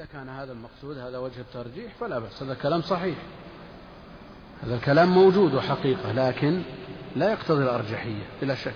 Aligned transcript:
إذا 0.00 0.08
كان 0.12 0.28
هذا 0.28 0.52
المقصود 0.52 0.98
هذا 0.98 1.18
وجه 1.18 1.40
الترجيح 1.40 1.94
فلا 2.00 2.18
بأس 2.18 2.42
هذا 2.42 2.54
كلام 2.54 2.82
صحيح. 2.82 3.16
هذا 4.62 4.74
الكلام 4.74 5.08
موجود 5.08 5.54
وحقيقة 5.54 6.12
لكن 6.12 6.62
لا 7.16 7.32
يقتضي 7.32 7.62
الأرجحية 7.62 8.22
بلا 8.42 8.54
شك. 8.54 8.72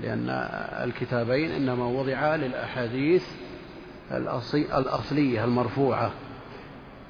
لأن 0.00 0.28
الكتابين 0.84 1.50
إنما 1.50 1.84
وضعا 1.84 2.36
للأحاديث 2.36 3.24
الأصلية 4.72 5.44
المرفوعة 5.44 6.10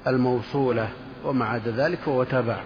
الموصولة 0.07 0.89
وما 1.25 1.45
عدا 1.45 1.71
ذلك 1.71 1.99
فهو 1.99 2.23
تبع 2.23 2.63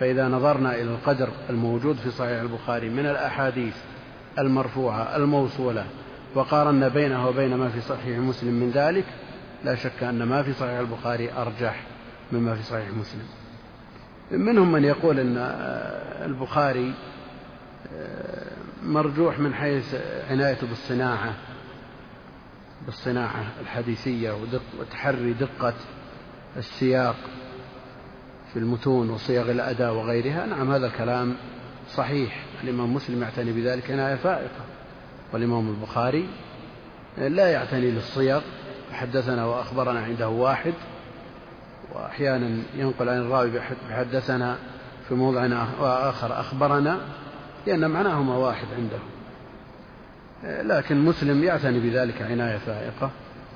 فإذا 0.00 0.28
نظرنا 0.28 0.74
إلى 0.74 0.90
القدر 0.90 1.28
الموجود 1.50 1.96
في 1.96 2.10
صحيح 2.10 2.40
البخاري 2.40 2.88
من 2.88 3.06
الأحاديث 3.06 3.76
المرفوعة 4.38 5.16
الموصولة 5.16 5.86
وقارنا 6.34 6.88
بينه 6.88 7.28
وبين 7.28 7.54
ما 7.54 7.68
في 7.68 7.80
صحيح 7.80 8.18
مسلم 8.18 8.54
من 8.54 8.70
ذلك 8.70 9.04
لا 9.66 9.74
شك 9.74 10.02
أن 10.02 10.22
ما 10.22 10.42
في 10.42 10.52
صحيح 10.52 10.78
البخاري 10.78 11.32
أرجح 11.32 11.82
مما 12.32 12.54
في 12.54 12.62
صحيح 12.62 12.88
مسلم. 12.88 13.26
منهم 14.30 14.72
من 14.72 14.84
يقول 14.84 15.20
أن 15.20 15.36
البخاري 16.24 16.94
مرجوح 18.82 19.38
من 19.38 19.54
حيث 19.54 19.94
عنايته 20.30 20.66
بالصناعة 20.66 21.34
بالصناعة 22.86 23.44
الحديثية 23.60 24.36
وتحري 24.80 25.32
دقة 25.32 25.74
السياق 26.56 27.16
في 28.52 28.58
المتون 28.58 29.10
وصيغ 29.10 29.50
الأداء 29.50 29.94
وغيرها. 29.94 30.46
نعم 30.46 30.70
هذا 30.70 30.86
الكلام 30.86 31.36
صحيح. 31.90 32.44
الإمام 32.64 32.94
مسلم 32.94 33.22
يعتني 33.22 33.52
بذلك 33.52 33.90
عناية 33.90 34.14
فائقة 34.14 34.64
والإمام 35.32 35.68
البخاري 35.68 36.28
لا 37.18 37.50
يعتني 37.50 37.90
للصيغ 37.90 38.40
حدثنا 38.92 39.44
وأخبرنا 39.44 40.00
عنده 40.00 40.28
واحد 40.28 40.74
وأحيانا 41.94 42.62
ينقل 42.76 43.08
عن 43.08 43.18
الراوي 43.18 43.50
بحدثنا 43.88 44.56
في 45.08 45.14
موضع 45.14 45.46
آخر 45.80 46.40
أخبرنا 46.40 47.00
لأن 47.66 47.90
معناهما 47.90 48.36
واحد 48.36 48.66
عنده 48.78 48.98
لكن 50.44 51.04
مسلم 51.04 51.44
يعتني 51.44 51.80
بذلك 51.80 52.22
عناية 52.22 52.56
فائقة 52.56 53.10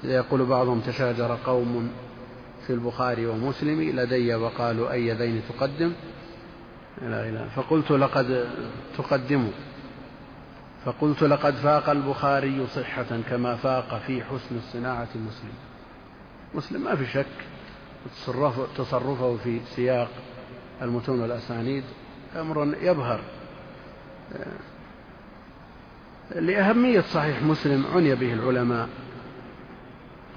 يقول 0.04 0.44
بعضهم 0.44 0.80
تشاجر 0.80 1.38
قوم 1.46 1.90
في 2.66 2.72
البخاري 2.72 3.26
ومسلم 3.26 3.82
لدي 3.82 4.34
وقالوا 4.34 4.92
أي 4.92 5.12
ذين 5.12 5.42
تقدم؟ 5.48 5.92
لا 7.02 7.28
إله 7.28 7.48
فقلت 7.56 7.90
لقد 7.90 8.46
تقدم 8.98 9.48
فقلت 10.84 11.22
لقد 11.22 11.54
فاق 11.54 11.90
البخاري 11.90 12.66
صحة 12.66 13.20
كما 13.30 13.56
فاق 13.56 14.02
في 14.06 14.24
حسن 14.24 14.56
الصناعة 14.56 15.08
مسلم. 15.14 15.52
مسلم 16.54 16.84
ما 16.84 16.96
في 16.96 17.06
شك 17.06 17.26
تصرفه 18.76 19.36
في 19.36 19.60
سياق 19.76 20.08
المتون 20.82 21.20
والأسانيد 21.20 21.84
أمر 22.36 22.74
يبهر. 22.82 23.20
لأهمية 26.34 27.00
صحيح 27.00 27.42
مسلم 27.42 27.86
عني 27.94 28.14
به 28.14 28.32
العلماء 28.32 28.88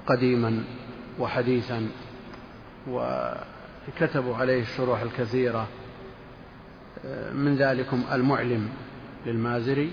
قديما 0.06 0.64
وحديثا 1.18 1.88
وكتبوا 2.88 4.36
عليه 4.36 4.62
الشروح 4.62 5.00
الكثيرة 5.00 5.66
من 7.32 7.56
ذلكم 7.56 8.04
المعلم 8.12 8.68
للمازري. 9.26 9.92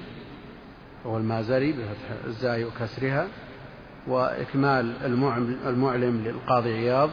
وهو 1.05 1.17
المازري 1.17 1.71
بفتح 1.71 2.25
الزاي 2.27 2.65
وكسرها 2.65 3.27
وإكمال 4.07 4.93
المعلم 5.65 6.23
للقاضي 6.25 6.73
عياض 6.73 7.09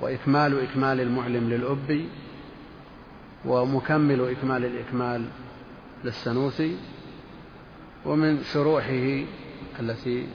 وإكمال 0.00 0.60
إكمال 0.60 1.00
المعلم 1.00 1.50
للأبي 1.50 2.08
ومكمل 3.44 4.30
إكمال 4.30 4.64
الإكمال 4.64 5.24
للسنوسي 6.04 6.76
ومن 8.04 8.42
شروحه 8.52 9.22
التي 9.80 10.26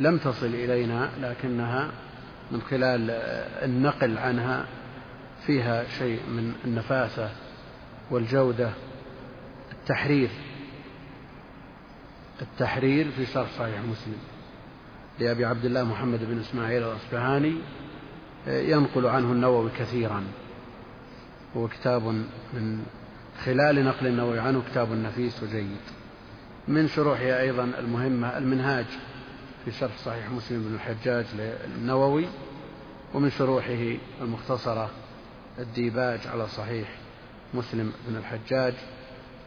لم 0.00 0.18
تصل 0.18 0.46
إلينا 0.46 1.10
لكنها 1.20 1.90
من 2.50 2.60
خلال 2.60 3.10
النقل 3.62 4.18
عنها 4.18 4.66
فيها 5.46 5.84
شيء 5.98 6.20
من 6.28 6.52
النفاسة 6.64 7.30
والجودة 8.10 8.70
التحرير 9.72 10.30
التحرير 12.42 13.10
في 13.10 13.26
شرح 13.26 13.48
صحيح 13.58 13.80
مسلم. 13.80 14.18
لأبي 15.18 15.44
عبد 15.44 15.64
الله 15.64 15.84
محمد 15.84 16.24
بن 16.24 16.40
إسماعيل 16.40 16.82
الأصبهاني 16.82 17.54
ينقل 18.46 19.06
عنه 19.06 19.32
النووي 19.32 19.70
كثيرا. 19.78 20.24
هو 21.56 21.68
كتاب 21.68 22.02
من 22.52 22.84
خلال 23.44 23.84
نقل 23.84 24.06
النووي 24.06 24.38
عنه 24.38 24.62
كتاب 24.70 24.92
نفيس 24.92 25.42
وجيد. 25.42 25.80
من 26.68 26.88
شروحه 26.88 27.40
أيضا 27.40 27.64
المهمة 27.78 28.38
المنهاج 28.38 28.86
في 29.64 29.72
شرح 29.72 29.96
صحيح 30.04 30.30
مسلم 30.30 30.62
بن 30.62 30.74
الحجاج 30.74 31.24
للنووي 31.38 32.26
ومن 33.14 33.30
شروحه 33.30 33.96
المختصرة 34.20 34.90
الديباج 35.58 36.26
على 36.26 36.46
صحيح 36.46 36.88
مسلم 37.54 37.92
بن 38.08 38.16
الحجاج. 38.16 38.74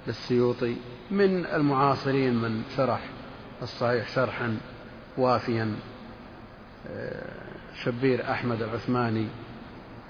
للسيوطي 0.08 0.76
من 1.12 1.46
المعاصرين 1.46 2.34
من 2.34 2.64
شرح 2.78 3.00
الصحيح 3.62 4.10
شرحا 4.10 4.58
وافيا 5.18 5.76
شبير 7.84 8.32
أحمد 8.32 8.62
العثماني 8.62 9.28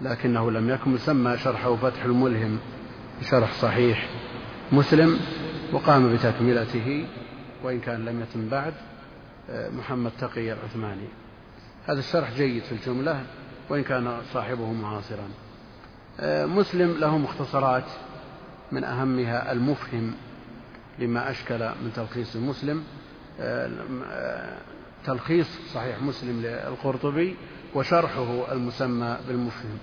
لكنه 0.02 0.52
لم 0.52 0.70
يكن 0.70 0.92
مسمى 0.92 1.38
شرحه 1.38 1.76
فتح 1.76 2.04
الملهم 2.04 2.60
شرح 3.22 3.54
صحيح 3.54 4.10
مسلم 4.72 5.20
وقام 5.74 6.14
بتكملته 6.16 7.06
وإن 7.64 7.80
كان 7.80 8.06
لم 8.06 8.22
يتم 8.22 8.50
بعد 8.50 8.74
محمد 9.50 10.12
تقي 10.20 10.54
العثماني. 10.54 11.08
هذا 11.88 12.00
الشرح 12.00 12.32
جيد 12.34 12.64
في 12.64 12.72
الجملة 12.72 13.24
وإن 13.70 13.84
كان 13.84 14.18
صاحبه 14.34 14.74
معاصرا. 14.74 15.28
مسلم 16.46 17.00
له 17.00 17.18
مختصرات 17.18 17.84
من 18.74 18.84
أهمها 18.84 19.52
المفهم 19.52 20.14
لما 21.00 21.32
أشكل 21.32 21.60
من 21.60 21.92
تلخيص 21.96 22.36
مسلم 22.36 22.84
تلخيص 25.06 25.48
صحيح 25.74 26.02
مسلم 26.02 26.42
للقرطبي 26.42 27.36
وشرحه 27.76 28.52
المسمى 28.52 29.18
بالمفهم. 29.28 29.78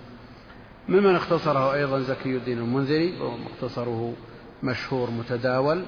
ممن 0.88 1.14
اختصره 1.14 1.74
أيضا 1.74 2.00
زكي 2.00 2.36
الدين 2.36 2.58
المنذري 2.58 3.20
ومختصره 3.20 4.14
مشهور 4.62 5.10
متداول. 5.10 5.82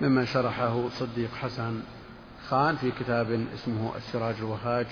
ممن 0.00 0.26
شرحه 0.26 0.88
صديق 0.88 1.34
حسن 1.34 1.80
خان 2.48 2.76
في 2.76 2.90
كتاب 2.90 3.46
اسمه 3.54 3.96
السراج 3.96 4.34
الوهاج 4.38 4.86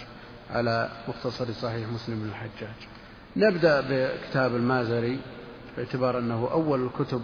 على 0.50 0.88
مختصر 1.08 1.52
صحيح 1.52 1.88
مسلم 1.88 2.20
بن 2.20 2.28
الحجاج. 2.28 2.76
نبدأ 3.36 3.80
بكتاب 3.80 4.56
المازري 4.56 5.18
باعتبار 5.76 6.18
أنه 6.18 6.48
أول 6.52 6.84
الكتب 6.84 7.22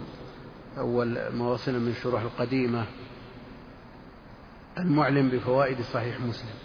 أول 0.77 1.27
ما 1.33 1.47
وصل 1.47 1.79
من 1.79 1.87
الشروح 1.87 2.21
القديمة 2.21 2.85
المعلم 4.77 5.29
بفوائد 5.29 5.81
صحيح 5.81 6.19
مسلم. 6.19 6.55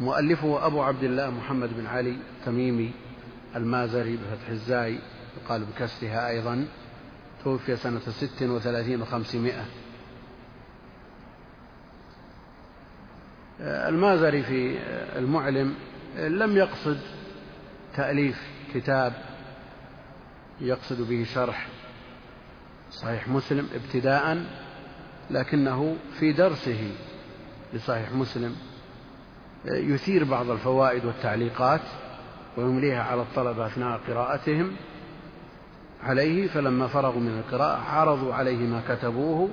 مؤلفه 0.00 0.66
أبو 0.66 0.82
عبد 0.82 1.04
الله 1.04 1.30
محمد 1.30 1.76
بن 1.76 1.86
علي 1.86 2.16
تميمي 2.44 2.90
المازري 3.56 4.16
بفتح 4.16 4.48
الزاي 4.48 4.98
يقال 5.42 5.64
بكسرها 5.64 6.28
أيضا 6.28 6.66
توفي 7.44 7.76
سنة 7.76 8.00
ست 8.00 8.42
وثلاثين 8.42 9.02
وخمسمائة. 9.02 9.64
المازري 13.60 14.42
في 14.42 14.78
المعلم 15.18 15.74
لم 16.16 16.56
يقصد 16.56 16.98
تأليف 17.94 18.42
كتاب 18.74 19.12
يقصد 20.60 21.08
به 21.08 21.26
شرح 21.34 21.68
صحيح 22.90 23.28
مسلم 23.28 23.68
ابتداء 23.74 24.44
لكنه 25.30 25.96
في 26.18 26.32
درسه 26.32 26.90
لصحيح 27.72 28.12
مسلم 28.12 28.56
يثير 29.64 30.24
بعض 30.24 30.50
الفوائد 30.50 31.04
والتعليقات 31.04 31.80
ويمليها 32.56 33.02
على 33.02 33.22
الطلبة 33.22 33.66
أثناء 33.66 34.00
قراءتهم 34.08 34.76
عليه 36.02 36.48
فلما 36.48 36.86
فرغوا 36.86 37.20
من 37.20 37.38
القراءة 37.38 37.80
عرضوا 37.80 38.34
عليه 38.34 38.56
ما 38.56 38.82
كتبوه 38.88 39.48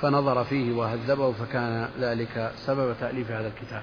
فنظر 0.00 0.44
فيه 0.44 0.72
وهذبه 0.72 1.32
فكان 1.32 1.88
ذلك 2.00 2.52
سبب 2.56 2.94
تأليف 3.00 3.30
هذا 3.30 3.48
الكتاب. 3.48 3.82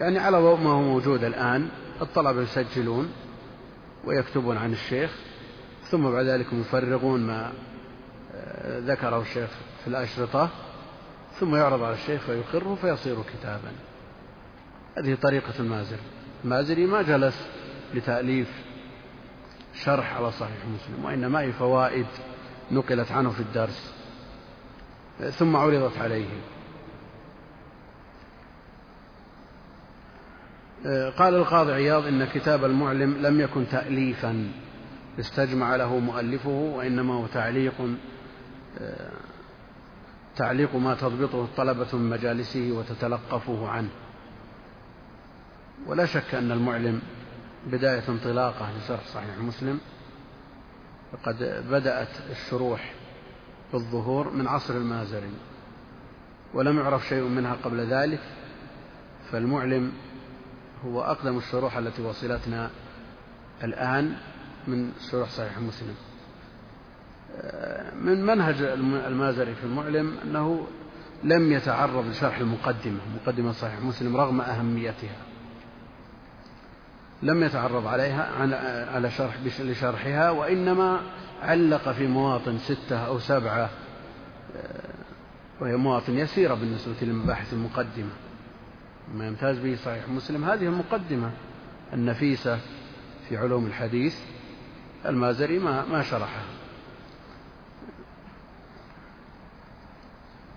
يعني 0.00 0.18
على 0.18 0.40
ما 0.40 0.70
هو 0.70 0.82
موجود 0.82 1.24
الآن 1.24 1.68
الطلبة 2.00 2.42
يسجلون 2.42 3.12
ويكتبون 4.04 4.56
عن 4.56 4.72
الشيخ 4.72 5.10
ثم 5.92 6.10
بعد 6.10 6.24
ذلك 6.24 6.46
يفرغون 6.52 7.20
ما 7.20 7.52
آه، 8.34 8.78
ذكره 8.78 9.20
الشيخ 9.20 9.50
في 9.82 9.88
الأشرطة 9.88 10.50
ثم 11.40 11.56
يعرض 11.56 11.82
على 11.82 11.94
الشيخ 11.94 12.22
فيقره 12.22 12.74
فيصير 12.80 13.16
كتابا. 13.22 13.72
هذه 14.98 15.14
طريقة 15.14 15.52
المازري 15.60 16.00
المازري 16.44 16.86
ما 16.86 17.02
جلس 17.02 17.46
لتأليف 17.94 18.48
شرح 19.74 20.16
على 20.16 20.32
صحيح 20.32 20.56
مسلم 20.66 21.04
وإنما 21.04 21.40
هي 21.40 21.52
فوائد 21.52 22.06
نقلت 22.70 23.12
عنه 23.12 23.30
في 23.30 23.40
الدرس 23.40 23.94
ثم 25.30 25.56
عرضت 25.56 25.98
عليه. 25.98 26.28
قال 31.18 31.34
القاضي 31.34 31.72
عياض 31.72 32.06
إن 32.06 32.24
كتاب 32.24 32.64
المعلم 32.64 33.26
لم 33.26 33.40
يكن 33.40 33.68
تأليفا. 33.68 34.52
استجمع 35.20 35.76
له 35.76 35.98
مؤلفه 35.98 36.50
وإنما 36.50 37.14
هو 37.14 37.26
تعليق 37.26 37.74
تعليق 40.36 40.76
ما 40.76 40.94
تضبطه 40.94 41.44
الطلبة 41.44 41.96
من 41.96 42.10
مجالسه 42.10 42.72
وتتلقفه 42.72 43.68
عنه. 43.68 43.90
ولا 45.86 46.06
شك 46.06 46.34
أن 46.34 46.52
المعلم 46.52 47.02
بداية 47.66 48.08
انطلاقة 48.08 48.68
لشرح 48.78 49.06
صحيح 49.06 49.38
مسلم. 49.38 49.80
فقد 51.12 51.64
بدأت 51.70 52.08
الشروح 52.30 52.94
بالظهور 53.72 54.30
من 54.30 54.46
عصر 54.46 54.74
المازري 54.74 55.30
ولم 56.54 56.78
يعرف 56.78 57.08
شيء 57.08 57.22
منها 57.22 57.56
قبل 57.64 57.80
ذلك. 57.80 58.20
فالمعلم 59.32 59.92
هو 60.84 61.02
أقدم 61.02 61.38
الشروح 61.38 61.76
التي 61.76 62.02
وصلتنا 62.02 62.70
الآن. 63.64 64.16
من 64.66 64.92
شروح 65.10 65.28
صحيح 65.28 65.58
مسلم. 65.58 65.94
من 68.02 68.26
منهج 68.26 68.62
المازري 68.82 69.54
في 69.54 69.64
المعلم 69.64 70.16
أنه 70.24 70.66
لم 71.24 71.52
يتعرض 71.52 72.06
لشرح 72.06 72.38
المقدمة 72.38 73.00
مقدمة 73.22 73.52
صحيح 73.52 73.80
مسلم 73.80 74.16
رغم 74.16 74.40
أهميتها. 74.40 75.16
لم 77.22 77.42
يتعرض 77.42 77.86
عليها 77.86 78.22
على 78.90 79.10
شرح 79.10 79.36
لشرحها 79.60 80.30
وإنما 80.30 81.00
علق 81.42 81.92
في 81.92 82.06
مواطن 82.06 82.58
ستة 82.58 83.06
أو 83.06 83.18
سبعة 83.18 83.70
وهي 85.60 85.76
مواطن 85.76 86.18
يسيرة 86.18 86.54
بالنسبة 86.54 86.94
للمباحث 87.02 87.52
المقدمة. 87.52 88.12
ما 89.14 89.26
يمتاز 89.26 89.58
به 89.58 89.76
صحيح 89.76 90.08
مسلم 90.08 90.44
هذه 90.44 90.64
المقدمة 90.64 91.30
النفيسة 91.92 92.58
في 93.28 93.36
علوم 93.36 93.66
الحديث 93.66 94.16
المازري 95.06 95.58
ما 95.58 95.84
ما 95.84 96.02
شرحها 96.02 96.44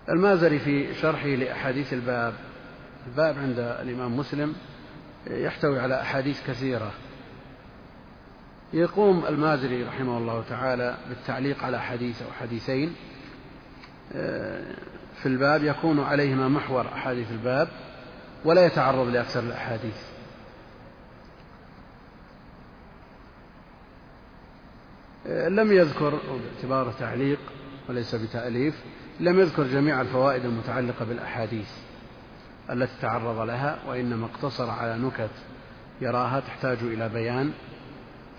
المازري 0.09 0.59
في 0.59 0.93
شرحه 0.93 1.27
لأحاديث 1.27 1.93
الباب 1.93 2.33
الباب 3.07 3.37
عند 3.37 3.59
الإمام 3.59 4.17
مسلم 4.17 4.55
يحتوي 5.27 5.79
على 5.79 6.01
أحاديث 6.01 6.47
كثيرة. 6.47 6.91
يقوم 8.73 9.25
المازري 9.25 9.83
رحمه 9.83 10.17
الله 10.17 10.43
تعالى 10.49 10.97
بالتعليق 11.09 11.63
على 11.63 11.81
حديث 11.81 12.21
أو 12.21 12.31
حديثين. 12.31 12.95
في 15.15 15.25
الباب 15.25 15.63
يكون 15.63 15.99
عليهما 15.99 16.47
محور 16.47 16.87
أحاديث 16.87 17.31
الباب 17.31 17.67
ولا 18.45 18.65
يتعرض 18.65 19.07
لأكثر 19.07 19.39
الأحاديث. 19.39 20.14
لم 25.27 25.71
يذكر 25.71 26.19
باعتباره 26.43 26.95
تعليق 26.99 27.39
وليس 27.89 28.15
بتأليف 28.15 28.75
لم 29.19 29.39
يذكر 29.39 29.63
جميع 29.63 30.01
الفوائد 30.01 30.45
المتعلقة 30.45 31.05
بالأحاديث 31.05 31.69
التي 32.69 33.01
تعرض 33.01 33.39
لها 33.39 33.79
وإنما 33.87 34.25
اقتصر 34.25 34.69
على 34.69 34.97
نكت 34.97 35.29
يراها 36.01 36.39
تحتاج 36.39 36.77
إلى 36.81 37.09
بيان 37.09 37.51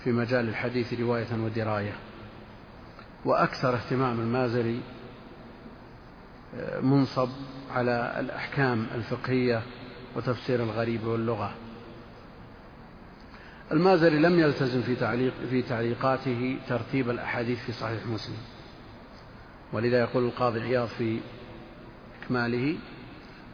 في 0.05 0.13
مجال 0.13 0.49
الحديث 0.49 1.01
رواية 1.01 1.27
ودراية. 1.45 1.93
وأكثر 3.25 3.75
اهتمام 3.75 4.21
المازري 4.21 4.81
منصب 6.83 7.29
على 7.75 8.17
الأحكام 8.21 8.87
الفقهية 8.95 9.63
وتفسير 10.17 10.63
الغريب 10.63 11.05
واللغة. 11.05 11.55
المازري 13.73 14.19
لم 14.19 14.39
يلتزم 14.39 14.83
في 14.83 14.95
تعليق 14.95 15.33
في 15.51 15.63
تعليقاته 15.63 16.59
ترتيب 16.69 17.11
الأحاديث 17.11 17.65
في 17.65 17.73
صحيح 17.73 18.07
مسلم. 18.07 18.37
ولذا 19.73 20.01
يقول 20.01 20.25
القاضي 20.25 20.61
عياض 20.61 20.89
في 20.89 21.19
إكماله 22.23 22.77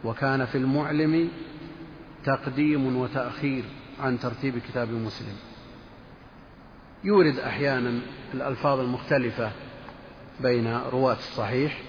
وكان 0.05 0.45
في 0.45 0.59
المعلم 0.59 1.29
تقديم 2.25 2.97
وتأخير 2.97 3.65
عن 4.01 4.19
ترتيب 4.19 4.59
كتاب 4.59 4.91
مسلم. 4.91 5.37
يورد 7.05 7.39
أحيانا 7.39 8.01
الألفاظ 8.35 8.81
المختلفة 8.81 9.53
بين 10.41 10.77
رواة 10.77 11.17
الصحيح. 11.17 11.83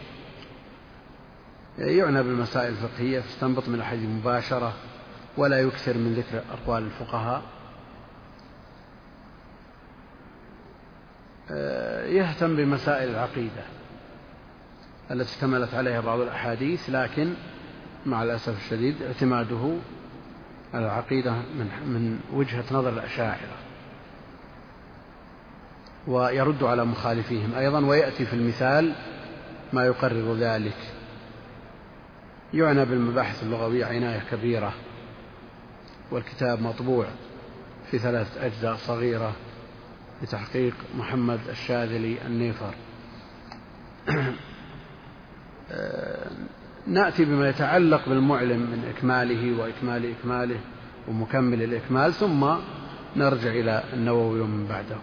يعنى 1.78 2.24
بالمسائل 2.24 2.74
الفقهية 2.74 3.20
فاستنبط 3.20 3.70
من 3.70 3.76
الحديث 3.76 4.10
مباشرة 4.10 4.74
ولا 5.38 5.60
يكثر 5.60 5.98
من 5.98 6.14
ذكر 6.14 6.44
أقوال 6.52 6.84
الفقهاء. 6.84 7.53
يهتم 12.08 12.56
بمسائل 12.56 13.10
العقيدة 13.10 13.64
التي 15.12 15.30
اشتملت 15.30 15.74
عليها 15.74 16.02
بعض 16.02 16.20
الأحاديث 16.20 16.90
لكن 16.90 17.34
مع 18.06 18.24
الأسف 18.24 18.58
الشديد 18.58 19.02
اعتماده 19.02 19.76
على 20.74 20.86
العقيدة 20.86 21.32
من 21.32 21.68
من 21.86 22.20
وجهة 22.34 22.64
نظر 22.72 22.90
الأشاعرة. 22.90 23.58
ويرد 26.08 26.64
على 26.64 26.86
مخالفيهم 26.86 27.56
أيضا 27.56 27.86
ويأتي 27.86 28.26
في 28.26 28.34
المثال 28.34 28.94
ما 29.74 29.86
يقرر 29.86 30.36
ذلك. 30.36 30.78
يعنى 32.54 32.86
بالمباحث 32.86 33.44
اللغوية 33.44 33.86
عناية 33.86 34.24
كبيرة 34.32 34.74
والكتاب 36.12 36.62
مطبوع 36.62 37.06
في 37.92 38.00
ثلاثة 38.00 38.46
أجزاء 38.46 38.76
صغيرة. 38.76 39.34
لتحقيق 40.24 40.74
محمد 40.98 41.40
الشاذلي 41.50 42.18
النيفر. 42.26 42.76
نأتي 46.88 47.26
بما 47.26 47.50
يتعلق 47.50 48.10
بالمعلم 48.10 48.60
من 48.60 48.94
إكماله 48.96 49.62
وإكمال 49.62 50.12
إكماله 50.12 50.60
ومكمل 51.08 51.64
الإكمال 51.64 52.14
ثم 52.14 52.46
نرجع 53.16 53.50
إلى 53.50 53.84
النووي 53.94 54.42
ومن 54.42 54.68
بعده. 54.68 54.98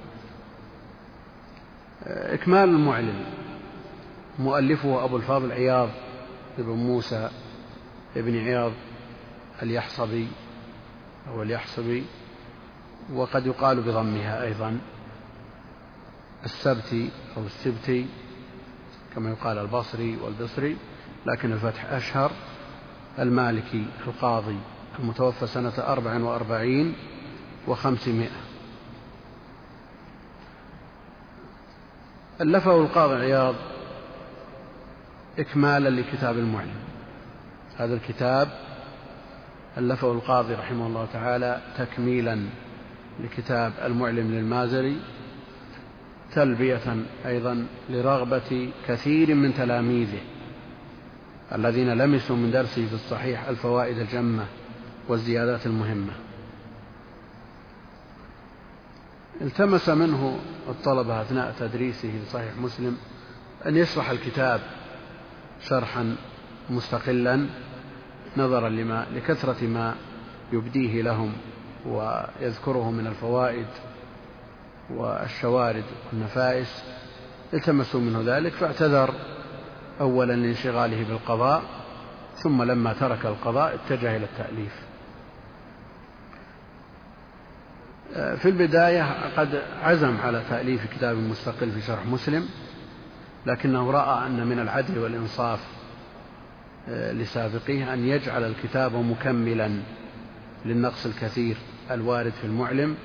إكمال 2.07 2.69
المعلم 2.69 3.25
مؤلفه 4.39 5.05
أبو 5.05 5.17
الفاضل 5.17 5.53
عياض 5.53 5.89
بن 6.59 6.73
موسى 6.73 7.31
بن 8.17 8.37
عياض 8.37 8.73
اليحصبي 9.62 10.29
أو 11.29 11.43
اليحصبي 11.43 12.05
وقد 13.15 13.47
يقال 13.47 13.81
بضمها 13.81 14.43
أيضا. 14.43 14.79
السبتي 16.45 17.11
أو 17.37 17.43
السبتي 17.43 18.07
كما 19.15 19.31
يقال 19.31 19.59
البصري 19.59 20.17
والبصري 20.17 20.77
لكن 21.27 21.53
الفتح 21.53 21.93
أشهر 21.93 22.31
المالكي 23.19 23.87
القاضي 24.07 24.59
المتوفى 24.99 25.47
سنة 25.47 25.73
أربع 25.79 26.19
وأربعين 26.19 26.95
وخمسمائة. 27.69 28.41
ألفه 32.41 32.81
القاضي 32.81 33.15
عياض 33.15 33.55
إكمالا 35.39 35.89
لكتاب 35.89 36.39
المعلم. 36.39 36.81
هذا 37.77 37.95
الكتاب 37.95 38.49
ألفه 39.79 40.13
القاضي 40.13 40.55
رحمه 40.55 40.87
الله 40.87 41.07
تعالى 41.13 41.61
تكميلا 41.79 42.47
لكتاب 43.21 43.73
المعلم 43.85 44.31
للمازري. 44.31 45.01
تلبية 46.35 46.97
أيضا 47.27 47.67
لرغبة 47.91 48.73
كثير 48.89 49.35
من 49.35 49.55
تلاميذه 49.55 50.21
الذين 51.53 51.93
لمسوا 51.93 52.37
من 52.37 52.51
درسه 52.51 52.87
في 52.87 52.95
الصحيح 52.95 53.49
الفوائد 53.49 53.99
الجمة 53.99 54.47
والزيادات 55.09 55.67
المهمة. 55.67 56.13
التمس 59.41 59.89
منه 59.89 60.39
الطلبة 60.69 61.23
أثناء 61.23 61.55
تدريسه 61.59 62.09
لصحيح 62.09 62.57
مسلم 62.57 62.97
أن 63.67 63.77
يشرح 63.77 64.11
الكتاب 64.11 64.61
شرحا 65.61 66.17
مستقلا 66.71 67.47
نظرا 68.37 68.69
لما 68.69 69.07
لكثرة 69.15 69.67
ما 69.67 69.95
يبديه 70.53 71.03
لهم 71.03 71.33
ويذكره 71.87 72.91
من 72.91 73.07
الفوائد 73.07 73.67
والشوارد 74.97 75.85
والنفائس 76.13 76.85
التمسوا 77.55 78.01
منه 78.01 78.23
ذلك 78.27 78.53
فاعتذر 78.53 79.15
أولا 80.01 80.33
لانشغاله 80.33 81.05
بالقضاء 81.05 81.63
ثم 82.37 82.63
لما 82.63 82.93
ترك 82.93 83.27
القضاء 83.27 83.75
اتجه 83.75 84.17
إلى 84.17 84.25
التأليف. 84.25 84.91
في 88.15 88.49
البداية 88.49 89.31
قد 89.37 89.63
عزم 89.83 90.17
على 90.17 90.43
تأليف 90.51 90.95
كتاب 90.97 91.17
مستقل 91.17 91.71
في 91.71 91.81
شرح 91.81 92.07
مسلم 92.07 92.49
لكنه 93.47 93.91
رأى 93.91 94.27
أن 94.27 94.47
من 94.47 94.59
العدل 94.59 94.99
والإنصاف 94.99 95.61
آه، 96.89 97.13
لسابقيه 97.13 97.95
أن 97.95 98.05
يجعل 98.09 98.45
الكتاب 98.45 98.95
مكملا 98.95 99.71
للنقص 100.65 101.07
الكثير 101.07 101.57
الوارد 101.91 102.33
في 102.33 102.45
المعلم 102.45 102.97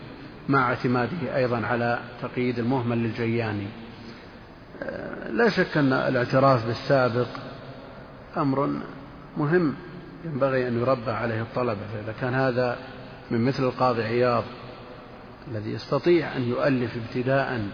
مع 0.50 0.70
اعتماده 0.70 1.36
أيضا 1.36 1.66
على 1.66 2.00
تقييد 2.22 2.60
المهمل 2.60 2.98
للجياني. 2.98 3.68
آه، 4.84 5.30
لا 5.30 5.50
شك 5.50 5.78
أن 5.78 5.94
الاعتراف 5.94 6.66
بالسابق 6.66 7.28
أمر 8.38 8.70
مهم. 9.38 9.76
ينبغي 10.26 10.68
أن 10.68 10.80
يربى 10.80 11.12
عليه 11.12 11.42
الطلبة 11.42 11.82
فإذا 11.94 12.14
كان 12.22 12.34
هذا 12.34 12.78
من 13.32 13.46
مثل 13.46 13.64
القاضي 13.64 14.04
عياض 14.04 14.44
الذي 15.52 15.74
يستطيع 15.74 16.36
أن 16.38 16.42
يؤلف 16.42 16.98
ابتداء 16.98 17.68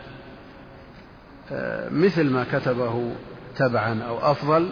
آه، 1.51 1.89
مثل 1.89 2.29
ما 2.29 2.45
كتبه 2.51 3.11
تبعا 3.55 4.01
أو 4.03 4.31
أفضل 4.31 4.69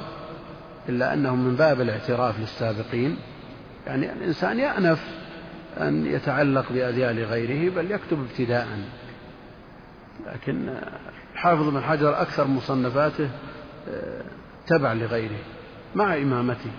إلا 0.89 1.13
أنه 1.13 1.35
من 1.35 1.55
باب 1.55 1.81
الاعتراف 1.81 2.39
للسابقين. 2.39 3.17
يعني 3.87 4.13
الإنسان 4.13 4.59
يأنف 4.59 5.07
أن 5.77 6.05
يتعلق 6.05 6.71
بأذيال 6.71 7.23
غيره 7.23 7.75
بل 7.75 7.91
يكتب 7.91 8.19
ابتداء. 8.19 8.67
لكن 10.27 10.69
الحافظ 11.33 11.69
بن 11.69 11.81
حجر 11.81 12.21
أكثر 12.21 12.47
مصنفاته 12.47 13.29
آه، 13.89 14.23
تبع 14.67 14.93
لغيره 14.93 15.39
مع 15.95 16.17
إمامته. 16.17 16.71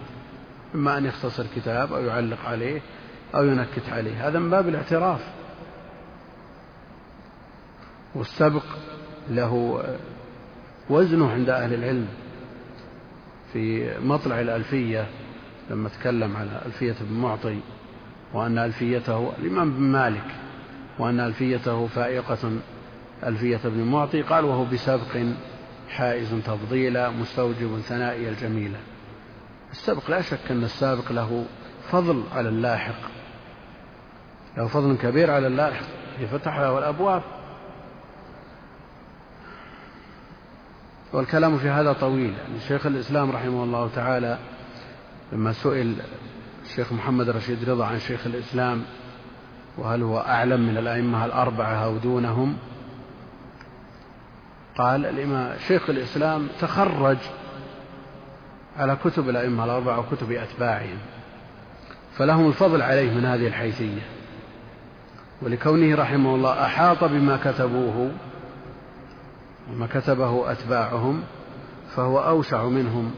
إما 0.75 0.99
أن 0.99 1.07
يختصر 1.07 1.47
كتاب 1.57 1.93
أو 1.93 2.05
يعلق 2.05 2.45
عليه 2.45 2.81
أو 3.35 3.45
ينكت 3.45 3.89
عليه. 3.89 4.29
هذا 4.29 4.39
من 4.39 4.51
باب 4.51 4.69
الاعتراف. 4.69 5.21
والسبق 8.15 8.65
له 9.29 9.83
وزنه 10.91 11.33
عند 11.33 11.51
أهل 11.51 11.75
العلم 11.75 12.09
في 13.53 13.95
مطلع 14.01 14.41
الألفية 14.41 15.07
لما 15.71 15.89
تكلم 15.89 16.37
على 16.37 16.63
ألفية 16.67 16.97
بن 17.01 17.15
معطي. 17.15 17.61
وأن 18.33 18.59
ألفيته 18.59 19.33
الإمام 19.39 19.73
بن 19.73 19.83
مالك 19.83 20.35
وأن 20.99 21.21
ألفيته 21.21 21.87
فائقة 21.87 22.53
ألفية 23.27 23.61
بن 23.65 23.83
معطي 23.83 24.23
قال 24.23 24.45
وهو 24.45 24.65
بسبق 24.65 25.27
حائز 25.89 26.35
تفضيلا 26.45 27.11
مستوجب 27.11 27.81
ثنائي 27.81 28.29
الجميلة. 28.29 28.79
السبق 29.71 30.11
لا 30.11 30.21
شك 30.21 30.51
أن 30.51 30.65
السابق 30.65 31.13
له 31.13 31.45
فضل 31.91 32.25
على 32.33 32.49
اللاحق 32.49 33.11
له 34.57 34.67
فضل 34.67 34.97
كبير 34.97 35.31
على 35.31 35.47
اللاحق 35.47 35.87
يفتح 36.21 36.59
له 36.59 36.79
الأبواب. 36.79 37.23
والكلام 41.13 41.59
في 41.59 41.69
هذا 41.69 41.93
طويل. 41.93 42.35
يعني 42.39 42.61
شيخ 42.69 42.87
الإسلام 42.87 43.31
رحمه 43.31 43.65
الله 43.65 43.91
تعالى 43.95 44.39
لما 45.33 45.53
سئل 45.53 45.97
الشيخ 46.71 46.93
محمد 46.93 47.31
رشيد 47.31 47.71
رضا 47.71 47.87
عن 47.87 47.99
شيخ 47.99 48.27
الإسلام 48.27 48.83
وهل 49.79 50.03
هو 50.03 50.19
أعلم 50.19 50.61
من 50.61 50.77
الأئمة 50.77 51.25
الأربعة 51.25 51.85
أو 51.85 51.97
دونهم؟ 51.97 52.57
قال 54.79 55.07
الإمام 55.07 55.57
شيخ 55.69 55.91
الإسلام 55.91 56.49
تخرج 56.61 57.17
على 58.79 58.97
كتب 59.05 59.29
الأئمة 59.29 59.65
الأربعة 59.65 59.99
وكتب 59.99 60.33
أتباعهم 60.33 60.99
فلهم 62.17 62.49
الفضل 62.49 62.83
عليه 62.83 63.15
من 63.15 63.25
هذه 63.25 63.47
الحيثية. 63.47 64.03
ولكونه 65.43 65.97
رحمه 65.97 66.35
الله 66.35 66.65
أحاط 66.65 67.05
بما 67.05 67.37
كتبوه 67.37 68.11
وما 69.71 69.87
كتبه 69.87 70.53
أتباعهم 70.53 71.23
فهو 71.97 72.19
أوسع 72.19 72.65
منهم 72.65 73.11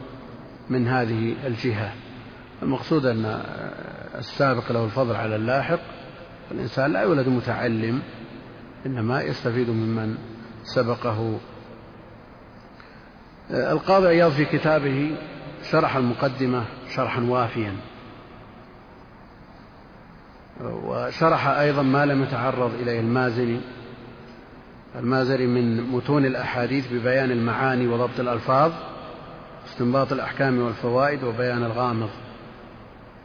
من 0.69 0.87
هذه 0.87 1.35
الجهة. 1.47 2.02
المقصود 2.63 3.05
أن 3.05 3.25
السابق 4.15 4.71
له 4.71 4.85
الفضل 4.85 5.15
على 5.15 5.35
اللاحق 5.35 5.79
الإنسان 6.51 6.93
لا 6.93 7.01
يولد 7.01 7.27
متعلم 7.27 8.01
إنما 8.85 9.21
يستفيد 9.21 9.69
ممن 9.69 10.17
سبقه. 10.63 11.39
القاضي 13.51 14.07
عياض 14.07 14.31
في 14.31 14.45
كتابه 14.45 15.17
شرح 15.71 15.95
المقدمة 15.95 16.65
شرحا 16.95 17.21
وافيا. 17.21 17.75
وشرح 20.61 21.47
أيضا 21.47 21.81
ما 21.81 22.05
لم 22.05 22.23
يتعرض 22.23 22.73
إليه 22.73 22.99
المازني. 22.99 23.61
المازري 24.95 25.47
من 25.47 25.91
متون 25.91 26.25
الأحاديث 26.25 26.93
ببيان 26.93 27.31
المعاني 27.31 27.87
وضبط 27.87 28.19
الألفاظ 28.19 28.71
استنباط 29.65 30.11
الأحكام 30.11 30.59
والفوائد 30.59 31.23
وبيان 31.23 31.63
الغامض. 31.63 32.09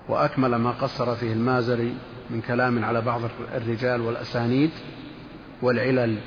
وأكمل 0.08 0.56
ما 0.56 0.70
قصر 0.70 1.16
فيه 1.16 1.32
المازري 1.32 1.94
من 2.30 2.40
كلام 2.40 2.84
على 2.84 3.00
بعض 3.00 3.20
الرجال 3.54 4.00
والأسانيد 4.00 4.70
والعلل. 5.62 6.18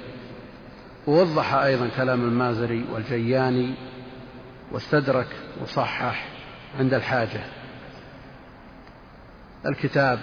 ووضح 1.07 1.53
أيضا 1.53 1.89
كلام 1.97 2.21
المازري 2.21 2.85
والجياني 2.91 3.75
واستدرك 4.71 5.27
وصحح 5.61 6.29
عند 6.79 6.93
الحاجة. 6.93 7.41
الكتاب 9.65 10.19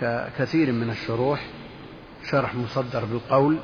ككثير 0.00 0.72
من 0.72 0.90
الشروح 0.90 1.46
شرح 2.30 2.54
مصدر 2.54 3.04
بالقول 3.04 3.58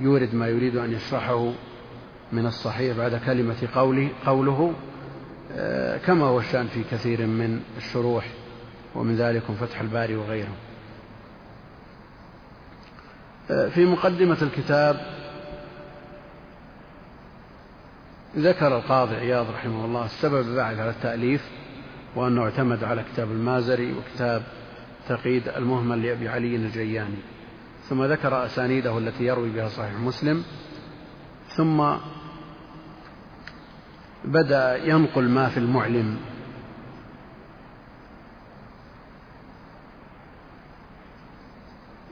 يورد 0.00 0.34
ما 0.34 0.48
يريد 0.48 0.76
أن 0.76 0.92
يشرحه 0.92 1.52
من 2.32 2.46
الصحيح 2.46 2.96
بعد 2.96 3.20
كلمة 3.26 3.68
قوله 3.74 4.10
قوله. 4.26 4.74
كما 6.06 6.26
هو 6.26 6.38
الشأن 6.38 6.66
في 6.66 6.84
كثير 6.90 7.26
من 7.26 7.60
الشروح 7.76 8.28
ومن 8.94 9.16
ذلك 9.16 9.42
فتح 9.42 9.80
الباري 9.80 10.16
وغيره. 10.16 10.54
آه، 13.50 13.68
في 13.68 13.84
مقدمة 13.84 14.42
الكتاب 14.42 15.00
ذكر 18.36 18.76
القاضي 18.76 19.14
عياض 19.14 19.50
رحمه 19.50 19.84
الله 19.84 20.04
السبب 20.04 20.48
الباعث 20.48 20.78
على 20.78 20.90
التأليف 20.90 21.50
وأنه 22.16 22.42
اعتمد 22.42 22.84
على 22.84 23.04
كتاب 23.12 23.30
المازري 23.30 23.92
وكتاب 23.92 24.42
تقييد 25.08 25.48
المهمل 25.48 26.02
لأبي 26.02 26.28
علي 26.28 26.56
الجياني. 26.56 27.18
ثم 27.88 28.04
ذكر 28.04 28.46
أسانيده 28.46 28.98
التي 28.98 29.24
يروي 29.24 29.50
بها 29.50 29.68
صحيح 29.68 29.92
مسلم. 29.92 30.44
ثم 31.56 31.96
بدأ 34.24 34.84
ينقل 34.84 35.28
ما 35.28 35.48
في 35.48 35.56
المعلم. 35.56 36.16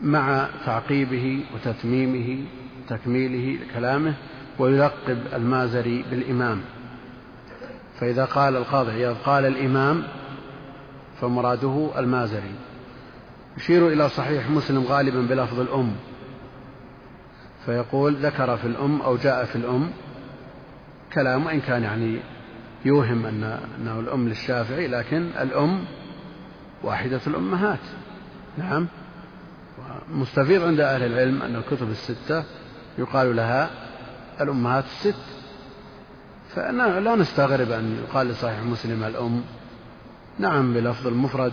مع 0.03 0.49
تعقيبه 0.67 1.45
وتتميمه 1.55 2.45
تكميله 2.89 3.65
لكلامه 3.65 4.15
ويلقب 4.59 5.19
المازري 5.35 6.05
بالإمام. 6.11 6.61
فإذا 8.01 8.25
قال 8.25 8.57
القاضي 8.57 8.91
عياض 8.93 9.17
قال 9.17 9.47
الإمام 9.47 10.03
فمراده 11.21 11.91
المازري. 11.99 12.55
يشير 13.57 13.89
إلى 13.89 14.09
صحيح 14.09 14.51
مسلم 14.51 14.85
غالبا 14.85 15.21
بلفظ 15.21 15.61
الأم. 15.61 15.93
فيقول 17.67 18.15
ذكر 18.15 18.57
في 18.57 18.67
الأم 18.67 19.01
أو 19.01 19.17
جاء 19.17 19.45
في 19.45 19.57
الأم. 19.57 19.91
كلام 21.15 21.47
وإن 21.47 21.61
كان 21.61 21.83
يعني 21.83 22.21
يوهم 22.85 23.27
أن 23.27 23.45
أنه 23.79 24.01
الأم 24.01 24.29
للشافعي 24.29 24.89
لكن 24.89 25.31
الأم 25.41 25.85
واحدة 26.83 27.21
الأمهات. 27.27 27.79
نعم. 28.59 28.87
مستفيض 30.11 30.63
عند 30.63 30.81
أهل 30.81 31.03
العلم 31.03 31.43
أن 31.43 31.57
الكتب 31.57 31.91
الستة 31.91 32.45
يقال 32.99 33.37
لها 33.37 33.71
الأمهات 34.41 34.85
الست. 34.85 35.23
فلا 36.55 37.15
نستغرب 37.15 37.71
أن 37.71 38.05
يقال 38.05 38.27
لصحيح 38.27 38.61
مسلم 38.61 39.05
الأم. 39.05 39.43
نعم 40.39 40.75
بلفظ 40.75 41.07
المفرد 41.07 41.53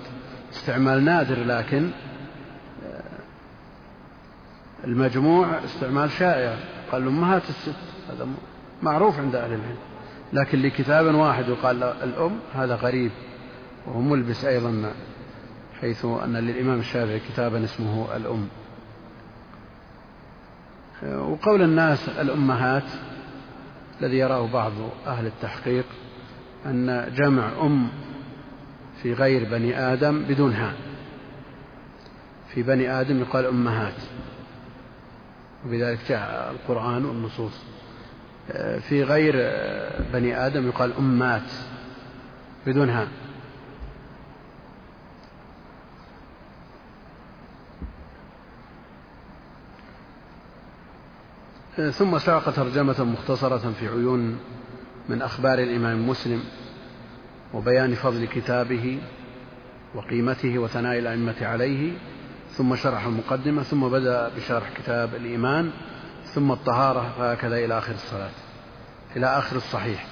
استعمال 0.53 1.05
نادر 1.05 1.43
لكن 1.43 1.89
المجموع 4.83 5.63
استعمال 5.65 6.11
شائع. 6.11 6.55
قال 6.91 7.07
أمهات 7.07 7.43
الست. 7.49 7.75
هذا 8.09 8.27
معروف 8.83 9.19
عند 9.19 9.35
أهل 9.35 9.53
العلم. 9.53 9.77
لكن 10.33 10.61
لكتاب 10.61 11.15
واحد 11.15 11.49
يقال 11.49 11.83
الأم 11.83 12.39
هذا 12.53 12.75
غريب 12.75 13.11
وهو 13.87 14.01
ملبس 14.01 14.45
أيضا 14.45 14.93
حيث 15.81 16.05
أن 16.05 16.37
للإمام 16.37 16.79
الشافعي 16.79 17.19
كتابا 17.19 17.63
اسمه 17.63 18.15
الأم. 18.15 18.47
وقول 21.03 21.61
الناس 21.61 22.09
الأمهات 22.09 22.83
الذي 24.01 24.17
يراه 24.17 24.51
بعض 24.51 24.71
أهل 25.07 25.25
التحقيق 25.25 25.85
أن 26.65 27.13
جمع 27.15 27.51
أم 27.61 27.89
في 29.01 29.13
غير 29.13 29.49
بني 29.49 29.79
آدم 29.79 30.23
بدون 30.23 30.53
هاء. 30.53 30.75
في 32.47 32.63
بني 32.63 33.01
آدم 33.01 33.19
يقال 33.19 33.45
أمهات. 33.45 34.01
وبذلك 35.65 35.99
جاء 36.09 36.51
القرآن 36.51 37.05
والنصوص. 37.05 37.65
في 38.79 39.03
غير 39.03 39.33
بني 40.13 40.45
آدم 40.45 40.67
يقال 40.67 40.93
أمات 40.93 41.51
بدون 42.67 42.89
هاء 42.89 43.07
ثم 51.91 52.17
ساق 52.17 52.51
ترجمة 52.51 53.03
مختصرة 53.03 53.71
في 53.71 53.87
عيون 53.87 54.39
من 55.09 55.21
أخبار 55.21 55.59
الإمام 55.59 56.09
مسلم 56.09 56.43
وبيان 57.53 57.95
فضل 57.95 58.25
كتابه 58.25 58.99
وقيمته 59.95 60.59
وثناء 60.59 60.99
الأئمة 60.99 61.35
عليه 61.41 61.93
ثم 62.51 62.75
شرح 62.75 63.05
المقدمة 63.05 63.63
ثم 63.63 63.87
بدأ 63.87 64.31
بشرح 64.37 64.69
كتاب 64.77 65.15
الإيمان 65.15 65.71
ثم 66.33 66.51
الطهارة 66.51 67.13
فهكذا 67.17 67.57
إلى 67.57 67.77
آخر 67.77 67.93
الصلاة. 67.93 68.31
إلى 69.15 69.25
آخر 69.25 69.55
الصحيح. 69.55 70.05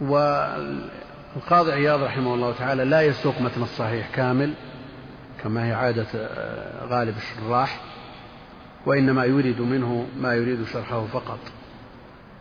والقاضي 0.00 1.72
عياض 1.72 2.02
رحمه 2.02 2.34
الله 2.34 2.52
تعالى 2.52 2.84
لا 2.84 3.02
يسوق 3.02 3.40
متن 3.40 3.62
الصحيح 3.62 4.10
كامل 4.14 4.54
كما 5.42 5.66
هي 5.66 5.72
عادة 5.72 6.06
غالب 6.86 7.16
الشراح 7.16 7.80
وإنما 8.86 9.24
يريد 9.24 9.60
منه 9.60 10.06
ما 10.20 10.34
يريد 10.34 10.66
شرحه 10.66 11.06
فقط. 11.06 11.38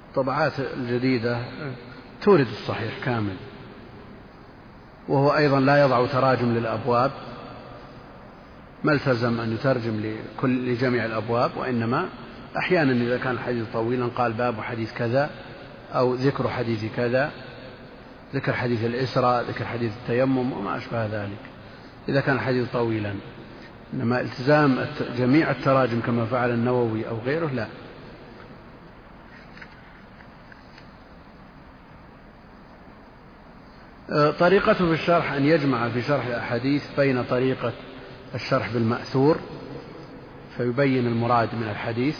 الطبعات 0.10 0.60
الجديدة 0.60 1.38
تورد 2.22 2.48
الصحيح 2.48 2.94
كامل. 3.06 3.36
وهو 5.08 5.38
أيضا 5.38 5.60
لا 5.60 5.82
يضع 5.82 6.06
تراجم 6.06 6.54
للأبواب. 6.54 7.12
ما 8.86 8.94
التزم 8.94 9.40
أن 9.40 9.54
يترجم 9.54 10.00
لكل 10.00 10.72
لجميع 10.72 11.06
الأبواب 11.06 11.52
وإنما 11.58 12.10
أحيانا 12.58 12.92
إذا 12.92 13.18
كان 13.18 13.32
الحديث 13.32 13.66
طويلا 13.74 14.06
قال 14.06 14.34
باب 14.34 14.62
حديث 14.62 14.94
كذا 14.94 15.30
أو 15.96 16.14
ذكر 16.14 16.50
حديث 16.50 16.86
كذا 16.96 17.32
ذكر 18.36 18.54
حديث 18.54 18.86
الإسراء 18.86 19.44
ذكر 19.44 19.66
حديث 19.66 19.92
التيمم 20.02 20.54
وما 20.54 20.78
أشبه 20.78 21.06
ذلك. 21.06 21.38
إذا 22.10 22.22
كان 22.22 22.36
الحديث 22.36 22.72
طويلا 22.74 23.14
إنما 23.94 24.22
التزام 24.22 24.86
جميع 25.18 25.52
التراجم 25.52 26.02
كما 26.02 26.26
فعل 26.26 26.52
النووي 26.52 27.08
أو 27.08 27.18
غيره 27.26 27.48
لا. 27.48 27.68
أه، 34.10 34.32
طريقته 34.32 34.86
في 34.88 34.94
الشرح 34.94 35.32
أن 35.32 35.46
يجمع 35.46 35.90
في 35.90 36.02
شرح 36.02 36.26
الأحاديث 36.26 36.84
بين 36.98 37.24
طريقة 37.24 37.74
الشرح 38.36 38.74
بالمأثور 38.74 39.38
فيبين 40.58 41.08
المراد 41.08 41.50
من 41.56 41.70
الحديث 41.70 42.18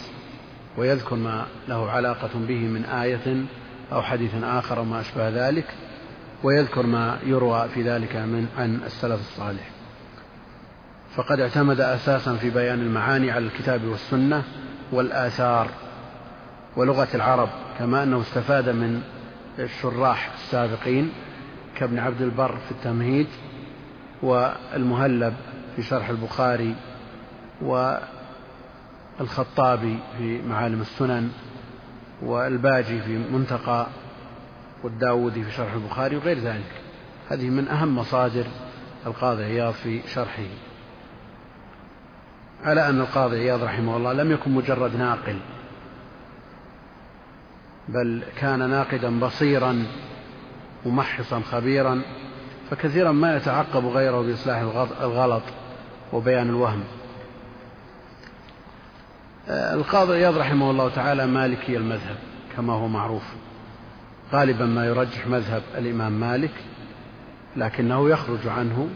ويذكر 0.78 1.16
ما 1.16 1.46
له 1.68 1.90
علاقة 1.90 2.30
به 2.48 2.58
من 2.58 2.84
آية 2.84 3.44
أو 3.92 4.02
حديث 4.02 4.30
آخر 4.42 4.78
أو 4.78 4.84
ما 4.84 5.00
أشبه 5.00 5.28
ذلك 5.28 5.66
ويذكر 6.42 6.86
ما 6.86 7.18
يروى 7.26 7.68
في 7.68 7.82
ذلك 7.82 8.16
من 8.16 8.48
عن 8.58 8.80
السلف 8.86 9.20
الصالح. 9.20 9.70
فقد 11.16 11.40
اعتمد 11.40 11.80
أساسا 11.80 12.36
في 12.36 12.50
بيان 12.50 12.80
المعاني 12.80 13.30
على 13.30 13.46
الكتاب 13.46 13.84
والسنة 13.84 14.42
والآثار 14.92 15.68
ولغة 16.76 17.08
العرب 17.14 17.48
كما 17.78 18.02
أنه 18.02 18.20
استفاد 18.20 18.68
من 18.68 19.02
الشراح 19.58 20.30
السابقين 20.34 21.12
كابن 21.76 21.98
عبد 21.98 22.22
البر 22.22 22.56
في 22.56 22.70
التمهيد 22.70 23.26
والمهلب 24.22 25.34
في 25.76 25.82
شرح 25.82 26.08
البخاري 26.08 26.74
والخطابي 29.20 29.98
في 30.18 30.42
معالم 30.42 30.80
السنن 30.80 31.30
والباجي 32.22 33.00
في 33.00 33.18
منتقى 33.18 33.86
والداودي 34.84 35.44
في 35.44 35.50
شرح 35.50 35.72
البخاري 35.72 36.16
وغير 36.16 36.38
ذلك. 36.38 36.72
هذه 37.30 37.50
من 37.50 37.68
أهم 37.68 37.98
مصادر 37.98 38.44
القاضي 39.06 39.44
عياض 39.44 39.72
في 39.72 40.00
شرحه. 40.14 40.48
على 42.64 42.88
أن 42.88 43.00
القاضي 43.00 43.36
عياض 43.36 43.62
رحمه 43.62 43.96
الله 43.96 44.12
لم 44.12 44.32
يكن 44.32 44.50
مجرد 44.50 44.96
ناقل 44.96 45.38
بل 47.88 48.22
كان 48.36 48.70
ناقدا 48.70 49.20
بصيرا 49.20 49.86
ممحصا 50.86 51.40
خبيرا 51.40 52.02
فكثيرا 52.70 53.12
ما 53.12 53.36
يتعقب 53.36 53.86
غيره 53.86 54.22
بإصلاح 54.22 54.58
الغلط 55.00 55.42
وبيان 56.12 56.48
الوهم. 56.48 56.84
القاضي 59.48 60.14
عياض 60.14 60.38
رحمه 60.38 60.70
الله 60.70 60.88
تعالى 60.88 61.26
مالكي 61.26 61.76
المذهب 61.76 62.16
كما 62.56 62.72
هو 62.72 62.88
معروف. 62.88 63.22
غالبا 64.32 64.64
ما 64.66 64.86
يرجح 64.86 65.26
مذهب 65.26 65.62
الإمام 65.78 66.12
مالك 66.12 66.54
لكنه 67.56 68.08
يخرج 68.10 68.46
عنه 68.46 68.88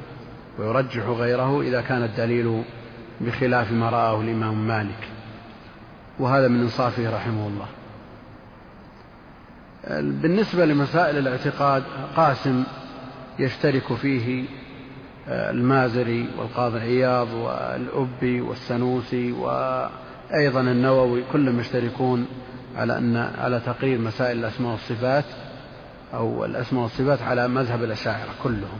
ويرجح 0.59 1.03
غيره 1.03 1.61
إذا 1.61 1.81
كان 1.81 2.03
الدليل 2.03 2.63
بخلاف 3.21 3.73
ما 3.73 3.91
رآه 3.91 4.21
الإمام 4.21 4.67
مالك. 4.69 5.09
وهذا 6.19 6.49
من 6.49 6.61
إنصافه 6.61 7.17
رحمه 7.17 7.47
الله. 7.47 7.67
بالنسبة 10.01 10.65
لمسائل 10.65 11.19
الاعتقاد 11.19 11.83
قاسم 12.17 12.65
يشترك 13.39 13.95
فيه 13.95 14.45
آه، 14.45 14.60
المازري 15.31 16.29
والقاضي 16.39 16.79
عياض 16.79 17.33
والأبي 17.33 18.41
والسنوسي 18.41 19.33
وأيضا 19.33 20.61
النووي 20.61 21.23
كلهم 21.33 21.61
يشتركون 21.61 22.27
على 22.77 22.99
أن 22.99 23.17
على 23.17 23.61
تقرير 23.61 23.99
مسائل 23.99 24.39
الأسماء 24.39 24.73
والصفات 24.73 25.25
أو 26.15 26.45
الأسماء 26.45 26.83
والصفات 26.83 27.23
على 27.23 27.49
مذهب 27.49 27.85
الأشاعرة 27.85 28.35
كلهم. 28.43 28.79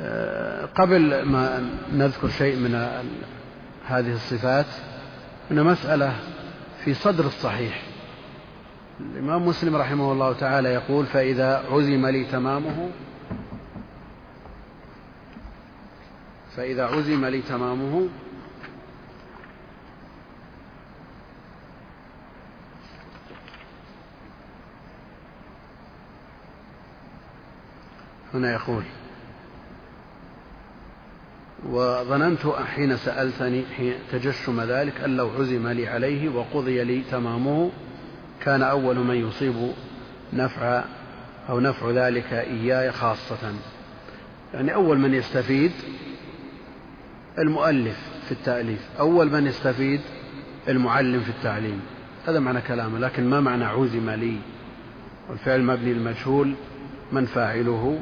آه، 0.00 0.64
قبل 0.64 1.22
ما 1.22 1.70
نذكر 1.92 2.28
شيء 2.28 2.56
من 2.56 2.74
هذه 3.86 4.12
الصفات 4.12 4.66
هنا 5.50 5.62
مسألة 5.62 6.16
في 6.84 6.94
صدر 6.94 7.26
الصحيح. 7.26 7.82
الإمام 9.00 9.46
مسلم 9.46 9.76
رحمه 9.76 10.12
الله 10.12 10.32
تعالى 10.32 10.68
يقول 10.68 11.06
فإذا 11.06 11.64
عزم 11.70 12.06
لي 12.06 12.24
تمامه 12.24 12.90
فإذا 16.56 16.86
عزم 16.86 17.24
لي 17.24 17.42
تمامه 17.42 18.08
هنا 28.34 28.52
يقول 28.52 28.82
وظننت 31.68 32.46
حين 32.46 32.96
سألتني 32.96 33.64
حين 33.76 33.94
تجشم 34.12 34.60
ذلك 34.60 35.00
أن 35.00 35.16
لو 35.16 35.30
عزم 35.38 35.68
لي 35.68 35.88
عليه 35.88 36.28
وقضي 36.28 36.84
لي 36.84 37.02
تمامه 37.10 37.70
كان 38.46 38.62
أول 38.62 38.96
من 38.96 39.14
يصيب 39.14 39.54
نفع 40.32 40.84
أو 41.48 41.60
نفع 41.60 41.90
ذلك 41.90 42.32
إياي 42.32 42.92
خاصة. 42.92 43.54
يعني 44.54 44.74
أول 44.74 44.98
من 44.98 45.14
يستفيد 45.14 45.72
المؤلف 47.38 47.96
في 48.26 48.32
التأليف 48.32 48.80
أول 48.98 49.32
من 49.32 49.46
يستفيد 49.46 50.00
المعلم 50.68 51.20
في 51.20 51.28
التعليم. 51.28 51.80
هذا 52.26 52.40
معنى 52.40 52.60
كلامه 52.60 52.98
لكن 52.98 53.30
ما 53.30 53.40
معنى 53.40 53.64
عزم 53.64 54.10
لي؟ 54.10 54.36
والفعل 55.30 55.62
مبني 55.62 55.92
المجهول 55.92 56.54
من 57.12 57.26
فاعله؟ 57.26 58.00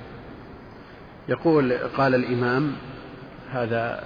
يقول 1.28 1.72
قال 1.72 2.14
الإمام 2.14 2.72
هذا 3.52 4.04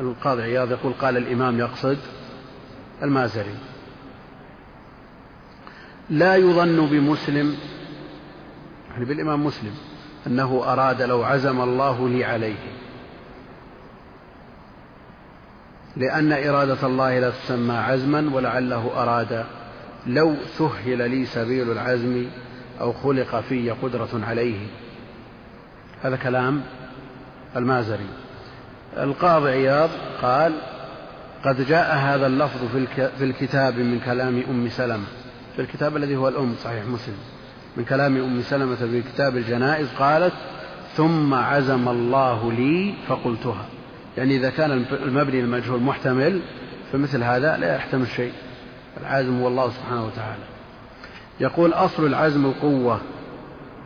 القاضي 0.00 0.42
عياض 0.42 0.70
يقول 0.70 0.92
قال 0.92 1.16
الإمام 1.16 1.58
يقصد 1.58 1.98
المازري. 3.02 3.73
لا 6.10 6.36
يظن 6.36 6.86
بمسلم 6.86 7.56
يعني 8.90 9.04
بالإمام 9.04 9.44
مسلم 9.46 9.74
أنه 10.26 10.62
أراد 10.66 11.02
لو 11.02 11.22
عزم 11.22 11.60
الله 11.60 12.08
لي 12.08 12.24
عليه. 12.24 12.74
لأن 15.96 16.32
إرادة 16.32 16.86
الله 16.86 17.18
لا 17.18 17.30
تسمى 17.30 17.74
عزما 17.74 18.30
ولعله 18.34 19.02
أراد 19.02 19.44
لو 20.06 20.34
سهل 20.58 21.10
لي 21.10 21.26
سبيل 21.26 21.72
العزم 21.72 22.26
أو 22.80 22.92
خلق 22.92 23.40
في 23.40 23.70
قدرة 23.70 24.20
عليه. 24.28 24.66
هذا 26.02 26.16
كلام 26.16 26.62
المازري. 27.56 28.06
القاضي 28.96 29.50
عياض 29.50 29.90
قال 30.22 30.52
قد 31.44 31.66
جاء 31.66 31.96
هذا 31.96 32.26
اللفظ 32.26 32.76
في 33.18 33.24
الكتاب 33.24 33.78
من 33.78 34.00
كلام 34.00 34.42
أم 34.50 34.68
سلمة. 34.68 35.23
في 35.56 35.62
الكتاب 35.62 35.96
الذي 35.96 36.16
هو 36.16 36.28
الأم 36.28 36.54
صحيح 36.64 36.84
مسلم. 36.84 37.16
من 37.76 37.84
كلام 37.84 38.16
أم 38.16 38.42
سلمة 38.42 38.74
في 38.74 39.02
كتاب 39.02 39.36
الجنائز 39.36 39.88
قالت 39.98 40.32
ثم 40.96 41.34
عزم 41.34 41.88
الله 41.88 42.52
لي 42.52 42.94
فقلتها. 43.08 43.66
يعني 44.16 44.36
إذا 44.36 44.50
كان 44.50 44.84
المبني 44.92 45.40
المجهول 45.40 45.80
محتمل 45.80 46.40
فمثل 46.92 47.22
هذا 47.22 47.56
لا 47.56 47.74
يحتمل 47.74 48.06
شيء. 48.08 48.32
العازم 49.00 49.40
هو 49.40 49.48
الله 49.48 49.70
سبحانه 49.70 50.06
وتعالى. 50.06 50.42
يقول 51.40 51.72
أصل 51.72 52.06
العزم 52.06 52.46
القوة 52.46 53.00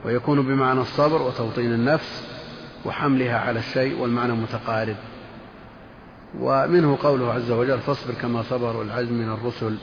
ويكون 0.05 0.43
بمعنى 0.43 0.81
الصبر 0.81 1.23
وتوطين 1.23 1.73
النفس 1.73 2.25
وحملها 2.85 3.39
على 3.39 3.59
الشيء 3.59 3.99
والمعنى 3.99 4.33
متقارب. 4.33 4.97
ومنه 6.41 6.99
قوله 7.03 7.33
عز 7.33 7.51
وجل 7.51 7.79
فاصبر 7.79 8.15
كما 8.15 8.43
صبر 8.43 8.83
العزم 8.83 9.13
من 9.13 9.33
الرسل. 9.33 9.77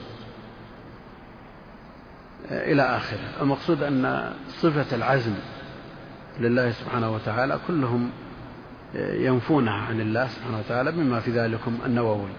إلى 2.50 2.82
آخره. 2.82 3.42
المقصود 3.42 3.82
أن 3.82 4.32
صفة 4.48 4.96
العزم 4.96 5.34
لله 6.40 6.70
سبحانه 6.70 7.14
وتعالى 7.14 7.58
كلهم 7.66 8.10
ينفونها 8.94 9.74
عن 9.74 10.00
الله 10.00 10.28
سبحانه 10.28 10.58
وتعالى 10.58 10.92
بما 10.92 11.20
في 11.20 11.30
ذلكم 11.30 11.78
النووي. 11.86 12.30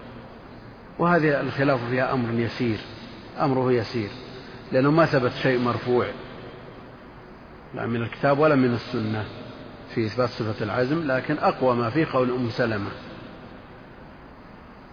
وهذه 0.98 1.40
الخلاف 1.40 1.80
فيها 1.90 2.12
أمر 2.12 2.40
يسير 2.40 2.78
أمره 3.40 3.72
يسير 3.72 4.08
لأنه 4.72 4.90
ما 4.90 5.04
ثبت 5.04 5.32
شيء 5.32 5.58
مرفوع 5.60 6.06
لا 7.74 7.86
من 7.86 8.02
الكتاب 8.02 8.38
ولا 8.38 8.54
من 8.54 8.74
السنة 8.74 9.24
في 9.94 10.06
إثبات 10.06 10.28
صفة 10.28 10.64
العزم 10.64 11.06
لكن 11.06 11.38
أقوى 11.38 11.76
ما 11.76 11.90
فيه 11.90 12.06
قول 12.12 12.30
أم 12.30 12.50
سلمة. 12.50 12.90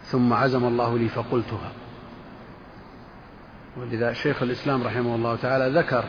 ثم 0.04 0.34
عزم 0.34 0.66
الله 0.66 0.98
لي 0.98 1.10
فقلتها. 1.10 1.72
ولذا 3.78 4.14
شيخ 4.14 4.44
الإسلام 4.44 4.84
رحمه 4.84 5.16
الله 5.16 5.36
تعالى 5.36 5.80
ذكر 5.80 6.04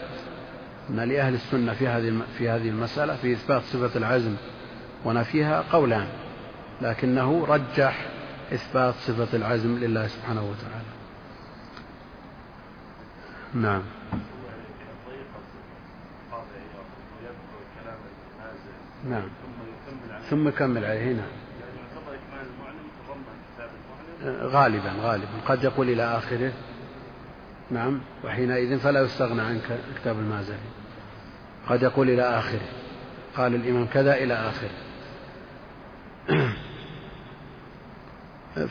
أن 0.91 1.01
لأهل 1.01 1.35
السنة 1.35 1.75
في 1.75 1.89
هذه 1.89 2.23
في 2.39 2.49
هذه 2.49 2.69
المسألة 2.69 3.17
في 3.17 3.33
إثبات 3.33 3.63
صفة 3.63 3.99
العزم 3.99 4.37
ونفيها 5.05 5.65
قولان 5.73 6.07
لكنه 6.83 7.47
رجح 7.47 8.09
إثبات 8.53 8.95
صفة 8.95 9.37
العزم 9.37 9.79
لله 9.79 10.07
سبحانه 10.07 10.43
وتعالى. 10.43 10.97
نعم. 13.55 13.83
نعم. 19.11 19.29
ثم 20.31 20.49
يكمل 20.49 20.85
عليه 20.85 21.13
هنا. 21.13 21.27
غالبا 24.43 24.93
غالبا. 25.01 25.41
قد 25.47 25.65
يقول 25.65 25.89
إلى 25.89 26.03
آخره. 26.03 26.53
نعم. 27.71 28.01
وحينئذ 28.25 28.79
فلا 28.79 29.03
يستغنى 29.03 29.43
عن 29.43 29.61
كتاب 30.01 30.19
المازري 30.19 30.59
قد 31.69 31.83
يقول 31.83 32.11
إلى 32.11 32.23
آخره 32.23 32.69
قال 33.37 33.55
الإمام 33.55 33.87
كذا 33.87 34.15
إلى 34.15 34.35
آخره 34.35 34.71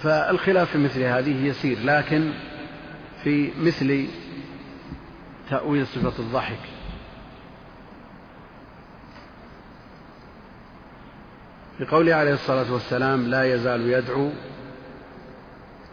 فالخلاف 0.03 0.71
في 0.71 0.77
مثل 0.77 1.01
هذه 1.01 1.45
يسير 1.45 1.77
لكن 1.83 2.31
في 3.23 3.51
مثل 3.59 4.07
تأويل 5.49 5.87
صفة 5.87 6.19
الضحك. 6.19 6.59
لقوله 11.79 12.15
عليه 12.15 12.33
الصلاة 12.33 12.73
والسلام 12.73 13.27
لا 13.27 13.53
يزال 13.53 13.89
يدعو. 13.89 14.29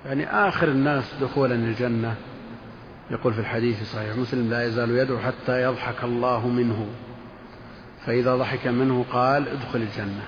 يعني 0.07 0.27
آخر 0.27 0.69
الناس 0.69 1.15
دخولا 1.21 1.55
الجنة. 1.55 2.17
يقول 3.13 3.35
في 3.35 3.41
الحديث 3.41 3.93
صحيح 3.93 4.17
مسلم 4.17 4.51
لا 4.51 4.67
يزال 4.67 4.91
يدعو 4.91 5.19
حتى 5.19 5.63
يضحك 5.63 6.05
الله 6.05 6.49
منه. 6.49 6.87
فإذا 8.07 8.37
ضحك 8.37 8.67
منه 8.67 9.05
قال 9.13 9.49
ادخل 9.49 9.83
الجنة. 9.83 10.25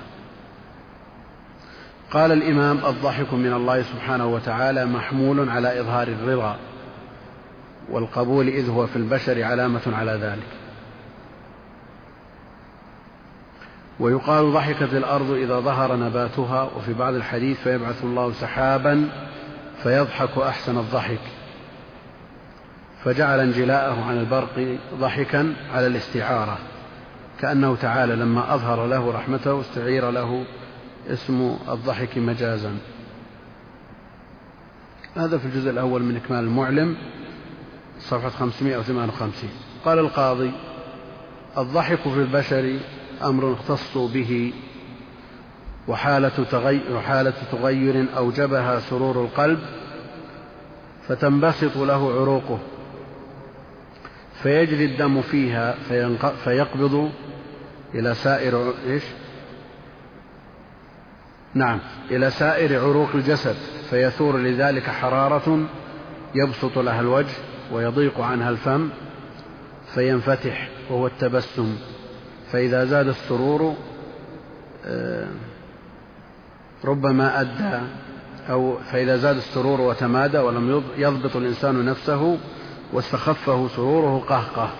قال 2.11 2.33
الإمام 2.33 2.79
الضحك 2.87 3.33
من 3.33 3.53
الله 3.53 3.83
سبحانه 3.83 4.27
وتعالى 4.27 4.85
محمول 4.85 5.49
على 5.49 5.81
إظهار 5.81 6.09
الرضا 6.09 6.57
والقبول 7.90 8.49
إذ 8.49 8.70
هو 8.70 8.87
في 8.87 8.97
البشر 8.97 9.42
علامة 9.42 9.83
على 9.87 10.12
ذلك. 10.12 10.49
ويقال 14.01 14.53
ضحكت 14.53 14.94
الأرض 14.94 15.31
إذا 15.31 15.61
ظهر 15.61 15.97
نباتها 15.97 16.62
وفي 16.62 16.94
بعض 16.94 17.14
الحديث 17.14 17.61
فيبعث 17.61 18.05
الله 18.05 18.33
سحابا 18.33 19.09
فيضحك 19.83 20.38
أحسن 20.38 20.79
الضحك. 20.79 21.34
فجعل 23.05 23.40
انجلاءه 23.40 24.05
عن 24.05 24.19
البرق 24.19 24.79
ضحكا 25.01 25.55
على 25.75 25.87
الاستعارة 25.87 26.59
كأنه 27.40 27.77
تعالى 27.77 28.17
لما 28.17 28.55
أظهر 28.55 28.87
له 28.87 29.12
رحمته 29.12 29.61
استعير 29.61 30.11
له 30.11 30.45
اسم 31.09 31.57
الضحك 31.69 32.19
مجازا. 32.19 32.79
هذا 35.17 35.38
في 35.38 35.45
الجزء 35.45 35.71
الأول 35.71 36.03
من 36.03 36.17
إكمال 36.17 36.45
المعلم 36.45 36.97
صفحة 38.01 38.29
558 38.29 39.51
قال 39.85 39.99
القاضي 39.99 40.53
الضحك 41.59 42.01
في 42.01 42.21
البشر 42.21 42.79
أمر 43.23 43.53
اختصوا 43.53 44.09
به 44.09 44.53
وحالة 45.88 46.45
تغير, 46.51 46.97
وحالة 46.97 47.35
تغير 47.53 48.07
أوجبها 48.17 48.81
سرور 48.81 49.25
القلب 49.25 49.59
فتنبسط 51.09 51.77
له 51.77 52.12
عروقه. 52.21 52.59
فيجري 54.44 54.85
الدم 54.85 55.22
فيها 55.22 55.74
فيقبض 56.44 57.11
إلى 57.94 58.14
سائر 58.14 58.74
إيش؟ 58.87 59.02
نعم 61.54 61.80
إلى 62.11 62.30
سائر 62.30 62.80
عروق 62.80 63.09
الجسد 63.14 63.57
فيثور 63.90 64.38
لذلك 64.38 64.83
حرارة 64.83 65.66
يبسط 66.35 66.78
لها 66.78 67.00
الوجه 67.00 67.35
ويضيق 67.72 68.20
عنها 68.20 68.50
الفم 68.50 68.88
فينفتح 69.94 70.68
وهو 70.90 71.07
التبسم 71.07 71.76
فإذا 72.52 72.85
زاد 72.85 73.09
السرور 73.09 73.74
آه، 74.87 75.28
ربما 76.85 77.40
أدى 77.40 77.87
أو 78.50 78.78
فإذا 78.78 79.16
زاد 79.16 79.37
السرور 79.37 79.80
وتمادى 79.80 80.38
ولم 80.38 80.83
يضبط 80.96 81.37
الإنسان 81.37 81.85
نفسه 81.85 82.38
واستخفه 82.92 83.68
سروره 83.68 84.25
قهقه. 84.29 84.70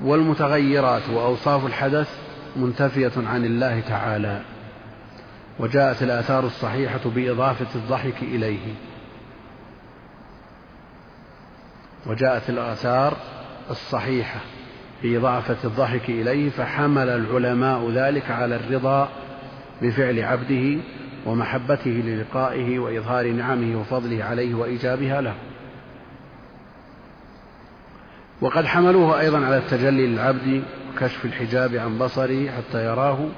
والمتغيرات 0.00 1.08
وأوصاف 1.08 1.66
الحدث 1.66 2.18
منتفية 2.56 3.12
عن 3.16 3.44
الله 3.44 3.80
تعالى 3.80 4.42
وجاءت 5.58 6.02
الآثار 6.02 6.44
الصحيحة 6.44 7.00
بإضافة 7.04 7.66
الضحك 7.74 8.22
إليه. 8.22 8.74
وجاءت 12.06 12.50
الآثار 12.50 13.16
الصحيحة 13.70 14.40
بإضافة 15.02 15.56
الضحك 15.64 16.08
إليه 16.08 16.50
فحمل 16.50 17.08
العلماء 17.08 17.90
ذلك 17.90 18.30
على 18.30 18.56
الرضا 18.56 19.08
بفعل 19.82 20.20
عبده 20.20 20.80
ومحبته 21.26 21.90
للقائه 21.90 22.78
وإظهار 22.78 23.32
نعمه 23.32 23.80
وفضله 23.80 24.24
عليه 24.24 24.54
وإيجابها 24.54 25.20
له. 25.20 25.34
وقد 28.40 28.66
حملوه 28.66 29.20
أيضا 29.20 29.46
على 29.46 29.56
التجلي 29.56 30.06
للعبد 30.06 30.62
وكشف 30.94 31.24
الحجاب 31.24 31.74
عن 31.74 31.98
بصره 31.98 32.50
حتى 32.50 32.84
يراه 32.84 33.28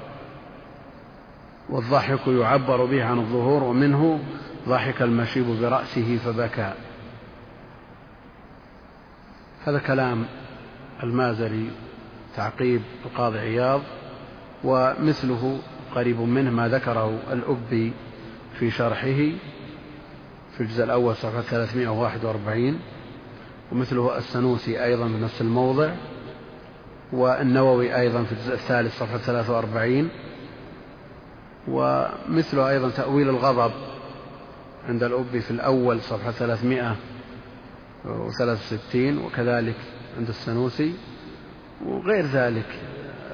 والضحك 1.69 2.27
يعبر 2.27 2.85
به 2.85 3.05
عن 3.05 3.19
الظهور 3.19 3.63
ومنه 3.63 4.19
ضحك 4.67 5.01
المشيب 5.01 5.45
برأسه 5.61 6.17
فبكى. 6.17 6.73
هذا 9.65 9.79
كلام 9.79 10.25
المازري 11.03 11.71
تعقيب 12.35 12.81
القاضي 13.05 13.39
عياض 13.39 13.81
ومثله 14.63 15.59
قريب 15.95 16.19
منه 16.21 16.51
ما 16.51 16.67
ذكره 16.67 17.19
الأبي 17.31 17.93
في 18.59 18.71
شرحه 18.71 19.17
في 20.57 20.59
الجزء 20.61 20.83
الأول 20.83 21.15
صفحة 21.15 21.41
341 21.41 22.79
ومثله 23.71 24.17
السنوسي 24.17 24.83
أيضا 24.83 25.07
في 25.07 25.13
نفس 25.13 25.41
الموضع 25.41 25.93
والنووي 27.13 27.95
أيضا 27.95 28.23
في 28.23 28.31
الجزء 28.31 28.53
الثالث 28.53 28.99
صفحة 28.99 29.17
43 29.17 30.09
ومثله 31.67 32.69
أيضا 32.69 32.89
تأويل 32.89 33.29
الغضب 33.29 33.71
عند 34.87 35.03
الأبي 35.03 35.41
في 35.41 35.51
الأول 35.51 36.01
صفحة 36.01 36.31
363 36.31 39.17
وكذلك 39.17 39.75
عند 40.17 40.29
السنوسي 40.29 40.93
وغير 41.85 42.25
ذلك. 42.25 42.79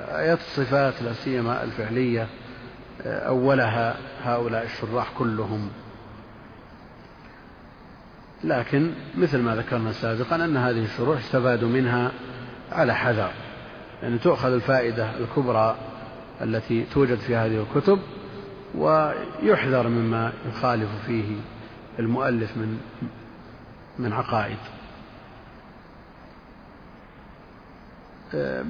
آيات 0.07 0.39
الصفات 0.39 1.01
لا 1.01 1.13
سيما 1.13 1.63
الفعلية 1.63 2.27
أولها 3.05 3.95
هؤلاء 4.23 4.63
الشراح 4.63 5.11
كلهم. 5.17 5.69
لكن 8.45 8.91
مثل 9.17 9.37
ما 9.37 9.55
ذكرنا 9.55 9.91
سابقا 9.91 10.35
أن 10.35 10.57
هذه 10.57 10.83
الشروح 10.83 11.19
يستفاد 11.19 11.63
منها 11.63 12.11
على 12.71 12.95
حذر 12.95 13.31
يعني 14.03 14.17
تؤخذ 14.17 14.53
الفائدة 14.53 15.17
الكبرى 15.17 15.75
التي 16.41 16.83
توجد 16.93 17.17
في 17.17 17.35
هذه 17.35 17.65
الكتب 17.69 17.99
ويحذر 18.75 19.87
مما 19.87 20.33
يخالف 20.49 20.89
فيه 21.05 21.35
المؤلف 21.99 22.57
من 22.57 22.79
من 23.99 24.13
عقائد. 24.13 24.57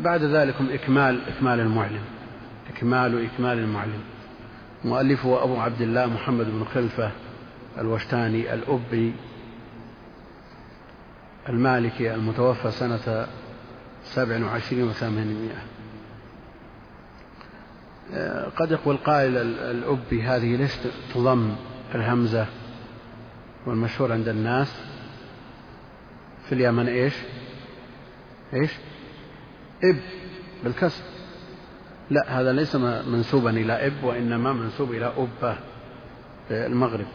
بعد 0.04 0.24
ذلك 0.24 0.56
إكمال 0.72 1.22
إكمال 1.28 1.60
المعلم 1.60 2.04
إكمال 2.76 3.26
إكمال 3.26 3.60
المعلم. 3.60 4.02
مؤلفه 4.86 5.44
أبو 5.44 5.60
عبد 5.60 5.82
الله 5.82 6.06
محمد 6.06 6.46
بن 6.46 6.66
خلفة 6.74 7.12
الوشتاني 7.78 8.54
الأبي. 8.54 9.14
المالكي 11.50 12.14
المتوفى 12.14 12.72
سنة 12.72 13.28
سبع 14.04 14.46
وعشرين 14.46 14.84
وثمانمائة. 14.84 15.62
قد 18.58 18.72
يقول 18.72 18.98
قائل 18.98 19.38
الأبي 19.38 20.24
هذه 20.24 20.56
ليش 20.56 20.72
تضم 21.14 21.56
الهمزة 21.96 22.46
والمشهور 23.66 24.12
عند 24.12 24.28
الناس. 24.28 24.82
في 26.46 26.56
اليمن 26.56 26.88
إيش؟ 26.88 27.14
إيش؟ 28.54 28.72
إب 29.84 30.00
بالكسر. 30.64 31.04
لا 32.10 32.40
هذا 32.42 32.54
ليس 32.54 32.76
منسوبا 32.76 33.50
إلى 33.50 33.88
إب 33.88 34.04
وإنما 34.04 34.54
منسوب 34.54 34.92
إلى 34.92 35.06
أبة 35.06 35.58
في 36.48 36.66
المغرب. 36.66 37.06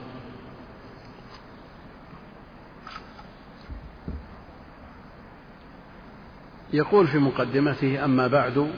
يقول 6.72 7.06
في 7.06 7.18
مقدمته 7.18 8.04
أما 8.04 8.26
بعد 8.26 8.70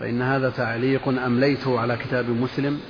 فإن 0.00 0.22
هذا 0.22 0.50
تعليق 0.50 1.08
أمليته 1.08 1.80
على 1.80 1.96
كتاب 1.96 2.30
مسلم 2.30 2.80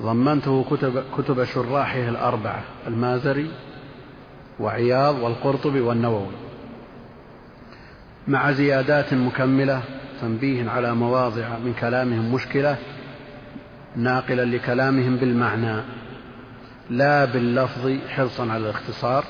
ضمنته 0.00 0.64
كتب, 0.70 1.04
كتب 1.18 1.44
شراحه 1.44 2.08
الأربعة 2.08 2.62
المازري 2.86 3.50
وعياض 4.60 5.18
والقرطبي 5.18 5.80
والنووي. 5.80 6.32
مع 8.28 8.52
زيادات 8.52 9.14
مكملة 9.14 9.82
تنبيه 10.20 10.70
على 10.70 10.94
مواضع 10.94 11.58
من 11.58 11.74
كلامهم 11.80 12.34
مشكلة 12.34 12.76
ناقلا 13.96 14.44
لكلامهم 14.44 15.16
بالمعنى 15.16 15.82
لا 16.90 17.24
باللفظ 17.24 17.92
حرصا 18.08 18.42
على 18.42 18.64
الاختصار. 18.64 19.24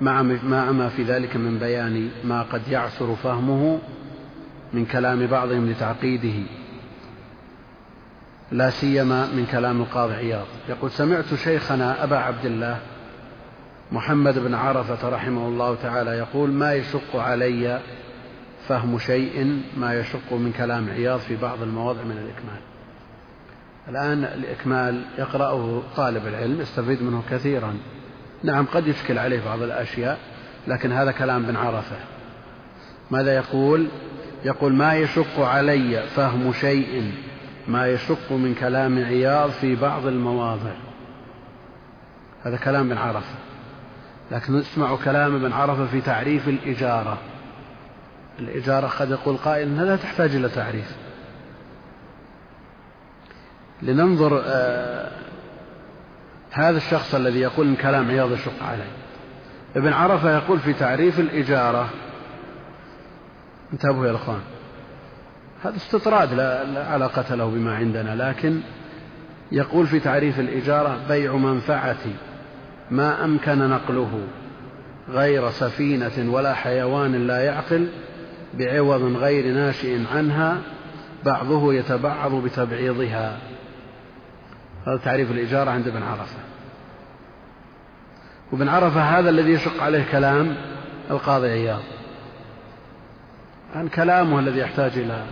مع 0.00 0.22
ما 0.72 0.88
في 0.88 1.02
ذلك 1.02 1.36
من 1.36 1.58
بيان 1.58 2.10
ما 2.24 2.42
قد 2.42 2.68
يعسر 2.68 3.14
فهمه 3.14 3.78
من 4.72 4.86
كلام 4.86 5.26
بعضهم 5.26 5.70
لتعقيده. 5.70 6.46
لا 8.52 8.70
سيما 8.70 9.26
من 9.26 9.46
كلام 9.52 9.80
القاضي 9.80 10.14
عياض. 10.14 10.46
يقول 10.68 10.90
سمعت 10.90 11.34
شيخنا 11.34 12.04
أبا 12.04 12.16
عبد 12.16 12.44
الله 12.44 12.78
محمد 13.92 14.38
بن 14.38 14.54
عرفة 14.54 15.08
رحمه 15.08 15.48
الله 15.48 15.74
تعالى 15.74 16.10
يقول 16.10 16.50
ما 16.50 16.74
يشق 16.74 17.16
علي 17.16 17.80
فهم 18.68 18.98
شيء 18.98 19.62
ما 19.76 19.94
يشق 19.94 20.32
من 20.32 20.52
كلام 20.52 20.90
عياض 20.90 21.20
في 21.20 21.36
بعض 21.36 21.62
المواضع 21.62 22.02
من 22.02 22.18
الإكمال. 22.18 22.60
الآن 23.88 24.24
الإكمال 24.24 25.02
يقرأه 25.18 25.82
طالب 25.96 26.26
العلم 26.26 26.60
يستفيد 26.60 27.02
منه 27.02 27.22
كثيرا. 27.30 27.74
نعم 28.42 28.66
قد 28.66 28.86
يشكل 28.86 29.18
عليه 29.18 29.44
بعض 29.44 29.62
الأشياء 29.62 30.18
لكن 30.66 30.92
هذا 30.92 31.12
كلام 31.12 31.42
بن 31.42 31.56
عرفة. 31.56 31.96
ماذا 33.10 33.34
يقول؟ 33.34 33.88
يقول 34.44 34.74
ما 34.74 34.94
يشق 34.94 35.40
علي 35.40 36.02
فهم 36.16 36.52
شيء 36.52 37.12
ما 37.68 37.86
يشق 37.86 38.32
من 38.32 38.54
كلام 38.54 39.04
عياض 39.04 39.50
في 39.50 39.76
بعض 39.76 40.06
المواضع. 40.06 40.72
هذا 42.44 42.56
كلام 42.56 42.88
بن 42.88 42.98
عرفة. 42.98 43.34
لكن 44.30 44.56
نسمع 44.56 44.96
كلام 44.96 45.34
ابن 45.34 45.52
عرفة 45.52 45.86
في 45.86 46.00
تعريف 46.00 46.48
الإجارة. 46.48 47.18
الإجارة 48.38 48.86
قد 48.86 49.10
يقول 49.10 49.36
قائل 49.36 49.68
أنها 49.68 49.84
لا 49.84 49.96
تحتاج 49.96 50.34
إلى 50.34 50.48
تعريف. 50.48 50.96
لننظر 53.82 54.42
آه 54.46 55.10
هذا 56.50 56.76
الشخص 56.76 57.14
الذي 57.14 57.40
يقول 57.40 57.66
إن 57.66 57.76
كلام 57.76 58.08
عياض 58.10 58.32
يشق 58.32 58.62
عليه 58.62 58.90
ابن 59.76 59.92
عرفة 59.92 60.36
يقول 60.36 60.58
في 60.58 60.72
تعريف 60.72 61.20
الإجارة. 61.20 61.88
انتبهوا 63.72 64.06
يا 64.06 64.10
الأخوان 64.10 64.40
هذا 65.64 65.76
استطراد 65.76 66.34
لا 66.34 66.86
علاقة 66.90 67.34
له 67.34 67.50
بما 67.50 67.76
عندنا 67.76 68.30
لكن 68.30 68.60
يقول 69.52 69.86
في 69.86 70.00
تعريف 70.00 70.40
الإجارة 70.40 71.00
بيع 71.08 71.36
منفعة 71.36 71.96
ما 72.90 73.24
أمكن 73.24 73.58
نقله 73.58 74.20
غير 75.08 75.50
سفينة 75.50 76.32
ولا 76.32 76.54
حيوان 76.54 77.26
لا 77.26 77.44
يعقل 77.44 77.88
بعوض 78.54 79.02
غير 79.02 79.54
ناشئ 79.54 79.98
عنها 80.14 80.58
بعضه 81.24 81.74
يتبعض 81.74 82.34
بتبعيضها. 82.34 83.38
هذا 84.88 84.96
تعريف 84.96 85.30
الإجارة 85.30 85.70
عند 85.70 85.88
ابن 85.88 86.02
عرفة. 86.02 86.38
وابن 88.52 88.68
عرفة 88.68 89.00
هذا 89.00 89.30
الذي 89.30 89.52
يشق 89.52 89.82
عليه 89.82 90.04
كلام 90.12 90.56
القاضي 91.10 91.48
عياض. 91.48 91.82
عن 93.74 93.88
كلامه 93.88 94.38
الذي 94.38 94.58
يحتاج 94.58 94.98
إلى. 94.98 95.24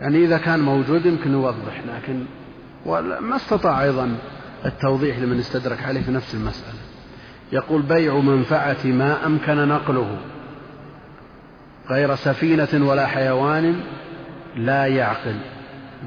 يعني 0.00 0.24
إذا 0.24 0.38
كان 0.38 0.60
موجود 0.60 1.06
يمكن 1.06 1.32
يوضح 1.32 1.82
لكن 1.86 2.24
ما 3.20 3.36
استطاع 3.36 3.82
أيضا 3.82 4.16
التوضيح 4.64 5.18
لمن 5.18 5.38
استدرك 5.38 5.82
عليه 5.82 6.02
في 6.02 6.10
نفس 6.10 6.34
المسألة. 6.34 6.78
يقول 7.52 7.82
بيع 7.82 8.14
منفعة 8.14 8.84
ما 8.84 9.26
أمكن 9.26 9.68
نقله. 9.68 10.18
غير 11.90 12.14
سفينة 12.14 12.88
ولا 12.88 13.06
حيوان 13.06 13.80
لا 14.56 14.86
يعقل. 14.86 15.36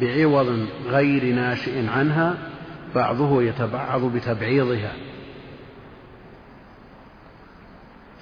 بعوض 0.01 0.67
غير 0.87 1.35
ناشئ 1.35 1.87
عنها 1.87 2.37
بعضه 2.95 3.43
يتبعض 3.43 4.01
بتبعيضها. 4.01 4.93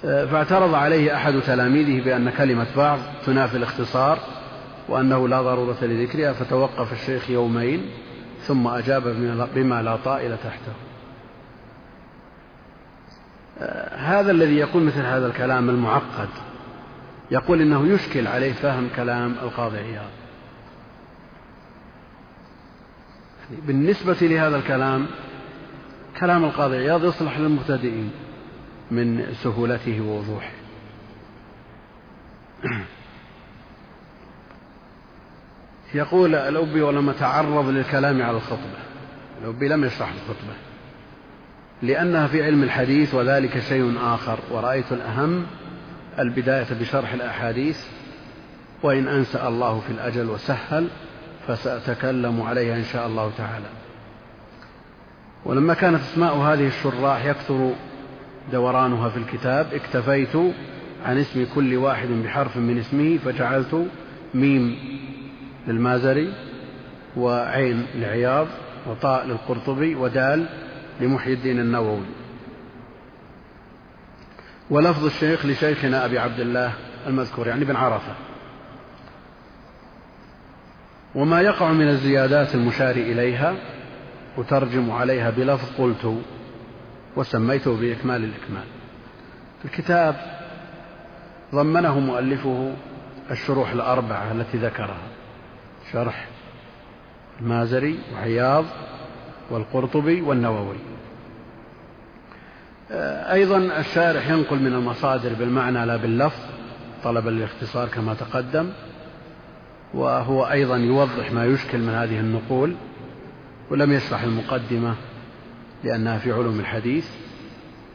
فاعترض 0.02 0.74
عليه 0.74 1.16
أحد 1.16 1.40
تلاميذه 1.40 2.04
بأن 2.04 2.30
كلمة 2.30 2.66
بعض 2.76 2.98
تنافي 3.26 3.56
الاختصار 3.56 4.18
وأنه 4.88 5.28
لا 5.28 5.42
ضرورة 5.42 5.76
لذكرها 5.82 6.32
فتوقف 6.32 6.92
الشيخ 6.92 7.30
يومين 7.30 7.86
ثم 8.40 8.66
أجاب 8.66 9.02
بما 9.54 9.82
لا 9.82 9.96
طائل 9.96 10.36
تحته. 10.36 10.72
هذا 13.96 14.30
الذي 14.30 14.56
يقول 14.56 14.82
مثل 14.82 15.00
هذا 15.00 15.26
الكلام 15.26 15.70
المعقد 15.70 16.28
يقول 17.30 17.60
إنه 17.60 17.86
يشكل 17.86 18.26
عليه 18.26 18.52
فهم 18.52 18.88
كلام 18.96 19.34
القاضي 19.42 19.78
عياض. 19.78 20.19
بالنسبة 23.50 24.16
لهذا 24.20 24.56
الكلام 24.56 25.06
كلام 26.20 26.44
القاضي 26.44 26.76
عياض 26.76 27.04
يصلح 27.04 27.38
للمبتدئين 27.38 28.10
من 28.90 29.34
سهولته 29.42 30.00
ووضوحه. 30.00 30.52
يقول 35.94 36.34
الأبي 36.34 36.82
ولما 36.82 37.12
تعرض 37.12 37.68
للكلام 37.68 38.22
على 38.22 38.36
الخطبة. 38.36 38.78
الأبي 39.42 39.68
لم 39.68 39.84
يشرح 39.84 40.12
الخطبة. 40.12 40.54
لأنها 41.82 42.26
في 42.26 42.44
علم 42.44 42.62
الحديث 42.62 43.14
وذلك 43.14 43.58
شيء 43.58 43.94
آخر 44.02 44.38
ورأيت 44.50 44.92
الأهم 44.92 45.46
البداية 46.18 46.66
بشرح 46.80 47.12
الأحاديث 47.12 47.78
وإن 48.82 49.08
أنسأ 49.08 49.48
الله 49.48 49.80
في 49.80 49.92
الأجل 49.92 50.30
وسهل 50.30 50.88
فسأتكلم 51.48 52.42
عليها 52.42 52.76
إن 52.76 52.84
شاء 52.84 53.06
الله 53.06 53.30
تعالى. 53.38 53.66
ولما 55.44 55.74
كانت 55.74 56.00
أسماء 56.00 56.36
هذه 56.36 56.66
الشراح 56.66 57.24
يكثر 57.24 57.72
دورانها 58.52 59.08
في 59.08 59.16
الكتاب 59.16 59.66
اكتفيت 59.74 60.36
عن 61.04 61.18
اسم 61.18 61.46
كل 61.54 61.76
واحد 61.76 62.08
بحرف 62.08 62.56
من 62.56 62.78
اسمه 62.78 63.18
فجعلت 63.18 63.86
ميم 64.34 64.78
للمازري 65.68 66.32
وعين 67.16 67.86
لعياض 67.94 68.46
وطاء 68.86 69.26
للقرطبي 69.26 69.94
ودال 69.94 70.46
لمحي 71.00 71.32
الدين 71.32 71.60
النووي. 71.60 72.06
ولفظ 74.70 75.04
الشيخ 75.04 75.46
لشيخنا 75.46 76.04
أبي 76.04 76.18
عبد 76.18 76.40
الله 76.40 76.72
المذكور 77.06 77.48
يعني 77.48 77.64
بن 77.64 77.76
عرفة. 77.76 78.14
وما 81.14 81.40
يقع 81.40 81.72
من 81.72 81.88
الزيادات 81.88 82.54
المشار 82.54 82.96
إليها 82.96 83.54
أترجم 84.38 84.90
عليها 84.90 85.30
بلفظ 85.30 85.68
قلت 85.78 86.14
وسميته 87.16 87.76
بإكمال 87.76 88.24
الإكمال. 88.24 88.64
الكتاب 89.64 90.16
ضمنه 91.54 91.98
مؤلفه 91.98 92.72
الشروح 93.30 93.70
الأربعة 93.70 94.32
التي 94.32 94.58
ذكرها 94.58 95.08
شرح 95.92 96.28
المازري 97.40 97.98
وعياض 98.14 98.64
والقرطبي 99.50 100.20
والنووي. 100.20 100.76
أيضا 103.32 103.56
الشارح 103.56 104.28
ينقل 104.28 104.58
من 104.58 104.72
المصادر 104.72 105.34
بالمعنى 105.34 105.86
لا 105.86 105.96
باللفظ 105.96 106.40
طلبا 107.04 107.30
للاختصار 107.30 107.88
كما 107.88 108.14
تقدم. 108.14 108.72
وهو 109.94 110.44
أيضا 110.44 110.76
يوضح 110.76 111.32
ما 111.32 111.46
يشكل 111.46 111.78
من 111.78 111.94
هذه 111.94 112.20
النقول 112.20 112.74
ولم 113.70 113.92
يشرح 113.92 114.22
المقدمة 114.22 114.94
لأنها 115.84 116.18
في 116.18 116.32
علوم 116.32 116.60
الحديث 116.60 117.08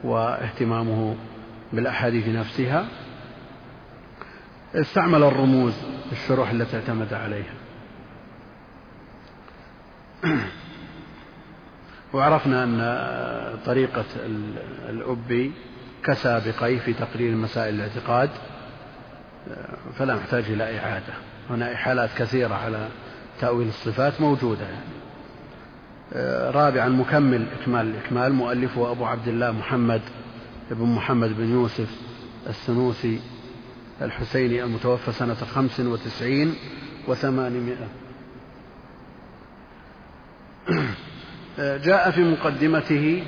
واهتمامه 0.03 1.15
بالأحاديث 1.73 2.27
نفسها. 2.27 2.87
استعمل 4.75 5.23
الرموز 5.23 5.73
الشروح 6.11 6.49
التي 6.49 6.77
اعتمد 6.77 7.13
عليها. 7.13 7.53
وعرفنا 12.13 12.63
أن 12.63 12.79
طريقة 13.65 14.05
الأبي 14.89 15.51
كسابقيه 16.03 16.79
في 16.79 16.93
تقرير 16.93 17.35
مسائل 17.35 17.75
الاعتقاد 17.75 18.29
فلا 19.97 20.15
نحتاج 20.15 20.43
إلى 20.43 20.79
إعادة. 20.79 21.13
هنا 21.49 21.73
إحالات 21.73 22.09
كثيرة 22.17 22.55
على 22.55 22.87
تأويل 23.41 23.67
الصفات 23.67 24.21
موجودة 24.21 24.63
يعني. 24.63 24.95
رابعا 26.51 26.89
مكمل 26.89 27.45
إكمال 27.61 27.87
الإكمال 27.87 28.33
مؤلفه 28.33 28.91
أبو 28.91 29.05
عبد 29.05 29.27
الله 29.27 29.51
محمد 29.51 30.01
بن 30.71 30.85
محمد 30.85 31.37
بن 31.37 31.51
يوسف 31.51 31.89
السنوسي 32.47 33.19
الحسيني 34.01 34.63
المتوفى 34.63 35.11
سنة 35.11 35.35
خمس 35.35 35.79
وتسعين 35.79 36.55
وثمانمائة. 37.07 37.87
جاء 41.87 42.11
في 42.11 42.23
مقدمته 42.23 43.23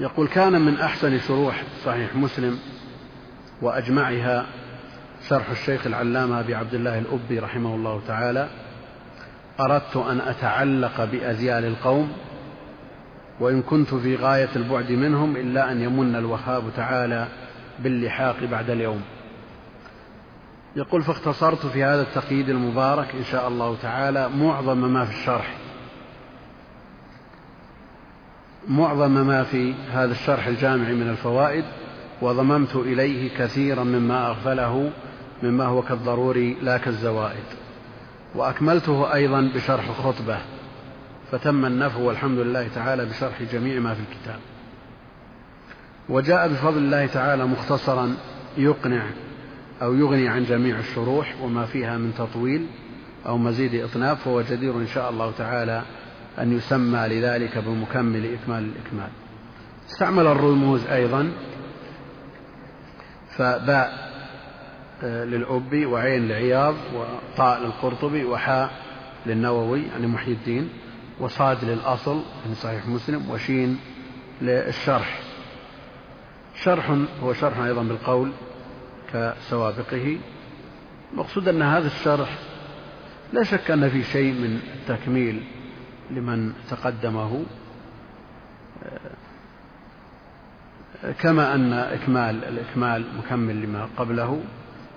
يقول 0.00 0.28
كان 0.28 0.60
من 0.60 0.78
أحسن 0.78 1.18
شروح 1.18 1.62
صحيح 1.84 2.16
مسلم 2.16 2.58
وأجمعها 3.62 4.46
شرح 5.28 5.50
الشيخ 5.50 5.86
العلامة 5.86 6.40
أبي 6.40 6.54
عبد 6.54 6.74
الله 6.74 6.98
الأبي 6.98 7.38
رحمه 7.38 7.74
الله 7.74 8.00
تعالى. 8.06 8.48
أردت 9.60 9.96
أن 9.96 10.20
أتعلق 10.20 11.04
بأزيال 11.04 11.64
القوم 11.64 12.12
وإن 13.40 13.62
كنت 13.62 13.94
في 13.94 14.16
غاية 14.16 14.48
البعد 14.56 14.92
منهم 14.92 15.36
إلا 15.36 15.72
أن 15.72 15.80
يمن 15.80 16.16
الوهاب 16.16 16.62
تعالى 16.76 17.28
باللحاق 17.78 18.44
بعد 18.44 18.70
اليوم. 18.70 19.02
يقول 20.76 21.02
فاختصرت 21.02 21.66
في 21.66 21.84
هذا 21.84 22.02
التقييد 22.02 22.48
المبارك 22.48 23.14
إن 23.14 23.24
شاء 23.24 23.48
الله 23.48 23.76
تعالى 23.82 24.28
معظم 24.28 24.92
ما 24.92 25.04
في 25.04 25.10
الشرح. 25.10 25.54
معظم 28.68 29.26
ما 29.26 29.42
في 29.42 29.74
هذا 29.92 30.12
الشرح 30.12 30.46
الجامع 30.46 30.88
من 30.88 31.08
الفوائد 31.08 31.64
وضممت 32.22 32.76
إليه 32.76 33.38
كثيرا 33.38 33.84
مما 33.84 34.26
أغفله 34.26 34.90
مما 35.42 35.64
هو 35.64 35.82
كالضروري 35.82 36.56
لا 36.62 36.78
كالزوائد. 36.78 37.44
وأكملته 38.34 39.14
أيضا 39.14 39.50
بشرح 39.54 39.88
الخطبة. 39.88 40.38
فتم 41.32 41.66
النفع 41.66 41.98
والحمد 41.98 42.38
لله 42.38 42.68
تعالى 42.74 43.04
بشرح 43.04 43.42
جميع 43.52 43.80
ما 43.80 43.94
في 43.94 44.00
الكتاب. 44.00 44.38
وجاء 46.08 46.48
بفضل 46.48 46.78
الله 46.78 47.06
تعالى 47.06 47.46
مختصرا 47.46 48.16
يقنع 48.58 49.02
أو 49.82 49.94
يغني 49.94 50.28
عن 50.28 50.44
جميع 50.44 50.78
الشروح 50.78 51.34
وما 51.42 51.66
فيها 51.66 51.98
من 51.98 52.14
تطويل 52.18 52.66
أو 53.26 53.38
مزيد 53.38 53.74
إطناب 53.74 54.16
فهو 54.16 54.42
جدير 54.42 54.74
إن 54.74 54.86
شاء 54.86 55.10
الله 55.10 55.32
تعالى 55.38 55.82
أن 56.38 56.56
يسمى 56.56 57.08
لذلك 57.08 57.58
بمكمل 57.58 58.34
إكمال 58.34 58.64
الإكمال. 58.64 59.08
استعمل 59.90 60.26
الرموز 60.26 60.86
أيضا 60.86 61.32
فباء 63.36 64.06
آه، 65.02 65.24
للأبي 65.24 65.86
وعين 65.86 66.28
لعياض 66.28 66.74
وطاء 66.94 67.60
للقرطبي 67.60 68.24
وحاء 68.24 68.70
للنووي 69.26 69.82
يعني 69.82 70.06
محي 70.06 70.32
الدين 70.32 70.68
وصاد 71.20 71.64
للأصل 71.64 72.22
في 72.44 72.54
صحيح 72.54 72.86
مسلم 72.86 73.30
وشين 73.30 73.78
للشرح. 74.42 75.20
شرح 76.62 76.98
هو 77.22 77.32
شرح 77.32 77.58
أيضا 77.58 77.82
بالقول 77.82 78.32
كسوابقه. 79.12 80.18
المقصود 81.12 81.48
أن 81.48 81.62
هذا 81.62 81.86
الشرح 81.86 82.38
لا 83.32 83.42
شك 83.42 83.70
أن 83.70 83.88
في 83.88 84.02
شيء 84.02 84.32
من 84.32 84.60
التكميل 84.74 85.42
لمن 86.10 86.52
تقدمه. 86.70 87.44
كما 91.20 91.54
أن 91.54 91.72
إكمال 91.72 92.44
الإكمال 92.44 93.04
مكمل 93.18 93.62
لما 93.62 93.88
قبله 93.96 94.40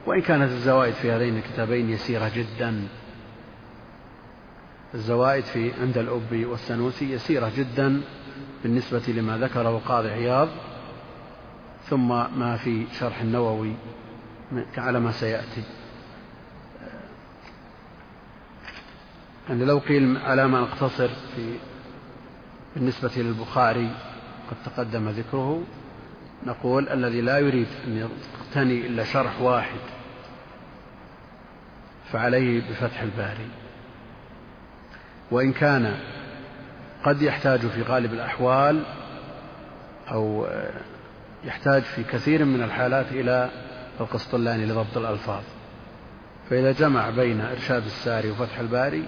وإن 0.06 0.22
كانت 0.22 0.52
الزوائد 0.52 0.94
في 0.94 1.12
هذين 1.12 1.38
الكتابين 1.38 1.90
يسيرة 1.90 2.32
جدا. 2.36 2.88
الزوائد 4.94 5.44
في 5.44 5.72
عند 5.82 5.98
الأبي 5.98 6.46
والسنوسي 6.46 7.12
يسيرة 7.12 7.52
جدا 7.58 8.02
بالنسبة 8.64 9.04
لما 9.08 9.38
ذكره 9.38 9.82
قاضي 9.88 10.10
عياض 10.10 10.48
ثم 11.84 12.08
ما 12.40 12.58
في 12.58 12.86
شرح 13.00 13.22
النووي 13.22 13.74
على 14.78 15.00
ما 15.00 15.12
سيأتي. 15.12 15.64
يعني 19.50 19.66
لو 19.66 19.78
قيل 19.78 20.18
على 20.18 20.48
ما 20.48 20.62
نقتصر 20.62 21.08
في 21.08 21.54
بالنسبة 22.76 23.12
للبخاري 23.18 23.90
قد 24.50 24.58
تقدم 24.66 25.10
ذكره 25.10 25.64
نقول 26.46 26.90
الذي 26.90 27.22
لا 27.22 27.40
يريد 27.40 27.68
أن 27.88 27.98
يقتني 27.98 28.88
إلا 28.88 29.04
شرح 29.04 29.42
واحد 29.42 29.80
فعليه 32.12 32.70
بفتح 32.70 33.02
الباري. 33.02 33.48
وإن 35.32 35.54
كان 35.54 36.00
قد 37.04 37.22
يحتاج 37.22 37.60
في 37.60 37.82
غالب 37.82 38.14
الأحوال 38.14 38.84
أو 40.12 40.48
يحتاج 41.44 41.82
في 41.82 42.04
كثير 42.04 42.46
من 42.46 42.64
الحالات 42.64 43.12
إلى 43.12 43.50
القسطلاني 44.00 44.66
لضبط 44.66 44.98
الألفاظ. 44.98 45.44
فإذا 46.50 46.72
جمع 46.72 47.10
بين 47.10 47.42
إرشاد 47.42 47.86
الساري 47.86 48.32
وفتح 48.32 48.60
الباري 48.60 49.06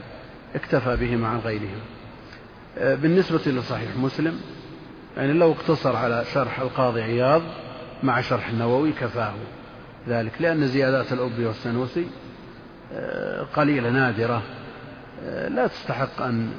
اكتفى 0.55 0.95
بهما 0.95 1.27
عن 1.27 1.37
غيرهما. 1.39 1.81
بالنسبة 2.77 3.51
لصحيح 3.51 3.97
مسلم 3.97 4.41
يعني 5.17 5.33
لو 5.33 5.51
اقتصر 5.51 5.95
على 5.95 6.25
شرح 6.33 6.59
القاضي 6.59 7.01
عياض 7.01 7.41
مع 8.03 8.21
شرح 8.21 8.49
النووي 8.49 8.91
كفاه 8.91 9.33
ذلك 10.07 10.31
لأن 10.39 10.67
زيادات 10.67 11.13
الأبي 11.13 11.45
والسنوسي 11.45 12.07
قليلة 13.53 13.89
نادرة. 13.89 14.43
لا 15.47 15.67
تستحق 15.67 16.21
أن 16.21 16.51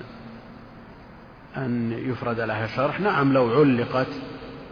أن 1.56 1.92
يفرد 1.92 2.40
لها 2.40 2.66
شرح. 2.66 3.00
نعم 3.00 3.32
لو 3.32 3.60
علقت 3.60 4.06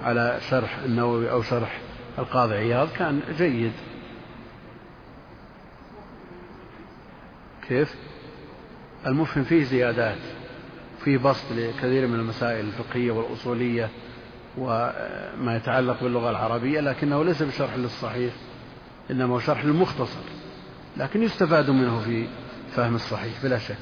على 0.03 0.39
شرح 0.51 0.79
النووي 0.85 1.31
أو 1.31 1.43
شرح 1.43 1.81
القاضي 2.19 2.55
عياض 2.55 2.89
كان 2.89 3.21
جيد. 3.39 3.73
كيف؟ 7.69 7.95
المفهم 9.07 9.45
فيه 9.45 9.65
زيادات 9.65 10.19
فيه 11.05 11.19
بسط 11.19 11.53
لكثير 11.53 12.07
من 12.07 12.15
المسائل 12.15 12.65
الفقهية 12.65 13.11
والأصولية 13.11 13.89
وما 14.59 15.57
يتعلق 15.57 16.03
باللغة 16.03 16.31
العربية 16.31 16.81
لكنه 16.81 17.25
ليس 17.25 17.43
بشرح 17.43 17.77
للصحيح 17.77 18.33
إنما 19.11 19.35
هو 19.35 19.39
شرح 19.39 19.65
للمختصر 19.65 20.21
لكن 20.97 21.23
يستفاد 21.23 21.71
منه 21.71 22.01
في 22.01 22.27
فهم 22.77 22.95
الصحيح 22.95 23.43
بلا 23.43 23.59
شك. 23.59 23.77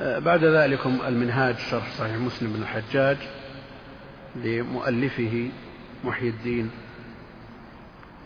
بعد 0.00 0.44
ذلك 0.44 0.86
المنهاج 0.86 1.58
شرح 1.58 1.90
صحيح 1.98 2.16
مسلم 2.16 2.52
بن 2.52 2.62
الحجاج 2.62 3.16
لمؤلفه 4.36 5.50
محي 6.04 6.28
الدين 6.28 6.70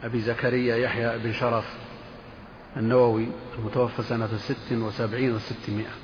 أبي 0.05 0.21
زكريا 0.21 0.77
يحيى 0.77 1.19
بن 1.19 1.33
شرف 1.33 1.65
النووي 2.77 3.29
المتوفى 3.59 4.03
سنة 4.03 4.37
ست 4.37 4.73
وسبعين 4.73 5.35
وستمائة. 5.35 5.95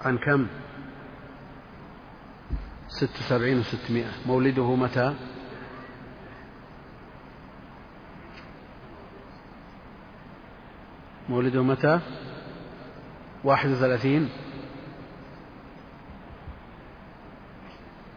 عن 0.00 0.18
كم؟ 0.18 0.46
ست 2.88 3.18
وسبعين 3.20 3.58
وستمائة. 3.58 4.10
مولده 4.26 4.74
متى؟ 4.76 5.14
مولده 11.28 11.62
متى؟ 11.62 12.00
واحد 13.44 13.70
وثلاثين؟ 13.70 14.28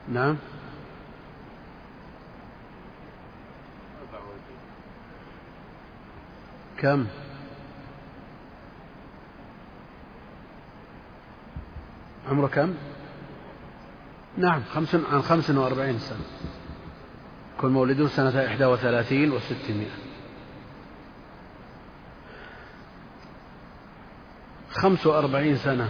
نعم. 0.09 0.37
كم؟ 6.77 7.05
عمره 12.29 12.47
كم؟ 12.47 12.73
نعم 14.37 14.63
خمس 14.63 14.95
عن 14.95 15.21
خمس 15.21 15.49
وأربعين 15.49 15.99
سنة. 15.99 16.25
كل 17.61 17.67
مولده 17.67 18.07
سنة 18.07 18.45
إحدى 18.45 18.65
وثلاثين 18.65 19.31
وستمائة. 19.31 19.89
خمس 24.71 25.07
وأربعين 25.07 25.57
سنة. 25.57 25.89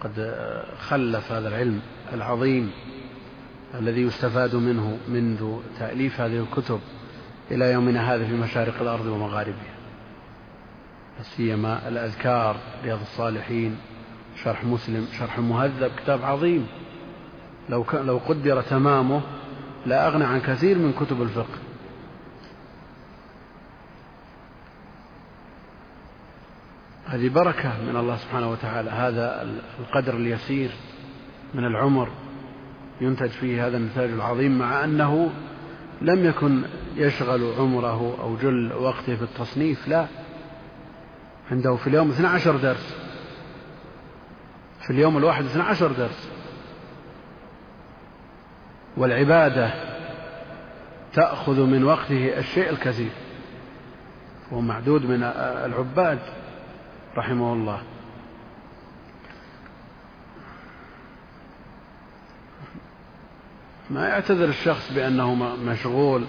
قد 0.00 0.34
خلف 0.78 1.32
هذا 1.32 1.48
العلم 1.48 1.80
العظيم 2.12 2.70
الذي 3.74 4.02
يستفاد 4.02 4.54
منه 4.54 4.98
منذ 5.08 5.60
تأليف 5.78 6.20
هذه 6.20 6.40
الكتب 6.40 6.80
إلى 7.50 7.72
يومنا 7.72 8.14
هذا 8.14 8.26
في 8.26 8.32
مشارق 8.32 8.80
الأرض 8.80 9.06
ومغاربها. 9.06 9.74
سيما 11.22 11.88
الأذكار 11.88 12.56
رياض 12.84 13.00
الصالحين 13.00 13.76
شرح 14.44 14.64
مسلم 14.64 15.06
شرح 15.18 15.38
مهذب 15.38 15.90
كتاب 15.96 16.24
عظيم. 16.24 16.66
لو 17.68 17.86
لو 17.92 18.18
قدر 18.18 18.62
تمامه 18.62 19.20
لا 19.86 20.08
أغنى 20.08 20.24
عن 20.24 20.40
كثير 20.40 20.78
من 20.78 20.92
كتب 20.92 21.22
الفقه. 21.22 21.67
هذه 27.08 27.28
بركة 27.28 27.72
من 27.88 27.96
الله 27.96 28.16
سبحانه 28.16 28.50
وتعالى. 28.50 28.90
هذا 28.90 29.48
القدر 29.80 30.16
اليسير 30.16 30.70
من 31.54 31.64
العمر 31.64 32.08
ينتج 33.00 33.28
فيه 33.28 33.66
هذا 33.66 33.76
النتاج 33.76 34.10
العظيم 34.10 34.58
مع 34.58 34.84
أنه 34.84 35.30
لم 36.02 36.24
يكن 36.24 36.62
يشغل 36.96 37.52
عمره 37.58 38.16
أو 38.20 38.36
جل 38.36 38.72
وقته 38.72 39.16
في 39.16 39.22
التصنيف 39.22 39.88
لا. 39.88 40.06
عنده 41.50 41.76
في 41.76 41.86
اليوم 41.86 42.10
12 42.10 42.56
درس. 42.56 42.96
في 44.86 44.90
اليوم 44.90 45.16
الواحد 45.16 45.44
12 45.44 45.92
درس. 45.92 46.30
والعبادة 48.96 49.70
تأخذ 51.12 51.60
من 51.60 51.84
وقته 51.84 52.38
الشيء 52.38 52.70
الكثير. 52.70 53.10
هو 54.52 54.60
معدود 54.60 55.06
من 55.06 55.22
العباد. 55.64 56.18
رحمه 57.16 57.52
الله. 57.52 57.82
ما 63.90 64.08
يعتذر 64.08 64.48
الشخص 64.48 64.92
بأنه 64.92 65.34
مشغول 65.64 66.24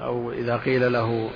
أو 0.00 0.32
إذا 0.32 0.56
قيل 0.56 0.92
له 0.92 1.30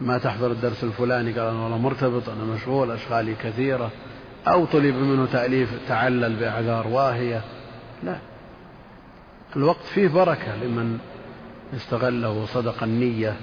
ما 0.00 0.18
تحضر 0.18 0.50
الدرس 0.50 0.84
الفلاني 0.84 1.32
قال 1.32 1.48
أنا 1.48 1.62
والله 1.62 1.78
مرتبط 1.78 2.28
أنا 2.28 2.44
مشغول 2.44 2.90
أشغالي 2.90 3.34
كثيرة 3.34 3.90
أو 4.46 4.64
طلب 4.64 4.94
منه 4.94 5.26
تأليف 5.26 5.88
تعلل 5.88 6.36
بأعذار 6.36 6.86
واهية. 6.86 7.42
لا. 8.02 8.18
الوقت 9.56 9.84
فيه 9.84 10.08
بركة 10.08 10.56
لمن 10.56 10.98
استغله 11.74 12.30
وصدق 12.30 12.82
النية 12.82 13.36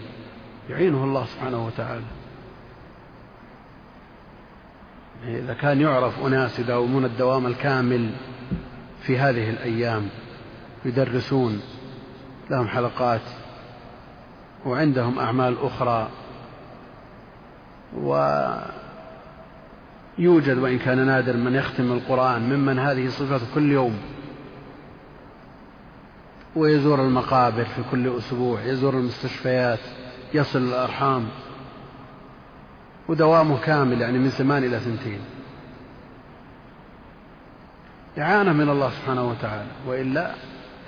يعينه 0.69 1.03
الله 1.03 1.25
سبحانه 1.25 1.65
وتعالى. 1.65 2.05
إذا 5.23 5.53
كان 5.53 5.81
يعرف 5.81 6.25
أناس 6.25 6.59
يداومون 6.59 7.05
الدوام 7.05 7.45
الكامل 7.47 8.09
في 9.01 9.17
هذه 9.19 9.49
الأيام 9.49 10.09
يدرسون 10.85 11.61
لهم 12.49 12.67
حلقات 12.67 13.21
وعندهم 14.65 15.19
أعمال 15.19 15.57
أخرى 15.61 16.09
ويوجد 20.17 20.57
وإن 20.57 20.79
كان 20.79 21.05
نادر 21.05 21.37
من 21.37 21.55
يختم 21.55 21.91
القرآن 21.91 22.41
ممن 22.41 22.79
هذه 22.79 23.09
صفته 23.09 23.45
كل 23.55 23.71
يوم. 23.71 23.97
ويزور 26.55 27.01
المقابر 27.01 27.65
في 27.65 27.83
كل 27.91 28.17
أسبوع 28.17 28.63
يزور 28.63 28.93
المستشفيات 28.93 29.79
يصل 30.33 30.59
الأرحام. 30.59 31.27
ودوامه 33.07 33.61
كامل 33.61 34.01
يعني 34.01 34.17
من 34.17 34.29
ثمان 34.29 34.63
إلى 34.63 34.79
ثنتين 34.79 35.19
إعانة 38.19 38.53
من 38.53 38.69
الله 38.69 38.89
سبحانه 38.89 39.29
وتعالى 39.29 39.71
وإلا 39.87 40.31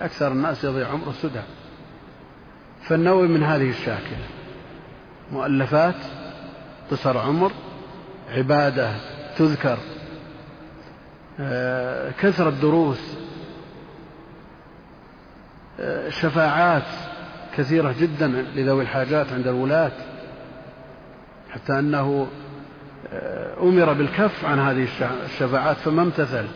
أكثر 0.01 0.32
الناس 0.32 0.63
يضيع 0.63 0.88
عمره 0.88 1.11
سدى 1.11 1.41
فالنووي 2.82 3.28
من 3.28 3.43
هذه 3.43 3.70
الشاكلة. 3.70 4.28
مؤلفات 5.32 5.95
قصر 6.91 7.18
عمر 7.18 7.51
عبادة 8.30 8.95
تذكر 9.38 9.78
آه، 11.39 12.11
كثرة 12.11 12.49
دروس 12.49 13.18
آه، 15.80 16.09
شفاعات 16.09 16.88
كثيرة 17.57 17.95
جدا 17.99 18.28
لذوي 18.28 18.82
الحاجات 18.84 19.34
عند 19.34 19.47
الولاة. 19.47 19.91
حتى 21.58 21.80
أنه 21.80 22.28
آه، 23.14 23.62
أمر 23.62 23.93
بالكف 23.93 24.45
عن 24.45 24.60
هذه 24.60 24.88
الشفاعات 25.26 25.78
فما 25.78 26.01
امتثل. 26.01 26.47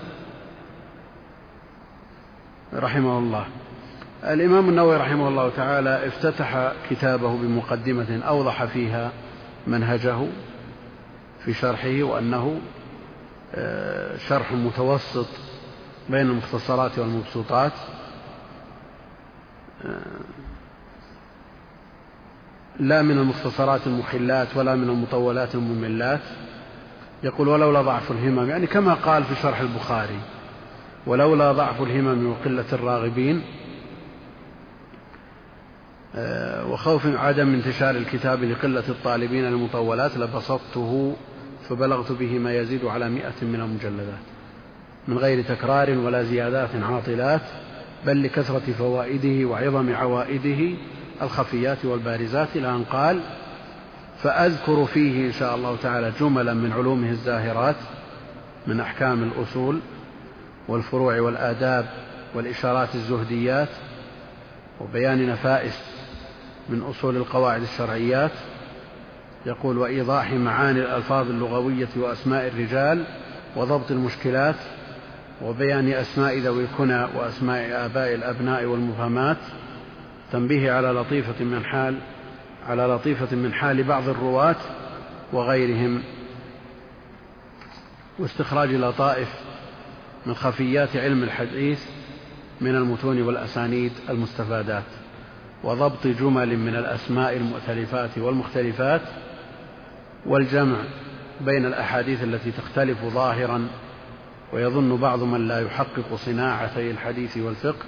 رحمه 2.73 3.17
الله. 3.17 3.45
الإمام 4.23 4.69
النووي 4.69 4.97
رحمه 4.97 5.27
الله 5.27 5.49
تعالى 5.49 6.07
افتتح 6.07 6.71
كتابه 6.89 7.37
بمقدمة 7.37 8.21
أوضح 8.27 8.65
فيها 8.65 9.11
منهجه 9.67 10.27
في 11.45 11.53
شرحه 11.53 12.03
وأنه 12.03 12.59
آه، 13.55 14.17
شرح 14.17 14.51
متوسط 14.51 15.27
بين 16.09 16.21
المختصرات 16.21 16.99
والمبسوطات. 16.99 17.73
آه، 19.85 20.01
لا 22.81 23.01
من 23.01 23.17
المختصرات 23.17 23.87
المخلات 23.87 24.47
ولا 24.55 24.75
من 24.75 24.89
المطولات 24.89 25.55
المملات. 25.55 26.21
يقول 27.23 27.47
ولولا 27.47 27.81
ضعف 27.81 28.11
الهمم 28.11 28.49
يعني 28.49 28.67
كما 28.67 28.93
قال 28.93 29.23
في 29.23 29.35
شرح 29.35 29.59
البخاري 29.59 30.19
ولولا 31.07 31.51
ضعف 31.51 31.81
الهمم 31.81 32.31
وقلة 32.31 32.65
الراغبين 32.73 33.41
آه، 36.15 36.67
وخوف 36.67 37.07
عدم 37.07 37.53
انتشار 37.53 37.95
الكتاب 37.95 38.43
لقلة 38.43 38.83
الطالبين 38.89 39.45
المطولات 39.45 40.17
لبسطته 40.17 41.15
فبلغت 41.69 42.11
به 42.11 42.39
ما 42.39 42.57
يزيد 42.57 42.85
على 42.85 43.09
مئة 43.09 43.33
من 43.41 43.61
المجلدات. 43.61 44.23
من 45.07 45.17
غير 45.17 45.43
تكرار 45.43 45.89
ولا 45.89 46.23
زيادات 46.23 46.69
عاطلات 46.75 47.41
بل 48.05 48.23
لكثرة 48.23 48.73
فوائده 48.77 49.45
وعظم 49.45 49.93
عوائده 49.93 50.77
الخفيات 51.21 51.85
والبارزات 51.85 52.47
إلى 52.55 52.69
أن 52.69 52.83
قال 52.83 53.19
فأذكر 54.23 54.85
فيه 54.85 55.27
إن 55.27 55.31
شاء 55.31 55.55
الله 55.55 55.77
تعالى 55.83 56.11
جملا 56.19 56.53
من 56.53 56.71
علومه 56.71 57.09
الزاهرات 57.09 57.75
من 58.67 58.79
أحكام 58.79 59.23
الأصول 59.23 59.79
والفروع 60.67 61.19
والآداب 61.21 61.85
والإشارات 62.35 62.95
الزهديات 62.95 63.69
وبيان 64.81 65.29
نفائس 65.29 65.79
من 66.69 66.81
أصول 66.81 67.17
القواعد 67.17 67.61
الشرعيات. 67.61 68.31
يقول 69.45 69.77
وإيضاح 69.77 70.31
معاني 70.31 70.79
الألفاظ 70.79 71.29
اللغوية 71.29 71.87
وأسماء 71.97 72.47
الرجال 72.47 73.03
وضبط 73.55 73.91
المشكلات 73.91 74.55
وبيان 75.41 75.93
أسماء 75.93 76.37
ذوي 76.37 76.63
الكنى 76.63 77.03
وأسماء 77.03 77.85
آباء 77.85 78.13
الأبناء 78.13 78.65
والمبهمات 78.65 79.37
تنبيه 80.31 80.71
على 80.71 80.87
لطيفة 80.87 81.45
من 81.45 81.65
حال 81.65 81.97
على 82.67 82.83
لطيفة 82.83 83.35
من 83.35 83.53
حال 83.53 83.83
بعض 83.83 84.09
الرواة 84.09 84.55
وغيرهم 85.33 86.03
واستخراج 88.19 88.69
لطائف 88.69 89.29
من 90.25 90.33
خفيات 90.33 90.95
علم 90.95 91.23
الحديث 91.23 91.83
من 92.61 92.75
المتون 92.75 93.21
والأسانيد 93.21 93.91
المستفادات 94.09 94.83
وضبط 95.63 96.07
جمل 96.07 96.57
من 96.57 96.75
الأسماء 96.75 97.37
المؤتلفات 97.37 98.17
والمختلفات 98.17 99.01
والجمع 100.25 100.77
بين 101.41 101.65
الأحاديث 101.65 102.23
التي 102.23 102.51
تختلف 102.51 103.05
ظاهرا 103.05 103.67
ويظن 104.53 104.97
بعض 104.97 105.23
من 105.23 105.47
لا 105.47 105.59
يحقق 105.59 106.15
صناعتي 106.15 106.91
الحديث 106.91 107.37
والفقه 107.37 107.85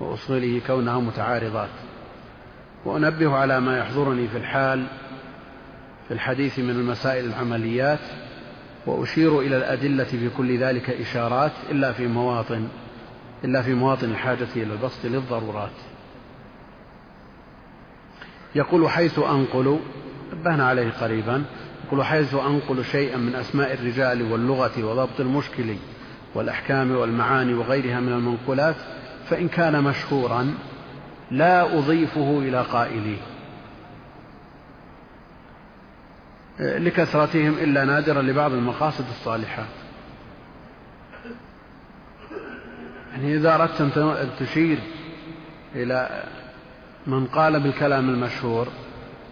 وأصوله 0.00 0.60
كونها 0.66 0.98
متعارضات. 0.98 1.70
وأنبه 2.84 3.36
على 3.36 3.60
ما 3.60 3.78
يحضرني 3.78 4.28
في 4.28 4.38
الحال 4.38 4.86
في 6.08 6.14
الحديث 6.14 6.58
من 6.58 6.70
المسائل 6.70 7.24
العمليات 7.24 7.98
وأشير 8.86 9.40
إلى 9.40 9.56
الأدلة 9.56 10.04
في 10.04 10.30
كل 10.36 10.58
ذلك 10.58 10.90
إشارات 10.90 11.52
إلا 11.70 11.92
في 11.92 12.06
مواطن 12.06 12.68
إلا 13.44 13.62
في 13.62 13.74
مواطن 13.74 14.10
الحاجة 14.10 14.48
إلى 14.56 14.72
البسط 14.72 15.04
للضرورات. 15.04 15.70
يقول 18.54 18.88
حيث 18.90 19.18
أنقل 19.18 19.78
نبهنا 20.32 20.66
عليه 20.66 20.90
قريبا 20.90 21.44
يقول 21.86 22.04
حيث 22.04 22.34
أنقل 22.34 22.84
شيئا 22.84 23.16
من 23.16 23.34
أسماء 23.34 23.74
الرجال 23.74 24.32
واللغة 24.32 24.84
وضبط 24.84 25.20
المشكل 25.20 25.76
والأحكام 26.34 26.96
والمعاني 26.96 27.54
وغيرها 27.54 28.00
من 28.00 28.12
المنقولات 28.12 28.76
فإن 29.30 29.48
كان 29.48 29.84
مشهورا 29.84 30.54
لا 31.30 31.78
أضيفه 31.78 32.38
إلى 32.38 32.62
قائليه 32.62 33.18
لكثرتهم 36.60 37.54
إلا 37.54 37.84
نادرا 37.84 38.22
لبعض 38.22 38.52
المقاصد 38.52 39.04
الصالحات 39.08 39.66
يعني 43.12 43.36
إذا 43.36 43.54
أردت 43.54 43.80
أن 43.98 44.28
تشير 44.38 44.78
إلى 45.74 46.24
من 47.06 47.26
قال 47.26 47.60
بالكلام 47.60 48.08
المشهور 48.08 48.68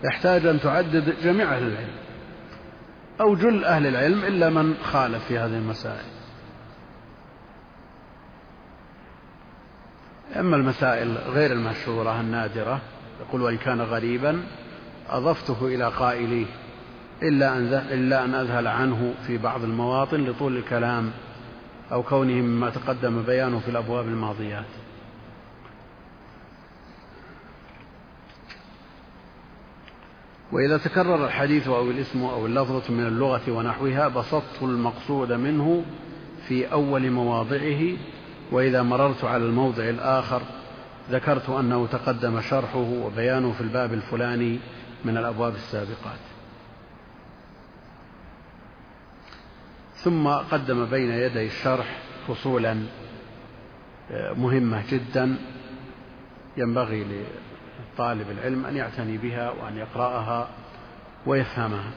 يحتاج 0.05 0.47
أن 0.47 0.61
تعدد 0.61 1.14
جميع 1.22 1.57
أهل 1.57 1.62
العلم 1.62 1.97
أو 3.20 3.34
جل 3.34 3.64
أهل 3.64 3.86
العلم 3.86 4.24
إلا 4.24 4.51
من 4.51 4.74
خالف 4.82 5.24
في 5.24 5.38
هذه 5.38 5.57
المسائل. 5.57 6.16
أما 10.41 10.57
المسائل 10.57 11.18
غير 11.18 11.53
المشهورة 11.53 12.20
النادرة 12.20 12.80
يقول 13.20 13.43
وإن 13.43 13.57
كان 13.57 13.80
غريبا 13.80 14.43
أضفته 15.11 15.66
إلى 15.66 15.89
قائليه 15.89 16.47
إلا 17.22 17.57
أن, 17.57 17.66
إلا 17.74 18.24
أن 18.24 18.34
أذهل 18.34 18.66
عنه 18.66 19.14
في 19.26 19.39
بعض 19.39 19.64
المواطن 19.64 20.24
لطول 20.24 20.57
الكلام 20.57 21.11
أو 21.93 22.03
كونه 22.03 22.34
مما 22.34 22.70
تقدم 22.70 23.22
بيانه 23.22 23.59
في 23.59 23.68
الأبواب 23.68 24.07
الماضيات. 24.07 24.64
وإذا 30.53 30.78
تكرر 30.78 31.24
الحديث 31.26 31.68
أو 31.68 31.91
الاسم 31.91 32.24
أو 32.24 32.47
اللفظة 32.47 32.95
من 32.95 33.07
اللغة 33.07 33.43
ونحوها 33.49 34.09
بسطت 34.09 34.62
المقصود 34.62 35.32
منه 35.32 35.84
في 36.49 36.72
أول 36.72 37.11
مواضعه 37.11 37.97
وإذا 38.53 38.82
مررت 38.82 39.24
على 39.24 39.44
الموضع 39.44 39.84
الآخر 39.84 40.42
ذكرت 41.11 41.49
أنه 41.51 41.86
تقدم 41.86 42.40
شرحه 42.40 42.78
وبيانه 42.78 43.53
في 43.53 43.61
الباب 43.61 43.92
الفلاني 43.92 44.59
من 45.05 45.16
الأبواب 45.16 45.55
السابقات. 45.55 46.18
ثم 49.97 50.28
قدم 50.28 50.86
بين 50.86 51.11
يدي 51.11 51.47
الشرح 51.47 51.99
فصولا 52.28 52.82
آه، 54.11 54.32
مهمة 54.32 54.82
جدا 54.90 55.36
ينبغي 56.57 57.07
لطالب 57.94 58.30
العلم 58.30 58.66
أن 58.66 58.76
يعتني 58.76 59.18
بها 59.18 59.51
وأن 59.51 59.76
يقرأها 59.76 60.49
ويفهمها. 61.26 61.90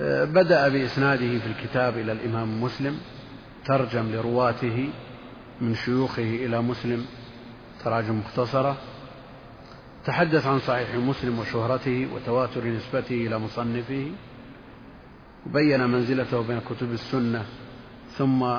آه، 0.00 0.24
بدأ 0.24 0.68
بإسناده 0.68 1.38
في 1.38 1.46
الكتاب 1.46 1.98
إلى 1.98 2.12
الإمام 2.12 2.62
مسلم. 2.62 3.00
ترجم 3.66 4.12
لرواته 4.12 4.88
من 5.60 5.74
شيوخه 5.74 6.22
إلى 6.22 6.62
مسلم 6.62 7.06
تراجم 7.84 8.18
مختصرة 8.18 8.76
تحدث 10.04 10.46
عن 10.46 10.58
صحيح 10.58 10.94
مسلم 10.94 11.38
وشهرته 11.38 12.08
وتواتر 12.14 12.64
نسبته 12.64 13.14
إلى 13.14 13.38
مصنفه 13.38 14.12
وبين 15.46 15.86
منزلته 15.86 16.42
بين 16.42 16.60
كتب 16.60 16.92
السنة 16.92 17.46
ثم 18.10 18.58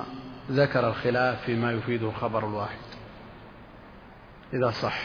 ذكر 0.52 0.90
الخلاف 0.90 1.46
فيما 1.46 1.72
يفيده 1.72 2.10
الخبر 2.10 2.48
الواحد. 2.48 2.80
إذا 4.54 4.72
صح. 4.72 5.00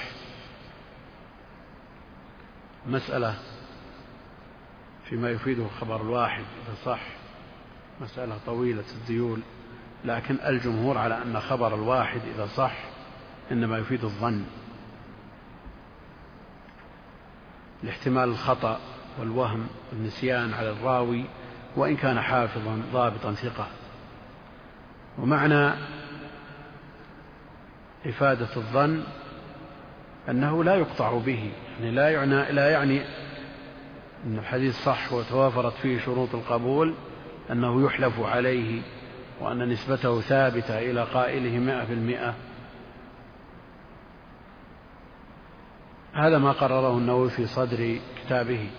مسألة 2.87 3.35
فيما 5.05 5.31
يفيده 5.31 5.63
الخبر 5.63 6.01
الواحد 6.01 6.45
إذا 6.67 6.75
صح. 6.85 7.01
مسألة 8.01 8.39
طويلة 8.47 8.85
الذيول 8.95 9.41
لكن 10.05 10.37
الجمهور 10.47 10.99
على 10.99 11.23
أن 11.23 11.41
خبر 11.41 11.75
الواحد 11.75 12.21
إذا 12.35 12.47
صح 12.47 12.75
إنما 13.53 13.79
يفيد 13.79 14.05
الظن. 14.05 14.45
لاحتمال 17.83 18.29
الخطأ 18.29 18.81
والوهم 19.19 19.67
والنسيان 19.93 20.55
على 20.55 20.71
الراوي 20.71 21.25
وإن 21.77 21.97
كان 21.97 22.21
حافظا 22.21 22.83
ضابطا 22.93 23.33
ثقة. 23.33 23.67
ومعنى 25.19 25.73
إفادة 28.07 28.57
الظن 28.57 29.03
أنه 30.29 30.65
لا 30.65 30.75
يقطع 30.75 31.19
به 31.19 31.53
يعني 31.81 31.91
لا 31.91 32.09
يعني 32.09 32.53
لا 32.53 32.71
يعني 32.71 33.03
أن 34.27 34.39
الحديث 34.39 34.85
صح 34.85 35.13
وتوافرت 35.13 35.73
فيه 35.73 35.99
شروط 36.01 36.35
القبول 36.35 36.95
أنه 37.51 37.87
يحلف 37.87 38.21
عليه 38.21 38.83
وأن 39.43 39.69
نسبته 39.69 40.21
ثابتة 40.21 40.79
إلى 40.79 41.03
قائله 41.03 41.59
مئة 41.59 41.85
في 41.85 41.93
المئة. 41.93 42.35
هذا 46.15 46.39
ما 46.39 46.53
قرره 46.53 46.99
النووي 46.99 47.31
في 47.31 47.47
صدر 47.47 47.99
كتابه. 48.25 48.71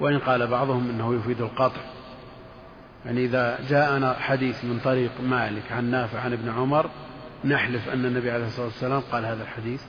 وإن 0.00 0.18
قال 0.18 0.46
بعضهم 0.46 0.90
إنه 0.90 1.14
يفيد 1.14 1.40
القطع. 1.40 1.80
يعني 3.06 3.24
إذا 3.24 3.58
جاءنا 3.68 4.14
حديث 4.14 4.64
من 4.64 4.80
طريق 4.84 5.20
مالك 5.20 5.72
عن 5.72 5.90
نافع 5.90 6.20
عن 6.20 6.32
ابن 6.32 6.48
عمر 6.48 6.90
نحلف 7.44 7.88
أن 7.88 8.06
النبي 8.06 8.30
عليه 8.30 8.46
الصلاة 8.46 8.66
والسلام 8.66 9.00
قال 9.12 9.24
هذا 9.24 9.42
الحديث. 9.42 9.82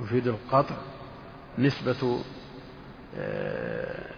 يفيد 0.00 0.26
القطع. 0.26 0.74
نسبة 1.58 2.20
آه، 3.16 4.17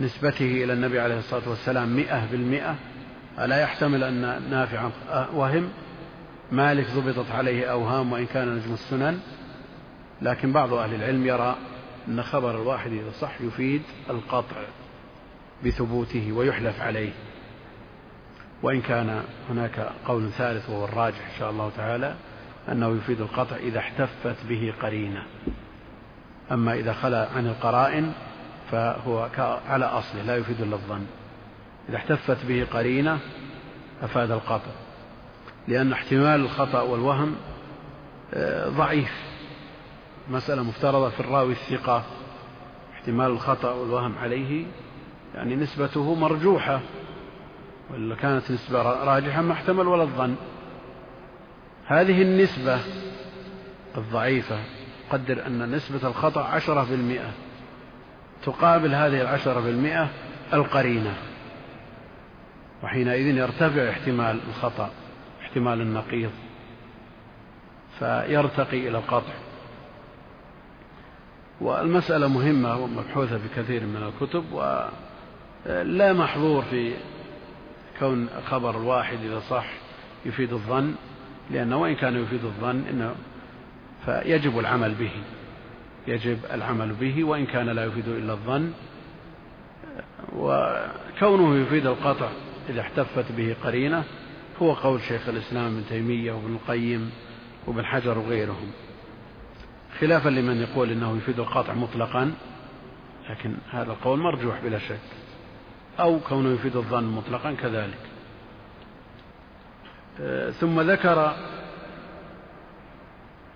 نسبته 0.00 0.64
إلى 0.64 0.72
النبي 0.72 1.00
عليه 1.00 1.18
الصلاة 1.18 1.48
والسلام 1.48 1.96
مئة 1.96 2.26
بالمئة. 2.30 2.76
ألا 3.38 3.60
يحتمل 3.60 4.04
أن 4.04 4.42
نافعا 4.50 4.90
وهم؟ 5.34 5.68
مالك 6.52 6.86
ضبطت 6.90 7.30
عليه 7.30 7.70
أوهام 7.70 8.12
وإن 8.12 8.26
كان 8.26 8.56
نجم 8.56 8.72
السنن. 8.72 9.20
لكن 10.22 10.52
بعض 10.52 10.72
أهل 10.72 10.94
العلم 10.94 11.26
يرى 11.26 11.56
أن 12.08 12.22
خبر 12.22 12.62
الواحد 12.62 12.92
إذا 12.92 13.10
صح 13.20 13.40
يفيد 13.40 13.82
القطع 14.10 14.56
بثبوته 15.64 16.32
ويحلف 16.32 16.80
عليه. 16.80 17.12
وإن 18.62 18.80
كان 18.80 19.22
هناك 19.50 19.92
قول 20.04 20.30
ثالث 20.30 20.70
وهو 20.70 20.84
الراجح 20.84 21.26
إن 21.34 21.38
شاء 21.38 21.50
الله 21.50 21.70
تعالى 21.76 22.14
أنه 22.68 22.96
يفيد 22.96 23.20
القطع 23.20 23.56
إذا 23.56 23.78
احتفت 23.78 24.36
به 24.48 24.74
قرينة. 24.82 25.22
أما 26.52 26.74
إذا 26.74 26.92
خلا 26.92 27.28
عن 27.36 27.46
القرائن 27.46 28.12
فهو 28.70 29.28
على 29.68 29.84
أصله 29.84 30.22
لا 30.22 30.36
يفيد 30.36 30.60
إلا 30.60 30.74
الظن 30.74 31.06
إذا 31.88 31.96
احتفت 31.96 32.46
به 32.46 32.66
قرينة 32.72 33.18
أفاد 34.02 34.30
القطع 34.30 34.70
لأن 35.68 35.92
احتمال 35.92 36.40
الخطأ 36.40 36.80
والوهم 36.80 37.36
آه، 38.34 38.68
ضعيف. 38.68 39.12
مسألة 40.30 40.62
مفترضة 40.62 41.08
في 41.08 41.20
الراوي 41.20 41.52
الثقة. 41.52 42.04
احتمال 42.94 43.30
الخطأ 43.30 43.72
والوهم 43.72 44.18
عليه 44.18 44.66
يعني 45.34 45.56
نسبته 45.56 46.14
مرجوحة. 46.14 46.80
ولا 47.90 48.14
كانت 48.14 48.50
نسبة 48.50 48.82
راجحة 48.82 49.42
ما 49.42 49.52
احتمل 49.52 49.88
ولا 49.88 50.02
الظن. 50.02 50.34
هذه 51.86 52.22
النسبة 52.22 52.80
الضعيفة. 53.96 54.58
قدر 55.10 55.46
أن 55.46 55.70
نسبة 55.70 56.08
الخطأ 56.08 56.40
عشرة 56.40 56.84
في 56.84 56.94
المئة 56.94 57.30
تقابل 58.44 58.94
هذه 58.94 59.20
العشرة 59.20 59.60
في 59.60 59.70
المئة 59.70 60.08
القرينة 60.52 61.14
وحينئذ 62.82 63.36
يرتفع 63.36 63.90
احتمال 63.90 64.40
الخطأ 64.48 64.90
احتمال 65.42 65.80
النقيض 65.80 66.30
فيرتقي 67.98 68.88
إلى 68.88 68.98
القطع. 68.98 69.32
والمسألة 71.60 72.28
مهمة 72.28 72.76
ومبحوثة 72.76 73.38
في 73.38 73.48
كثير 73.56 73.82
من 73.82 74.02
الكتب 74.02 74.44
ولا 74.52 76.12
محظور 76.12 76.62
في 76.62 76.94
كون 77.98 78.28
خبر 78.46 78.76
الواحد 78.80 79.18
إذا 79.24 79.40
صح 79.40 79.66
يفيد 80.26 80.52
الظن 80.52 80.94
لأنه 81.50 81.76
وإن 81.76 81.94
كان 81.94 82.22
يفيد 82.22 82.44
الظن 82.44 82.82
إنه 82.90 83.14
فيجب 84.04 84.58
العمل 84.58 84.94
به. 84.94 85.10
يجب 86.08 86.38
العمل 86.52 86.92
به 86.92 87.24
وإن 87.24 87.46
كان 87.46 87.68
لا 87.68 87.84
يفيد 87.84 88.08
إلا 88.08 88.32
الظن. 88.32 88.72
وكونه 90.36 91.56
يفيد 91.56 91.86
القطع 91.86 92.28
إذا 92.68 92.80
احتفت 92.80 93.32
به 93.32 93.56
قرينة 93.64 94.04
هو 94.62 94.72
قول 94.72 95.00
شيخ 95.00 95.28
الإسلام 95.28 95.66
ابن 95.66 95.84
تيمية 95.88 96.32
وابن 96.32 96.54
القيم 96.54 97.10
وابن 97.66 97.84
حجر 97.84 98.18
وغيرهم. 98.18 98.70
خلافا 100.00 100.28
لمن 100.28 100.60
يقول 100.60 100.90
إنه 100.90 101.16
يفيد 101.16 101.40
القطع 101.40 101.74
مطلقا 101.74 102.32
لكن 103.30 103.54
هذا 103.70 103.92
القول 103.92 104.18
مرجوح 104.18 104.60
بلا 104.64 104.78
شك. 104.78 104.98
أو 106.00 106.20
كونه 106.20 106.54
يفيد 106.54 106.76
الظن 106.76 107.04
مطلقا 107.04 107.52
كذلك. 107.52 107.98
ثم 110.52 110.80
ذكر 110.80 111.34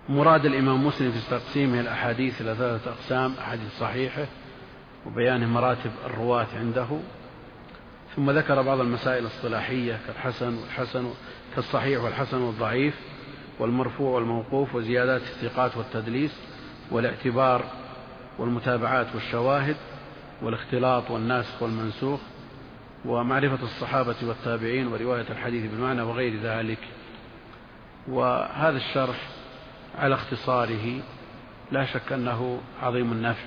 مراد 0.09 0.47
الإمام 0.47 0.87
مسلم 0.87 1.13
في 1.13 1.31
تقسيمه 1.31 1.81
الأحاديث 1.81 2.41
إلى 2.41 2.55
ثلاثة 2.55 2.91
أقسام 2.91 3.35
أحاديث 3.39 3.79
صحيحة 3.81 4.27
وبيان 5.07 5.49
مراتب 5.49 5.91
الرواة 6.07 6.47
عنده. 6.59 6.87
ثم 8.17 8.31
ذكر 8.31 8.63
بعض 8.63 8.81
المسائل 8.81 9.23
الاصطلاحية 9.23 9.99
كالحسن 10.07 10.55
والحسن 10.55 11.11
كالصحيح 11.55 12.03
والحسن 12.03 12.43
والضعيف 12.43 12.95
والمرفوع 13.59 14.11
والموقوف 14.11 14.75
وزيادات 14.75 15.21
الثقات 15.23 15.77
والتدليس 15.77 16.33
والاعتبار 16.91 17.65
والمتابعات 18.39 19.07
والشواهد 19.15 19.77
والاختلاط 20.43 21.11
والناسخ 21.11 21.63
والمنسوخ 21.63 22.21
ومعرفة 23.05 23.65
الصحابة 23.65 24.17
والتابعين 24.23 24.87
ورواية 24.87 25.27
الحديث 25.31 25.71
بالمعنى 25.71 26.03
وغير 26.03 26.41
ذلك. 26.43 26.79
وهذا 28.09 28.77
الشرح 28.77 29.17
على 29.99 30.15
اختصاره 30.15 31.01
لا 31.73 31.85
شك 31.85 32.13
أنه 32.13 32.61
عظيم 32.83 33.13
النفع 33.13 33.45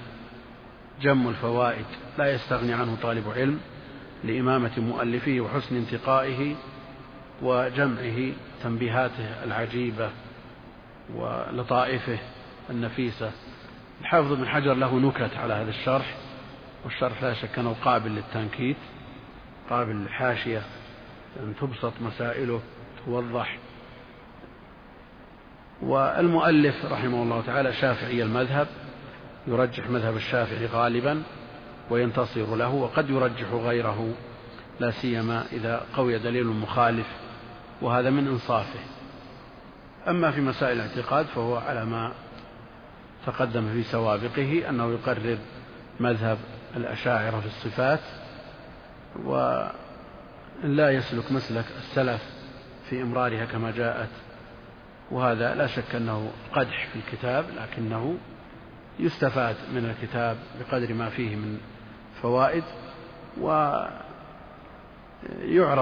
جم 1.01 1.27
الفوائد 1.27 1.85
لا 2.17 2.33
يستغني 2.33 2.73
عنه 2.73 2.97
طالب 3.01 3.29
علم 3.35 3.59
لإمامة 4.23 4.71
مؤلفه 4.77 5.39
وحسن 5.39 5.75
انتقائه 5.75 6.55
وجمعه 7.41 8.31
تنبيهاته 8.63 9.43
العجيبة 9.43 10.09
ولطائفه 11.15 12.17
النفيسة. 12.69 13.31
الحافظ 14.01 14.33
بن 14.33 14.47
حجر 14.47 14.73
له 14.73 14.99
نكت 14.99 15.37
على 15.37 15.53
هذا 15.53 15.69
الشرح 15.69 16.15
والشرح 16.85 17.23
لا 17.23 17.33
شك 17.33 17.59
أنه 17.59 17.75
قابل 17.83 18.11
للتنكيت 18.11 18.77
قابل 19.69 19.95
للحاشية 19.95 20.61
أن 21.39 21.53
تبسط 21.61 21.93
مسائله 22.01 22.61
توضح 23.05 23.57
والمؤلف 25.81 26.85
رحمه 26.85 27.23
الله 27.23 27.41
تعالى 27.41 27.73
شافعي 27.73 28.23
المذهب 28.23 28.67
يرجح 29.47 29.89
مذهب 29.89 30.15
الشافعي 30.15 30.65
غالبا 30.65 31.23
وينتصر 31.89 32.55
له 32.55 32.69
وقد 32.69 33.09
يرجح 33.09 33.51
غيره 33.53 34.13
لا 34.79 34.91
سيما 34.91 35.45
إذا 35.51 35.85
قوي 35.95 36.19
دليل 36.19 36.45
مخالف 36.45 37.07
وهذا 37.81 38.09
من 38.09 38.27
إنصافه. 38.27 38.79
أما 40.07 40.31
في 40.31 40.41
مسائل 40.41 40.79
الاعتقاد 40.79 41.25
فهو 41.25 41.55
على 41.57 41.85
ما 41.85 42.11
تقدم 43.25 43.73
في 43.73 43.83
سوابقه 43.83 44.69
أنه 44.69 44.93
يقرر 44.93 45.37
مذهب 45.99 46.37
الأشاعرة 46.75 47.39
في 47.39 47.45
الصفات 47.45 47.99
ولا 49.23 50.91
يسلك 50.91 51.31
مسلك 51.31 51.65
السلف 51.77 52.21
في 52.89 53.01
إمرارها 53.01 53.45
كما 53.45 53.71
جاءت 53.71 54.09
وهذا 55.11 55.55
لا 55.55 55.67
شك 55.67 55.95
أنه 55.95 56.31
قدح 56.53 56.87
في 56.87 56.95
الكتاب 56.95 57.45
لكنه 57.57 58.17
يستفاد 58.99 59.55
من 59.73 59.85
الكتاب 59.85 60.37
بقدر 60.59 60.93
ما 60.93 61.09
فيه 61.09 61.35
من 61.35 61.57
فوائد 62.21 62.63
ويعرض 63.41 63.89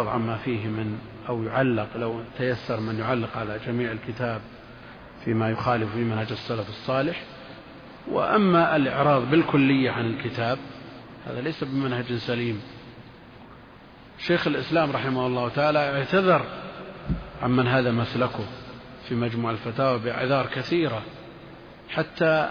عما 0.07 0.37
فيه 0.37 0.67
من 0.67 0.99
أو 1.29 1.43
يعلق 1.43 1.97
لو 1.97 2.21
تيسر 2.37 2.79
من 2.79 2.99
يعلق 2.99 3.37
على 3.37 3.59
جميع 3.67 3.91
الكتاب 3.91 4.41
فيما 5.25 5.49
يخالف 5.49 5.91
في 5.91 6.03
منهج 6.03 6.31
السلف 6.31 6.69
الصالح. 6.69 7.23
وأما 8.11 8.75
الإعراض 8.75 9.29
بالكلية 9.29 9.91
عن 9.91 10.05
الكتاب 10.05 10.57
هذا 11.27 11.41
ليس 11.41 11.63
بمنهج 11.63 12.13
سليم. 12.13 12.61
شيخ 14.17 14.47
الإسلام 14.47 14.91
رحمه 14.91 15.27
الله 15.27 15.49
تعالى 15.49 15.79
اعتذر 15.79 16.45
عمن 17.41 17.67
هذا 17.67 17.91
مسلكه. 17.91 18.45
في 19.09 19.15
مجموع 19.15 19.51
الفتاوى 19.51 19.99
بأعذار 19.99 20.45
كثيرة 20.45 21.01
حتى 21.89 22.49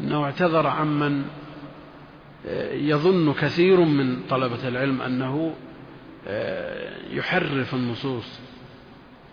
أنه 0.00 0.24
اعتذر 0.24 0.66
عمن 0.66 1.24
يظن 2.72 3.32
كثير 3.32 3.80
من 3.80 4.22
طلبة 4.30 4.68
العلم 4.68 5.02
أنه 5.02 5.54
يحرف 7.10 7.74
النصوص. 7.74 8.40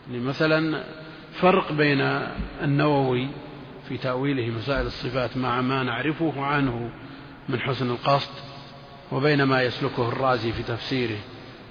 يعني 0.08 0.24
مثلا 0.24 0.84
فرق 1.34 1.72
بين 1.72 2.02
النووي 2.64 3.28
في 3.88 3.98
تأويله 3.98 4.56
مسائل 4.58 4.86
الصفات 4.86 5.38
مع 5.38 5.62
ما 5.62 5.84
نعرفه 5.84 6.46
عنه 6.46 6.92
من 7.50 7.60
حسن 7.60 7.90
القصد 7.90 8.32
وبين 9.12 9.44
ما 9.44 9.64
يسلكه 9.64 10.10
الرازي 10.10 10.52
في 10.52 10.64
تفسيره 10.64 11.18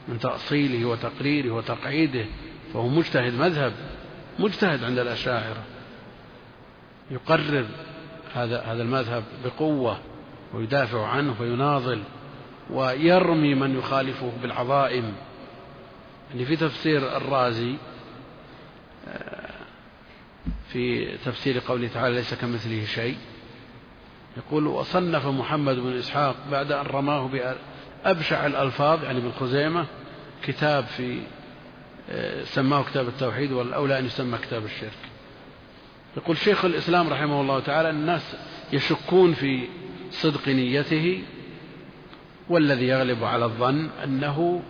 من 0.09 0.19
تأصيله 0.19 0.89
وتقريره 0.89 1.51
وتقعيده 1.51 2.25
فهو 2.73 2.89
مجتهد 2.89 3.35
مذهب. 3.35 3.73
مجتهد 4.39 4.85
عند 4.85 4.99
الأشاعرة. 4.99 5.63
يقرر 7.11 7.67
هذا 8.35 8.63
هذا 8.63 8.83
المذهب 8.83 9.25
بقوة 9.45 9.99
ويدافع 10.55 11.07
عنه 11.07 11.35
ويناضل 11.41 12.03
ويرمي 12.71 13.55
من 13.55 13.79
يخالفه 13.79 14.33
بالعظائم. 14.43 15.13
يعني 16.31 16.45
في 16.45 16.57
تفسير 16.57 17.17
الرازي 17.17 17.77
آه، 19.09 19.51
في 20.73 21.17
تفسير 21.25 21.59
قوله 21.59 21.89
تعالى 21.89 22.15
ليس 22.15 22.35
كمثله 22.35 22.85
شيء 22.85 23.17
يقول 24.37 24.67
وصنف 24.67 25.27
محمد 25.27 25.77
بن 25.77 25.97
إسحاق 25.97 26.37
بعد 26.51 26.73
أن 26.73 26.87
رماه 26.87 27.29
بأبشع 28.05 28.47
الألفاظ 28.47 29.05
يعني 29.05 29.19
ابن 29.19 29.33
خزيمة 29.33 29.87
كتاب 30.43 30.85
في 30.85 31.23
سماه 32.45 32.83
كتاب 32.83 33.09
التوحيد 33.09 33.53
والأولى 33.53 33.99
أن 33.99 34.07
يسمى 34.07 34.39
كتاب 34.39 34.65
الشرك. 34.65 34.99
يقول 36.17 36.37
شيخ 36.37 36.65
الإسلام 36.65 37.09
رحمه 37.09 37.41
الله 37.41 37.61
تعالى 37.61 37.91
الناس 37.91 38.37
يشكون 38.73 39.35
في 39.35 39.69
صدق 40.11 40.49
نيته 40.49 41.23
والذي 42.49 42.87
يغلب 42.87 43.25
على 43.25 43.45
الظن 43.45 43.89
أنه 44.05 44.63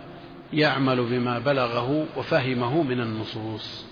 يعمل 0.53 1.03
بما 1.03 1.39
بلغه 1.39 2.05
وفهمه 2.17 2.83
من 2.83 3.01
النصوص. 3.01 3.85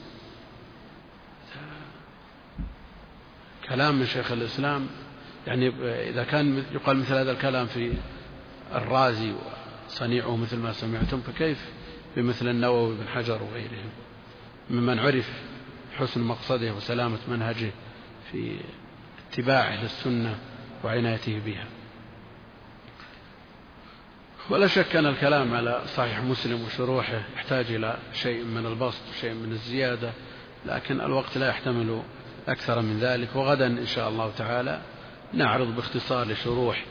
كلام 3.70 3.96
من 3.96 4.06
شيخ 4.06 4.32
الإسلام 4.32 4.88
يعني 5.48 5.72
إذا 6.10 6.24
كان 6.24 6.64
يقال 6.72 6.98
مثل 6.98 7.14
هذا 7.14 7.32
الكلام 7.32 7.66
في 7.66 7.94
الرازي 8.76 9.34
وصنيعه 9.88 10.36
مثل 10.38 10.58
ما 10.58 10.72
سمعتم 10.72 11.22
فكيف 11.22 11.66
بمثل 12.18 12.48
النووي 12.48 12.96
بن 12.96 13.08
حجر 13.08 13.44
وغيرهم 13.44 13.90
ممن 14.70 15.00
عرف 15.00 15.30
حسن 15.98 16.22
مقصده 16.22 16.74
وسلامة 16.74 17.18
منهجه 17.28 17.72
في 18.32 18.58
اتباعه 19.32 19.84
للسنة 19.84 20.38
وعنايته 20.84 21.40
بها. 21.46 21.66
ولا 24.50 24.68
شك 24.68 24.96
أن 24.96 25.06
الكلام 25.06 25.54
على 25.54 25.82
صحيح 25.96 26.20
مسلم 26.20 26.64
وشروحه 26.64 27.22
يحتاج 27.36 27.72
إلى 27.72 27.98
شيء 28.14 28.44
من 28.44 28.66
البسط 28.66 29.02
وشيء 29.10 29.34
من 29.34 29.52
الزيادة 29.52 30.12
لكن 30.66 31.02
الوقت 31.02 31.38
لا 31.38 31.50
يحتمل 31.50 32.02
أكثر 32.48 32.82
من 32.82 33.00
ذلك. 33.00 33.36
وغدا 33.36 33.68
إن 33.68 33.86
شاء 33.86 34.10
الله 34.10 34.32
تعالى 34.38 34.82
نعرض 35.34 35.76
باختصار 35.76 36.28
لشروح 36.28 36.86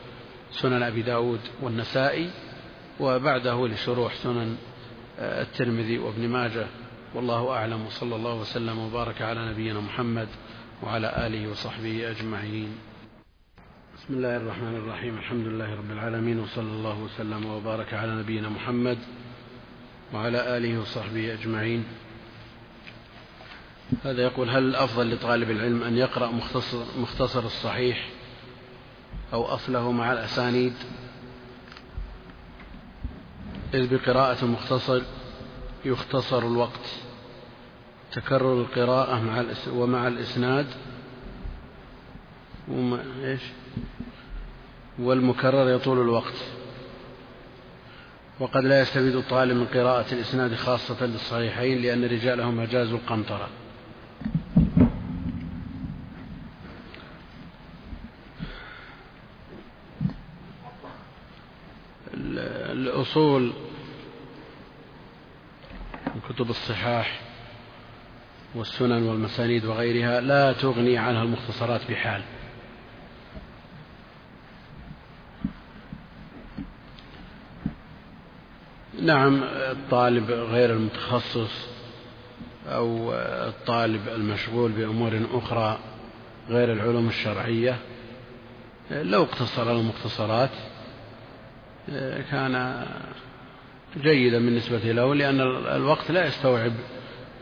سنن 0.50 0.82
أبي 0.82 1.02
داود 1.02 1.40
والنسائي 1.62 2.30
وبعده 3.00 3.68
لشروح 3.68 4.14
سنن 4.14 4.56
الترمذي 5.18 5.98
وابن 5.98 6.28
ماجه 6.28 6.66
والله 7.14 7.50
أعلم 7.50 7.86
وصلى 7.86 8.16
الله 8.16 8.34
وسلم 8.34 8.78
وبارك 8.78 9.22
على 9.22 9.50
نبينا 9.50 9.80
محمد 9.80 10.28
وعلى 10.82 11.26
آله 11.26 11.50
وصحبه 11.50 12.10
أجمعين. 12.10 12.68
بسم 13.96 14.14
الله 14.14 14.36
الرحمن 14.36 14.76
الرحيم 14.76 15.18
الحمد 15.18 15.46
لله 15.46 15.74
رب 15.74 15.90
العالمين 15.90 16.40
وصلى 16.40 16.70
الله 16.70 16.98
وسلم 16.98 17.46
وبارك 17.46 17.94
على 17.94 18.14
نبينا 18.14 18.48
محمد 18.48 18.98
وعلى 20.14 20.56
آله 20.56 20.80
وصحبه 20.80 21.32
أجمعين. 21.32 21.84
هذا 24.04 24.22
يقول 24.22 24.50
هل 24.50 24.62
الأفضل 24.62 25.14
لطالب 25.14 25.50
العلم 25.50 25.82
أن 25.82 25.96
يقرأ 25.96 26.30
مختصر, 26.30 26.84
مختصر 27.00 27.44
الصحيح 27.44 28.08
أو 29.32 29.44
أصله 29.44 29.92
مع 29.92 30.12
الأسانيد؟ 30.12 30.74
إذ 33.76 33.96
بقراءة 33.96 34.44
المختصر 34.44 35.02
يختصر 35.84 36.38
الوقت. 36.38 36.90
تكرر 38.12 38.60
القراءة 38.60 39.20
مع 39.20 39.44
ومع 39.72 40.08
الإسناد. 40.08 40.66
وما 42.68 43.04
إيش؟ 43.24 43.40
والمكرر 44.98 45.70
يطول 45.70 46.00
الوقت. 46.00 46.34
وقد 48.40 48.64
لا 48.64 48.80
يستفيد 48.80 49.16
الطالب 49.16 49.56
من 49.56 49.66
قراءة 49.66 50.14
الإسناد 50.14 50.54
خاصة 50.54 51.06
للصحيحين 51.06 51.82
لأن 51.82 52.04
رجالهم 52.04 52.60
أجازوا 52.60 52.98
القنطرة. 52.98 53.48
الأصول 62.72 63.52
كتب 66.28 66.50
الصحاح 66.50 67.20
والسنن 68.54 69.02
والمسانيد 69.02 69.64
وغيرها 69.64 70.20
لا 70.20 70.52
تغني 70.52 70.98
عنها 70.98 71.22
المختصرات 71.22 71.90
بحال. 71.90 72.22
نعم 79.02 79.42
الطالب 79.42 80.30
غير 80.30 80.70
المتخصص 80.70 81.68
أو 82.66 83.12
الطالب 83.48 84.08
المشغول 84.08 84.72
بأمور 84.72 85.26
أخرى 85.32 85.78
غير 86.48 86.72
العلوم 86.72 87.08
الشرعية 87.08 87.78
لو 88.90 89.22
اقتصر 89.22 89.68
على 89.68 89.80
المختصرات 89.80 90.50
كان 92.30 92.86
جيدا 94.02 94.38
بالنسبة 94.38 94.78
له 94.78 95.14
لأن 95.14 95.40
الوقت 95.76 96.10
لا 96.10 96.26
يستوعب 96.26 96.72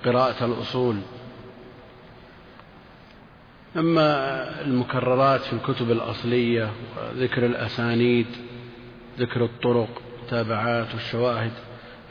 قراءة 0.04 0.44
الأصول. 0.44 0.96
أما 3.76 4.14
المكررات 4.60 5.40
في 5.40 5.52
الكتب 5.52 5.90
الأصلية 5.90 6.70
ذكر 7.16 7.46
الأسانيد 7.46 8.26
ذكر 9.18 9.44
الطرق 9.44 10.02
المتابعات 10.18 10.94
والشواهد 10.94 11.52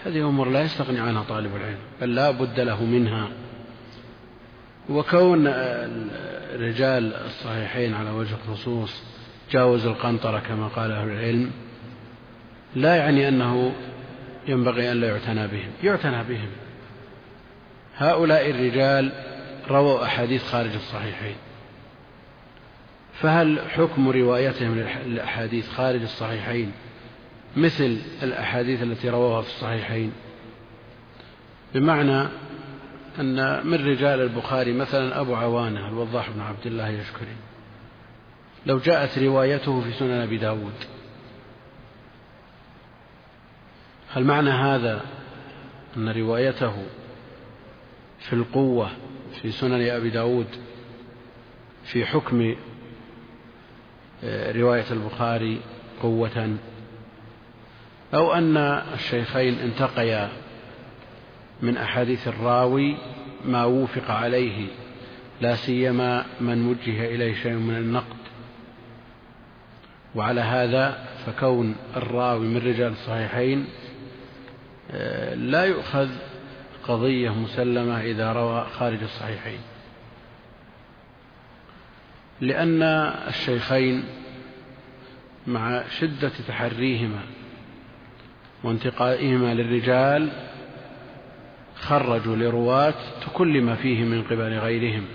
هذه 0.05 0.29
أمور 0.29 0.49
لا 0.49 0.61
يستغني 0.61 0.99
عنها 0.99 1.23
طالب 1.23 1.55
العلم 1.55 1.77
بل 2.01 2.15
لا 2.15 2.31
بد 2.31 2.59
له 2.59 2.83
منها. 2.83 3.29
وكون 4.89 5.47
رجال 6.55 7.13
الصحيحين 7.13 7.93
على 7.93 8.09
وجه 8.09 8.35
الخصوص 8.35 9.03
جاوز 9.51 9.85
القنطرة 9.85 10.39
كما 10.39 10.67
قال 10.67 10.91
أهل 10.91 11.09
العلم 11.09 11.51
لا 12.75 12.95
يعني 12.95 13.27
أنه 13.27 13.73
ينبغي 14.47 14.91
أن 14.91 15.01
لا 15.01 15.07
يعتنى 15.07 15.47
بهم. 15.47 15.71
يعتنى 15.83 16.23
بهم. 16.23 16.49
هؤلاء 17.97 18.49
الرجال 18.49 19.11
رووا 19.69 20.03
أحاديث 20.03 20.43
خارج 20.43 20.73
الصحيحين. 20.73 21.35
فهل 23.13 23.59
حكم 23.69 24.09
روايتهم 24.09 24.79
للأحاديث 25.05 25.69
خارج 25.69 26.01
الصحيحين 26.01 26.71
مثل 27.57 27.97
الأحاديث 28.23 28.83
التي 28.83 29.09
رواها 29.09 29.41
في 29.41 29.47
الصحيحين؟ 29.47 30.11
بمعنى 31.75 32.27
أن 33.19 33.67
من 33.67 33.87
رجال 33.87 34.21
البخاري 34.21 34.73
مثلا 34.73 35.19
أبو 35.19 35.35
عوانة 35.35 35.87
الوضاح 35.87 36.29
بن 36.29 36.41
عبد 36.41 36.65
الله 36.67 36.89
يشكري 36.89 37.35
لو 38.65 38.77
جاءت 38.77 39.19
روايته 39.19 39.81
في 39.81 39.93
سنن 39.93 40.21
أبي 40.21 40.37
داود 40.37 40.73
هل 44.13 44.23
معنى 44.23 44.49
هذا 44.49 45.01
أن 45.97 46.09
روايته 46.09 46.73
في 48.19 48.33
القوة 48.33 48.89
في 49.41 49.51
سنن 49.51 49.89
أبي 49.89 50.09
داود 50.09 50.47
في 51.83 52.05
حكم 52.05 52.55
آه، 54.23 54.51
رواية 54.51 54.91
البخاري 54.91 55.59
قوة؟ 56.01 56.57
أو 58.13 58.33
أن 58.33 58.57
الشيخين 58.93 59.59
انتقيا 59.59 60.29
من 61.61 61.77
أحاديث 61.77 62.27
الراوي 62.27 62.97
ما 63.45 63.65
وفق 63.65 64.11
عليه 64.11 64.67
لا 65.41 65.55
سيما 65.55 66.25
من 66.41 66.67
وجه 66.67 67.15
إليه 67.15 67.33
شيء 67.33 67.53
من 67.53 67.75
النقد. 67.77 68.23
وعلى 70.15 70.41
هذا 70.41 71.07
فكون 71.25 71.75
الراوي 71.95 72.47
من 72.47 72.57
رجال 72.57 72.91
الصحيحين 72.91 73.67
لا 75.35 75.65
يؤخذ 75.65 76.09
قضية 76.87 77.29
مسلمة 77.29 78.01
إذا 78.01 78.33
روى 78.33 78.67
خارج 78.79 79.03
الصحيحين. 79.03 79.59
لأن 82.41 82.83
الشيخين 83.27 84.03
مع 85.47 85.83
شدة 85.99 86.31
تحريهما 86.47 87.21
وانتقائهما 88.63 89.53
للرجال 89.53 90.31
خرجوا 91.75 92.35
لرواة 92.35 92.93
تكلم 93.21 93.75
فيه 93.75 94.03
من 94.03 94.23
قبل 94.23 94.57
غيرهم. 94.57 95.05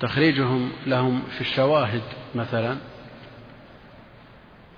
تخريجهم 0.00 0.72
لهم 0.86 1.22
في 1.22 1.40
الشواهد 1.40 2.02
مثلا 2.34 2.76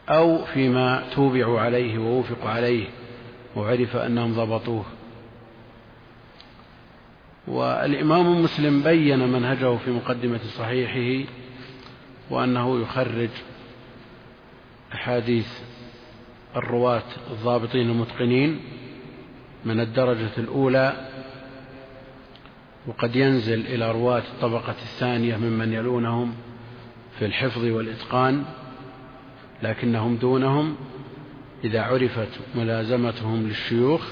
أو 0.09 0.45
فيما 0.45 1.03
توبعوا 1.15 1.61
عليه 1.61 1.99
ووفقوا 1.99 2.51
عليه. 2.51 2.98
وعرف 3.57 3.97
أنهم 3.97 4.33
ضبطوه. 4.33 4.85
والإمام 7.49 8.43
مسلم 8.43 8.83
بين 8.83 9.29
منهجه 9.29 9.77
في 9.77 9.91
مقدمة 9.91 10.41
صحيحه 10.59 11.31
وأنه 12.31 12.83
يخرج 12.83 13.31
أحاديث 14.93 15.49
الرواة 16.57 17.03
الضابطين 17.31 17.91
المتقنين 17.91 18.61
من 19.65 19.81
الدرجة 19.81 20.31
الأولى 20.39 21.09
وقد 22.87 23.17
ينزل 23.17 23.67
إلى 23.67 23.93
رواة 23.93 24.23
الطبقة 24.35 24.71
الثانية 24.83 25.37
ممن 25.37 25.73
يلونهم 25.73 26.35
في 27.19 27.25
الحفظ 27.25 27.65
والإتقان 27.65 28.45
لكنهم 29.63 30.17
دونهم 30.17 30.77
إذا 31.65 31.83
عرفت 31.83 32.29
ملازمتهم 32.55 33.49
للشيوخ 33.49 34.11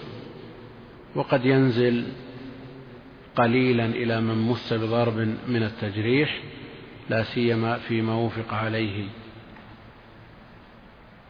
وقد 1.14 1.44
ينزل 1.44 2.04
قليلا 3.36 3.86
إلى 3.86 4.20
من 4.20 4.34
مس 4.34 4.72
بضرب 4.72 5.16
من 5.48 5.62
التجريح 5.62 6.42
لا 7.10 7.22
سيما 7.22 7.78
فيما 7.78 8.14
وفق 8.14 8.54
عليه. 8.54 9.04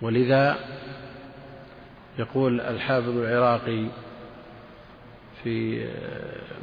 ولذا 0.02 0.58
يقول 2.18 2.60
الحافظ 2.60 3.18
العراقي 3.18 3.86
في 5.42 5.86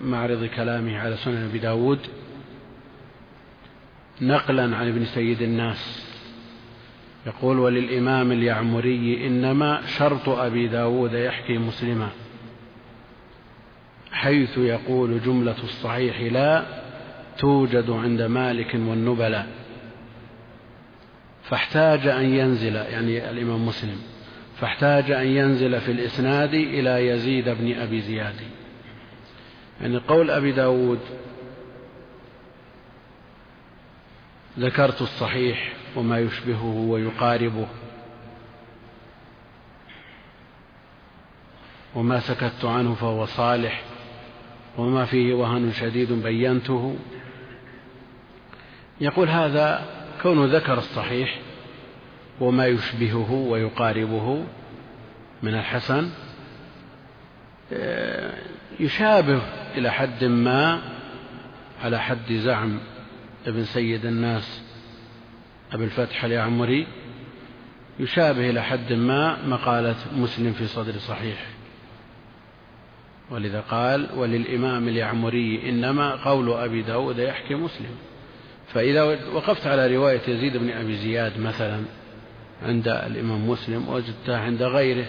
معرض 0.03 0.45
كلامه 0.45 0.99
على 0.99 1.17
سنن 1.17 1.49
أبي 1.49 1.59
داود 1.59 1.99
نقلا 4.21 4.75
عن 4.75 4.87
ابن 4.87 5.05
سيد 5.05 5.41
الناس 5.41 6.12
يقول 7.25 7.59
وللإمام 7.59 8.31
اليعمري 8.31 9.27
إنما 9.27 9.81
شرط 9.85 10.29
أبي 10.29 10.67
داود 10.67 11.13
يحكي 11.13 11.57
مسلما 11.57 12.09
حيث 14.11 14.57
يقول 14.57 15.21
جملة 15.21 15.63
الصحيح 15.63 16.21
لا 16.21 16.63
توجد 17.37 17.89
عند 17.89 18.21
مالك 18.21 18.73
والنبلاء 18.73 19.47
فاحتاج 21.43 22.07
أن 22.07 22.25
ينزل 22.35 22.75
يعني 22.75 23.29
الإمام 23.29 23.65
مسلم 23.65 24.01
فاحتاج 24.59 25.11
أن 25.11 25.27
ينزل 25.27 25.81
في 25.81 25.91
الإسناد 25.91 26.53
إلى 26.53 27.07
يزيد 27.07 27.49
بن 27.49 27.73
أبي 27.73 28.01
زياد. 28.01 28.35
يعني 29.81 29.97
قول 29.97 30.31
أبي 30.31 30.51
داود 30.51 30.99
ذكرت 34.59 35.01
الصحيح 35.01 35.73
وما 35.95 36.19
يشبهه 36.19 36.65
ويقاربه. 36.65 37.67
وما 41.95 42.19
سكت 42.19 42.65
عنه 42.65 42.93
فهو 42.93 43.25
صالح. 43.25 43.81
وما 44.77 45.05
فيه 45.05 45.33
وهن 45.33 45.71
شديد 45.71 46.11
بينته. 46.11 46.95
يقول 49.01 49.29
هذا 49.29 49.85
كونه 50.21 50.57
ذكر 50.57 50.77
الصحيح. 50.77 51.39
وما 52.39 52.67
يشبهه 52.67 53.31
ويقاربه 53.31 54.45
من 55.43 55.53
الحسن. 55.53 56.09
يشابه 58.79 59.41
إلى 59.77 59.91
حد 59.91 60.23
ما 60.23 60.81
على 61.83 61.99
حد 61.99 62.33
زعم 62.33 62.79
ابن 63.47 63.63
سيد 63.63 64.05
الناس. 64.05 64.63
أبي 65.73 65.83
الفتح 65.83 66.23
اليعمري 66.23 66.87
يشابه 67.99 68.49
إلى 68.49 68.63
حد 68.63 68.93
ما 68.93 69.45
مقالة 69.47 69.95
مسلم 70.15 70.53
في 70.53 70.67
صدر 70.67 70.97
صحيح. 70.97 71.45
ولذا 73.29 73.61
قال 73.61 74.09
وللإمام 74.15 74.87
اليعمري 74.87 75.69
إنما 75.69 76.15
قول 76.15 76.53
أبي 76.53 76.81
داود 76.81 77.17
يحكي 77.17 77.55
مسلم. 77.55 77.95
فإذا 78.73 79.03
وقفت 79.33 79.67
على 79.67 79.95
رواية 79.95 80.21
يزيد 80.27 80.57
بن 80.57 80.69
أبي 80.69 80.95
زياد 80.95 81.39
مثلا 81.39 81.83
عند 82.63 82.87
الإمام 82.87 83.49
مسلم 83.49 83.89
وجدتها 83.89 84.39
عند 84.39 84.63
غيره 84.63 85.05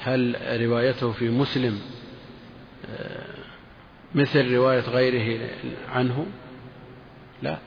هل 0.00 0.36
روايته 0.60 1.12
في 1.12 1.28
مسلم 1.28 1.80
آه، 2.90 3.26
مثل 4.14 4.54
رواية 4.54 4.80
غيره 4.80 5.48
عنه؟ 5.88 6.26
لا. 7.42 7.58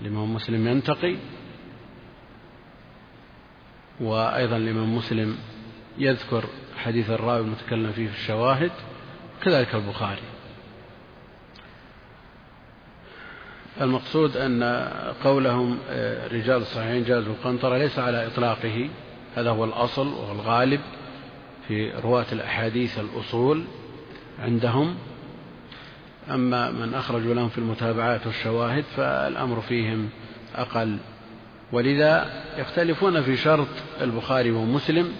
الإمام 0.00 0.34
مسلم 0.34 0.68
ينتقي 0.68 1.16
وأيضا 4.00 4.56
الإمام 4.56 4.96
مسلم 4.96 5.38
يذكر 5.98 6.44
حديث 6.76 7.10
الراوي 7.10 7.40
المتكلم 7.40 7.92
فيه 7.92 8.08
في 8.08 8.14
الشواهد 8.14 8.70
كذلك 9.42 9.74
البخاري. 9.74 10.22
المقصود 13.80 14.36
أن 14.36 14.62
قولهم 15.24 15.78
آه، 15.90 16.28
رجال 16.28 16.56
الصحيحين 16.56 17.04
جازوا 17.04 17.32
القنطرة 17.32 17.78
ليس 17.78 17.98
على 17.98 18.26
إطلاقه 18.26 18.90
هذا 19.36 19.50
هو 19.50 19.64
الأصل 19.64 20.06
والغالب 20.08 20.80
في 21.68 21.90
رواة 21.90 22.26
الأحاديث 22.32 22.98
الأصول 22.98 23.64
عندهم. 24.38 24.96
أما 26.30 26.70
من 26.70 26.94
أخرجوا 26.94 27.34
لهم 27.34 27.48
في 27.48 27.58
المتابعات 27.58 28.26
والشواهد 28.26 28.84
فالأمر 28.96 29.60
فيهم 29.60 30.08
أقل. 30.54 30.98
ولذا 31.72 32.42
يختلفون 32.58 33.22
في 33.22 33.36
شرط 33.36 33.68
البخاري 34.00 34.50
ومسلم 34.50 35.12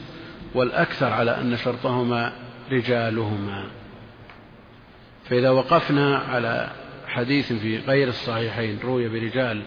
والأكثر 0.55 1.07
على 1.07 1.31
أن 1.41 1.57
شرطهما 1.57 2.33
رجالهما. 2.73 3.67
فإذا 5.25 5.51
وقفنا 5.51 6.17
على 6.19 6.71
حديث 7.07 7.53
في 7.53 7.79
غير 7.79 8.09
الصحيحين 8.09 8.79
روي 8.85 9.09
برجال 9.09 9.63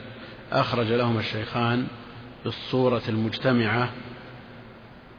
أخرج 0.52 0.92
لهما 0.92 1.20
الشيخان 1.20 1.88
بالصورة 2.46 3.02
المجتمعة 3.10 3.90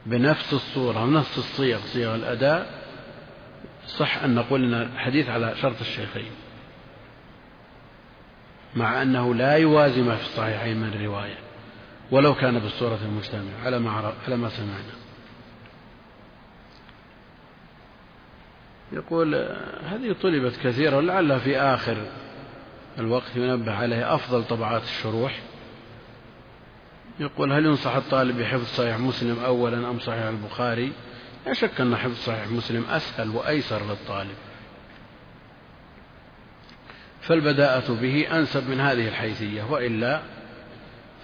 بنفس 0.05 0.53
الصورة 0.53 1.03
ونفس 1.03 1.37
الصيغ 1.37 1.79
صيغ 1.79 2.15
الأداء 2.15 2.78
صح 3.97 4.23
أن 4.23 4.35
نقول 4.35 4.73
أن 4.73 4.81
الحديث 4.81 5.29
على 5.29 5.55
شرط 5.61 5.81
الشيخين 5.81 6.31
مع 8.75 9.01
أنه 9.01 9.35
لا 9.35 9.57
يوازي 9.57 10.01
ما 10.01 10.15
في 10.15 10.21
الصحيحين 10.21 10.77
من 10.77 10.87
الرواية 10.87 11.37
ولو 12.11 12.35
كان 12.35 12.59
بالصورة 12.59 12.99
المجتمعة 13.05 13.65
على 13.65 13.79
ما 13.79 14.13
على 14.27 14.37
ما 14.37 14.49
سمعنا. 14.49 14.99
يقول 18.91 19.35
هذه 19.85 20.15
طلبت 20.21 20.59
كثيرا 20.63 20.97
ولعلها 20.97 21.39
في 21.39 21.57
آخر 21.57 21.97
الوقت 22.99 23.35
ينبه 23.35 23.73
عليه 23.73 24.15
أفضل 24.15 24.43
طبعات 24.43 24.83
الشروح. 24.83 25.39
يقول 27.19 27.53
هل 27.53 27.65
ينصح 27.65 27.95
الطالب 27.95 28.39
بحفظ 28.39 28.65
صحيح 28.65 28.97
مسلم 28.97 29.39
أولا 29.39 29.89
أم 29.89 29.99
صحيح 29.99 30.23
البخاري؟ 30.23 30.91
لا 31.45 31.53
شك 31.53 31.81
أن 31.81 31.95
حفظ 31.95 32.15
صحيح 32.15 32.47
مسلم 32.47 32.85
أسهل 32.89 33.29
وأيسر 33.29 33.85
للطالب. 33.85 34.35
فالبداءة 37.21 37.93
به 38.01 38.27
أنسب 38.31 38.69
من 38.69 38.79
هذه 38.79 39.07
الحيثية 39.07 39.63
وإلا 39.63 40.21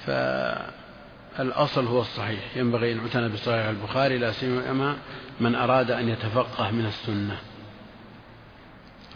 فالأصل 0.06 1.86
هو 1.86 2.02
الصحيح. 2.02 2.58
ينبغي 2.58 2.92
أن 2.92 2.98
يعتنى 2.98 3.30
بصحيح 3.30 3.66
البخاري 3.66 4.18
لا 4.18 4.32
سيما 4.32 4.96
من 5.40 5.56
أراد 5.56 5.92
أن 5.92 6.10
يتفقه 6.10 6.72
من 6.72 6.86
السنة. 6.86 7.38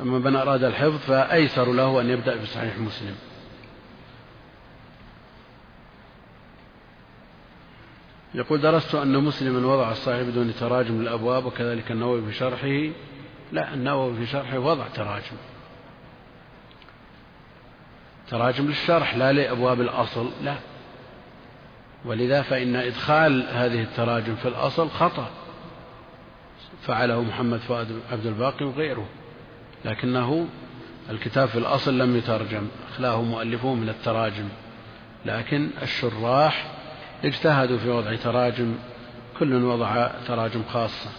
أما 0.01 0.19
من 0.19 0.35
أراد 0.35 0.63
الحفظ 0.63 0.97
فأيسر 0.97 1.73
له 1.73 2.01
أن 2.01 2.09
يبدأ 2.09 2.35
بصحيح 2.35 2.77
مسلم. 2.77 3.15
يقول 8.33 8.61
درست 8.61 8.95
أن 8.95 9.23
مسلما 9.23 9.67
وضع 9.67 9.91
الصحيح 9.91 10.21
بدون 10.21 10.53
تراجم 10.55 11.01
للأبواب 11.01 11.45
وكذلك 11.45 11.91
النووي 11.91 12.21
في 12.21 12.33
شرحه. 12.33 12.93
لا 13.51 13.73
النووي 13.73 14.17
في 14.17 14.25
شرحه 14.25 14.59
وضع 14.59 14.87
تراجم. 14.87 15.37
تراجم 18.27 18.67
للشرح 18.67 19.15
لا 19.15 19.31
لأبواب 19.31 19.81
الأصل 19.81 20.31
لا. 20.43 20.55
ولذا 22.05 22.41
فإن 22.41 22.75
إدخال 22.75 23.47
هذه 23.51 23.81
التراجم 23.81 24.35
في 24.35 24.47
الأصل 24.47 24.89
خطأ. 24.89 25.29
فعله 26.81 27.21
محمد 27.21 27.59
فؤاد 27.59 27.99
عبد 28.11 28.25
الباقي 28.25 28.65
وغيره. 28.65 29.05
لكنه 29.85 30.47
الكتاب 31.09 31.47
في 31.47 31.57
الأصل 31.57 31.97
لم 31.97 32.17
يترجم 32.17 32.67
أخلاه 32.91 33.21
مؤلفوه 33.21 33.75
من 33.75 33.89
التراجم. 33.89 34.49
لكن 35.25 35.69
الشراح 35.81 36.78
اجتهدوا 37.23 37.77
في 37.77 37.89
وضع 37.89 38.15
تراجم 38.15 38.75
كل 39.39 39.63
وضع 39.63 40.07
تراجم 40.27 40.63
خاصة. 40.63 41.09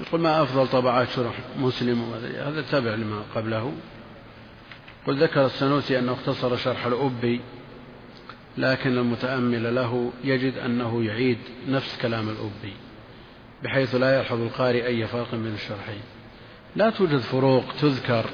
يقول 0.00 0.20
ما 0.20 0.42
أفضل 0.42 0.68
طبعات 0.68 1.08
شرح 1.08 1.34
مسلم 1.58 2.12
هذا 2.38 2.62
تابع 2.70 2.90
لما 2.90 3.22
قبله. 3.34 3.72
قل 5.06 5.22
ذكر 5.22 5.46
السنوسي 5.46 5.98
أنه 5.98 6.12
اختصر 6.12 6.56
شرح 6.56 6.86
الأبي 6.86 7.40
لكن 8.58 8.98
المتأمل 8.98 9.74
له 9.74 10.12
يجد 10.24 10.58
أنه 10.58 11.04
يعيد 11.04 11.38
نفس 11.68 11.98
كلام 12.02 12.28
الأبي 12.28 12.74
بحيث 13.62 13.94
لا 13.94 14.18
يلحظ 14.18 14.40
القارئ 14.40 14.86
أي 14.86 15.06
فرق 15.06 15.34
بين 15.34 15.54
الشرحين. 15.54 16.02
لا 16.76 16.90
توجد 16.90 17.18
فروق 17.18 17.64
تذكر 17.80 18.26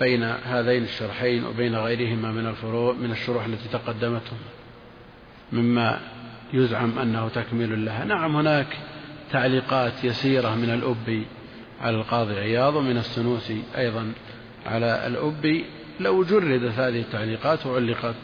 بين 0.00 0.22
هذين 0.22 0.82
الشرحين 0.82 1.44
وبين 1.44 1.76
غيرهما 1.76 2.32
من 2.32 2.46
الفروع 2.46 2.92
من 2.92 3.10
الشروح 3.10 3.44
التي 3.44 3.68
تقدمتهم 3.68 4.38
مما 5.52 6.00
يزعم 6.52 6.98
أنه 6.98 7.28
تكميل 7.28 7.84
لها. 7.84 8.04
نعم 8.04 8.36
هناك 8.36 8.66
تعليقات 9.32 10.04
يسيرة 10.04 10.54
من 10.54 10.70
الأبي 10.70 11.26
على 11.80 11.96
القاضي 11.96 12.34
عياض 12.34 12.74
ومن 12.74 12.96
السنوسي 12.96 13.62
أيضا 13.76 14.12
على 14.66 15.06
الأبي 15.06 15.64
لو 16.00 16.24
جردت 16.24 16.78
هذه 16.78 17.00
التعليقات 17.00 17.66
وعلقت 17.66 18.14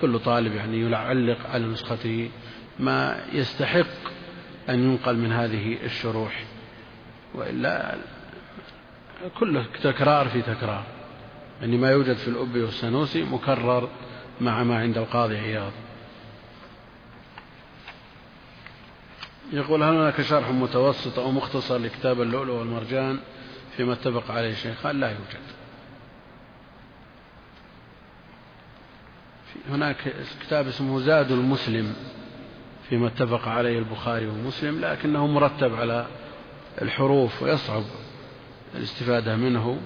كل 0.00 0.18
طالب 0.18 0.54
يعني 0.54 0.90
يعلق 0.90 1.38
على 1.50 1.66
نسخته 1.66 2.30
ما 2.78 3.20
يستحق 3.32 3.86
أن 4.68 4.84
ينقل 4.84 5.16
من 5.16 5.32
هذه 5.32 5.76
الشروح 5.84 6.44
وإلا 7.34 7.94
كله 9.38 9.66
تكرار 9.82 10.28
في 10.28 10.42
تكرار. 10.42 10.95
يعني 11.60 11.76
ما 11.76 11.90
يوجد 11.90 12.16
في 12.16 12.28
الأبي 12.28 12.62
والسنوسي 12.62 13.22
مكرر 13.22 13.88
مع 14.40 14.62
ما 14.62 14.78
عند 14.78 14.98
القاضي 14.98 15.36
عياض. 15.36 15.72
يقول 19.52 19.82
هل 19.82 19.94
هناك 19.94 20.22
شرح 20.22 20.50
متوسط 20.50 21.18
أو 21.18 21.30
مختصر 21.30 21.78
لكتاب 21.78 22.20
اللؤلؤ 22.20 22.52
والمرجان 22.54 23.18
فيما 23.76 23.92
اتفق 23.92 24.30
عليه 24.30 24.50
الشيخان 24.50 25.00
لا 25.00 25.08
يوجد. 25.08 25.46
هناك 29.70 30.14
كتاب 30.40 30.68
اسمه 30.68 31.00
زاد 31.00 31.32
المسلم 31.32 31.94
فيما 32.88 33.06
اتفق 33.06 33.48
عليه 33.48 33.78
البخاري 33.78 34.26
ومسلم 34.26 34.80
لكنه 34.80 35.26
مرتب 35.26 35.74
على 35.74 36.06
الحروف 36.82 37.42
ويصعب 37.42 37.82
الاستفادة 38.74 39.36
منه. 39.36 39.80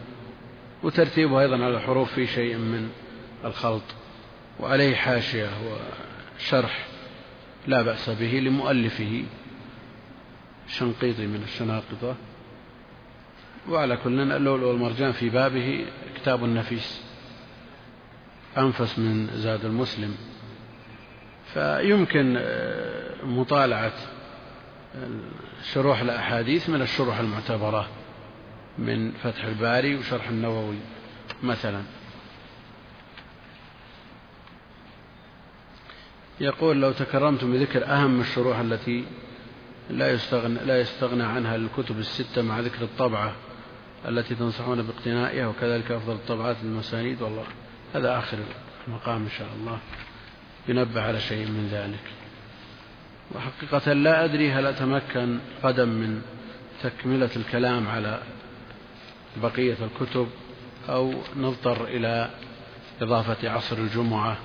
وترتيبه 0.83 1.41
أيضا 1.41 1.65
على 1.65 1.77
الحروف 1.77 2.13
في 2.13 2.27
شيء 2.27 2.57
من 2.57 2.91
الخلط 3.45 3.83
وعليه 4.61 4.95
حاشية 4.97 5.49
وشرح 6.39 6.87
لا 7.67 7.83
بأس 7.83 8.11
به 8.11 8.41
لمؤلفه 8.41 9.25
شنقيطي 10.69 11.27
من 11.27 11.43
الشناقطة. 11.43 12.17
وعلى 13.69 13.97
كل 13.97 14.21
اللؤلؤ 14.21 14.69
والمرجان 14.69 15.13
في 15.13 15.29
بابه 15.29 15.87
كتاب 16.17 16.45
نفيس 16.45 17.03
أنفس 18.59 18.99
من 18.99 19.27
زاد 19.27 19.65
المسلم. 19.65 20.17
فيمكن 21.55 22.37
آه، 22.39 23.25
مطالعة 23.25 23.93
شروح 25.73 26.01
الأحاديث 26.01 26.69
من 26.69 26.83
الشروح 26.83 27.19
المعتبرة. 27.19 27.89
من 28.81 29.13
فتح 29.13 29.45
الباري 29.45 29.97
وشرح 29.97 30.29
النووي 30.29 30.79
مثلا. 31.43 31.83
يقول 36.41 36.81
لو 36.81 36.93
تكرمتم 36.93 37.53
بذكر 37.53 37.85
أهم 37.87 38.21
الشروح 38.21 38.59
التي 38.59 39.05
لا 39.91 40.13
يستغنى, 40.13 40.59
لا 40.65 40.81
يستغنى 40.81 41.23
عنها 41.23 41.57
الكتب 41.57 41.99
الستة 41.99 42.43
مع 42.43 42.61
ذكر 42.61 42.83
الطبعة 42.83 43.33
التي 44.09 44.35
تنصحون 44.35 44.83
باقتنائها 44.83 45.47
وكذلك 45.47 45.91
أفضل 45.91 46.13
الطبعات 46.13 46.57
المسانيد 46.63 47.23
والله 47.23 47.45
هذا 47.95 48.19
آخر 48.19 48.39
المقام 48.89 49.23
إن 49.23 49.31
شاء 49.39 49.49
الله 49.61 49.79
ينبه 50.69 51.03
على 51.03 51.21
شيء 51.21 51.47
من 51.47 51.69
ذلك. 51.73 52.05
وحقيقة 53.35 53.93
لا 53.93 54.25
أدري 54.25 54.53
هل 54.53 54.67
أتمكن 54.67 55.39
قدم 55.63 55.89
من 55.89 56.23
تكملة 56.83 57.31
الكلام 57.37 57.89
على 57.89 58.23
بقية 59.37 59.77
الكتب 59.85 60.29
أو 60.89 61.15
نضطر 61.37 61.85
إلى 61.85 62.31
إضافة 63.03 63.51
عصر 63.51 63.79
الجمعة. 63.79 64.37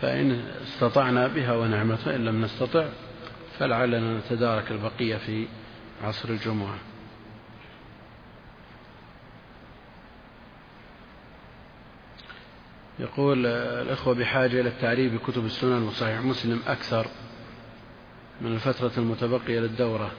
فإن 0.00 0.44
استطعنا 0.62 1.26
بها 1.26 1.52
ونعمة 1.52 1.96
فإن 1.96 2.24
لم 2.24 2.42
نستطع 2.44 2.88
فلعلنا 3.58 4.18
نتدارك 4.18 4.70
البقية 4.70 5.16
في 5.16 5.46
عصر 6.02 6.28
الجمعة. 6.28 6.74
يقول 12.98 13.46
الإخوة 13.46 14.14
بحاجة 14.14 14.60
إلى 14.60 14.68
التعريف 14.68 15.14
بكتب 15.14 15.44
السنن 15.44 15.82
وصحيح 15.82 16.20
مسلم 16.20 16.60
أكثر 16.66 17.06
من 18.40 18.52
الفترة 18.52 18.92
المتبقية 18.98 19.60
للدورة. 19.60 20.10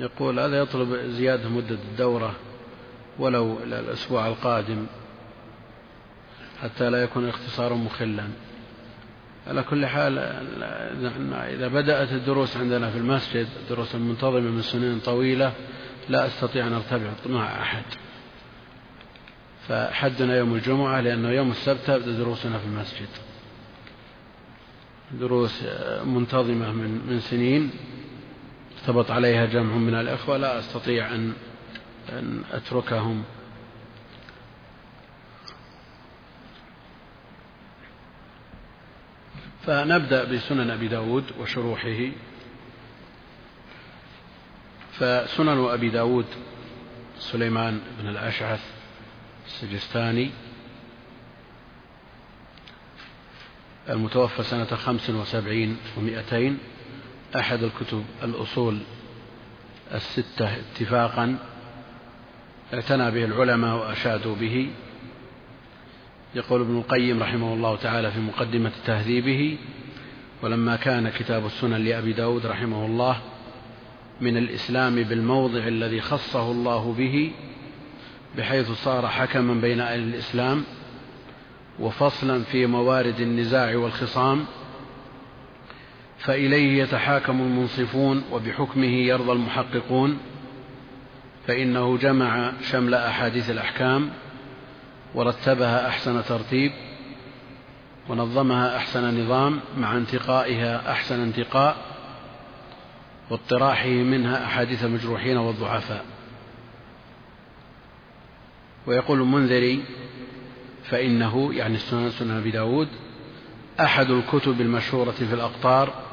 يقول 0.00 0.40
هذا 0.40 0.58
يطلب 0.58 0.96
زيادة 0.96 1.48
مدة 1.48 1.74
الدورة 1.74 2.34
ولو 3.18 3.58
إلى 3.58 3.80
الأسبوع 3.80 4.26
القادم 4.26 4.86
حتى 6.62 6.90
لا 6.90 7.02
يكون 7.02 7.24
الاختصار 7.24 7.74
مخلا. 7.74 8.24
على 9.46 9.62
كل 9.62 9.86
حال 9.86 10.18
إذا 11.32 11.68
بدأت 11.68 12.12
الدروس 12.12 12.56
عندنا 12.56 12.90
في 12.90 12.98
المسجد 12.98 13.46
دروس 13.70 13.94
منتظمة 13.94 14.40
من 14.40 14.62
سنين 14.62 15.00
طويلة 15.00 15.52
لا 16.08 16.26
أستطيع 16.26 16.66
أن 16.66 16.72
أرتبط 16.72 17.26
مع 17.26 17.62
أحد. 17.62 17.84
فحدنا 19.68 20.36
يوم 20.36 20.54
الجمعة 20.54 21.00
لأنه 21.00 21.30
يوم 21.30 21.50
السبت 21.50 21.80
تبدأ 21.86 22.12
دروسنا 22.12 22.58
في 22.58 22.66
المسجد. 22.66 23.08
دروس 25.12 25.64
منتظمة 26.04 26.72
من 26.72 27.06
من 27.08 27.20
سنين. 27.20 27.70
ارتبط 28.80 29.10
عليها 29.10 29.46
جمع 29.46 29.76
من 29.76 29.94
الأخوة 29.94 30.36
لا 30.36 30.58
أستطيع 30.58 31.14
أن 31.14 31.32
أن 32.08 32.44
أتركهم. 32.52 33.24
فنبدأ 39.66 40.24
بسنن 40.24 40.70
أبي 40.70 40.88
داود 40.88 41.24
وشروحه. 41.40 42.10
فسنن 44.92 45.64
أبي 45.64 45.88
داود 45.88 46.26
سليمان 47.18 47.80
بن 47.98 48.08
الأشعث 48.08 48.60
السجستاني 49.46 50.30
المتوفى 53.88 54.42
سنة 54.42 54.64
خمس 54.64 55.10
وسبعين 55.10 55.76
ومائتين 55.96 56.58
أحد 57.36 57.62
الكتب 57.62 58.04
الأصول 58.22 58.78
الستة 59.94 60.50
اتفاقا 60.56 61.38
اعتنى 62.74 63.10
به 63.10 63.24
العلماء 63.24 63.76
وأشادوا 63.76 64.34
به. 64.34 64.70
يقول 66.34 66.60
ابن 66.60 66.78
القيم 66.78 67.22
رحمه 67.22 67.54
الله 67.54 67.76
تعالى 67.76 68.10
في 68.10 68.20
مقدمة 68.20 68.72
تهذيبه 68.86 69.58
ولما 70.42 70.76
كان 70.76 71.08
كتاب 71.08 71.46
السنن 71.46 71.84
لأبي 71.84 72.12
داود 72.12 72.46
رحمه 72.46 72.86
الله 72.86 73.20
من 74.20 74.36
الإسلام 74.36 75.02
بالموضع 75.02 75.66
الذي 75.66 76.00
خصه 76.00 76.50
الله 76.50 76.94
به 76.98 77.32
بحيث 78.38 78.70
صار 78.70 79.08
حكما 79.08 79.54
بين 79.60 79.80
أهل 79.80 80.00
الإسلام 80.00 80.64
وفصلا 81.80 82.42
في 82.42 82.66
موارد 82.66 83.20
النزاع 83.20 83.76
والخصام 83.76 84.44
فإليه 86.20 86.82
يتحاكم 86.82 87.40
المنصفون 87.40 88.24
وبحكمه 88.32 88.86
يرضى 88.86 89.32
المحققون 89.32 90.18
فإنه 91.46 91.96
جمع 91.96 92.52
شمل 92.70 92.94
أحاديث 92.94 93.50
الأحكام 93.50 94.10
ورتبها 95.14 95.88
أحسن 95.88 96.24
ترتيب 96.24 96.72
ونظمها 98.08 98.76
أحسن 98.76 99.24
نظام 99.24 99.60
مع 99.78 99.96
انتقائها 99.96 100.92
أحسن 100.92 101.20
انتقاء 101.20 101.76
واطراحه 103.30 103.88
منها 103.88 104.44
أحاديث 104.44 104.84
المجروحين 104.84 105.36
والضعفاء. 105.36 106.04
ويقول 108.86 109.20
المنذري 109.20 109.84
فإنه 110.84 111.54
يعني 111.54 111.74
السنن 111.74 112.10
سنن 112.10 112.36
أبي 112.36 112.50
داود 112.50 112.88
أحد 113.80 114.10
الكتب 114.10 114.60
المشهورة 114.60 115.10
في 115.10 115.34
الأقطار 115.34 116.09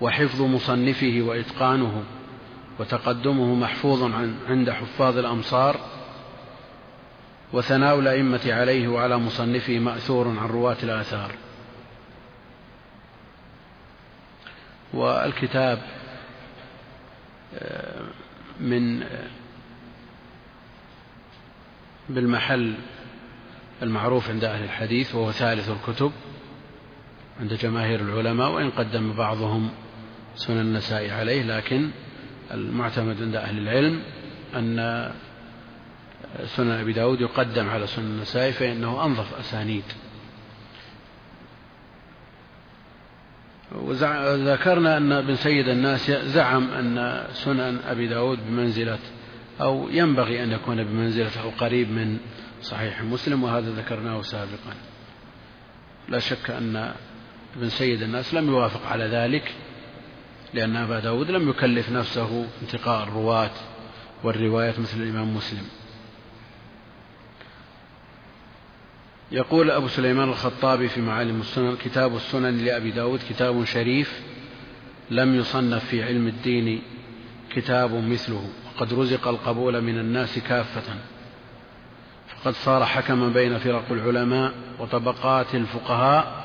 وحفظ 0.00 0.42
مصنفه 0.42 1.18
وإتقانه 1.20 2.04
وتقدمه 2.78 3.54
محفوظ 3.54 4.02
عن 4.02 4.36
عند 4.48 4.70
حفاظ 4.70 5.18
الأمصار 5.18 5.80
وثناء 7.52 7.98
الأئمة 7.98 8.40
عليه 8.46 8.88
وعلى 8.88 9.18
مصنفه 9.18 9.78
مأثور 9.78 10.28
عن 10.28 10.46
رواة 10.46 10.76
الآثار. 10.82 11.32
والكتاب 14.94 15.82
آه، 17.54 18.04
من 18.60 19.02
آه، 19.02 19.26
بالمحل 22.08 22.74
المعروف 23.82 24.30
عند 24.30 24.44
أهل 24.44 24.64
الحديث 24.64 25.14
وهو 25.14 25.32
ثالث 25.32 25.70
الكتب 25.70 26.12
عند 27.40 27.54
جماهير 27.54 28.00
العلماء 28.00 28.50
وإن 28.50 28.70
قدم 28.70 29.12
بعضهم 29.12 29.70
سنن 30.36 30.60
النساء 30.60 31.10
عليه 31.10 31.42
لكن 31.42 31.90
المعتمد 32.50 33.22
عند 33.22 33.36
أهل 33.36 33.58
العلم 33.58 34.02
أن 34.56 35.10
سنن 36.44 36.70
أبي 36.70 36.92
داود 36.92 37.20
يقدم 37.20 37.68
على 37.68 37.86
سنن 37.86 38.04
النساء 38.04 38.50
فإنه 38.50 39.04
أنظف 39.04 39.38
أسانيد. 39.38 39.84
وذكرنا 43.74 44.96
أن 44.96 45.12
ابن 45.12 45.36
سيد 45.36 45.68
الناس 45.68 46.10
زعم 46.10 46.70
أن 46.70 47.24
سنن 47.32 47.78
أبي 47.86 48.06
داود 48.06 48.38
بمنزلة 48.46 48.98
أو 49.60 49.88
ينبغي 49.88 50.42
أن 50.42 50.52
يكون 50.52 50.84
بمنزلة 50.84 51.42
أو 51.42 51.50
قريب 51.50 51.90
من 51.90 52.18
صحيح 52.62 53.02
مسلم 53.02 53.42
وهذا 53.42 53.70
ذكرناه 53.70 54.22
سابقا. 54.22 54.74
لا 56.08 56.18
شك 56.18 56.50
أن 56.50 56.92
ابن 57.56 57.68
سيد 57.68 58.02
الناس 58.02 58.34
لم 58.34 58.48
يوافق 58.48 58.86
على 58.86 59.04
ذلك 59.04 59.54
لأن 60.54 60.76
أبا 60.76 61.00
داود 61.00 61.30
لم 61.30 61.48
يكلف 61.48 61.90
نفسه 61.90 62.46
انتقاء 62.62 63.02
الرواة 63.02 63.50
والروايات 64.24 64.78
مثل 64.78 65.02
الإمام 65.02 65.36
مسلم. 65.36 65.62
يقول 69.32 69.70
أبو 69.70 69.88
سليمان 69.88 70.28
الخطابي 70.28 70.88
في 70.88 71.00
معالم 71.00 71.40
السنن 71.40 71.76
كتاب 71.76 72.16
السنن 72.16 72.64
لأبي 72.64 72.90
داود 72.90 73.20
كتاب 73.28 73.64
شريف 73.64 74.20
لم 75.10 75.34
يصنف 75.34 75.84
في 75.84 76.02
علم 76.02 76.26
الدين 76.26 76.82
كتاب 77.54 77.94
مثله 77.94 78.48
وقد 78.66 78.94
رزق 78.94 79.28
القبول 79.28 79.80
من 79.80 79.98
الناس 79.98 80.38
كافة. 80.38 80.94
فقد 82.28 82.54
صار 82.54 82.84
حكما 82.84 83.28
بين 83.28 83.58
فرق 83.58 83.84
العلماء 83.90 84.52
وطبقات 84.78 85.54
الفقهاء 85.54 86.44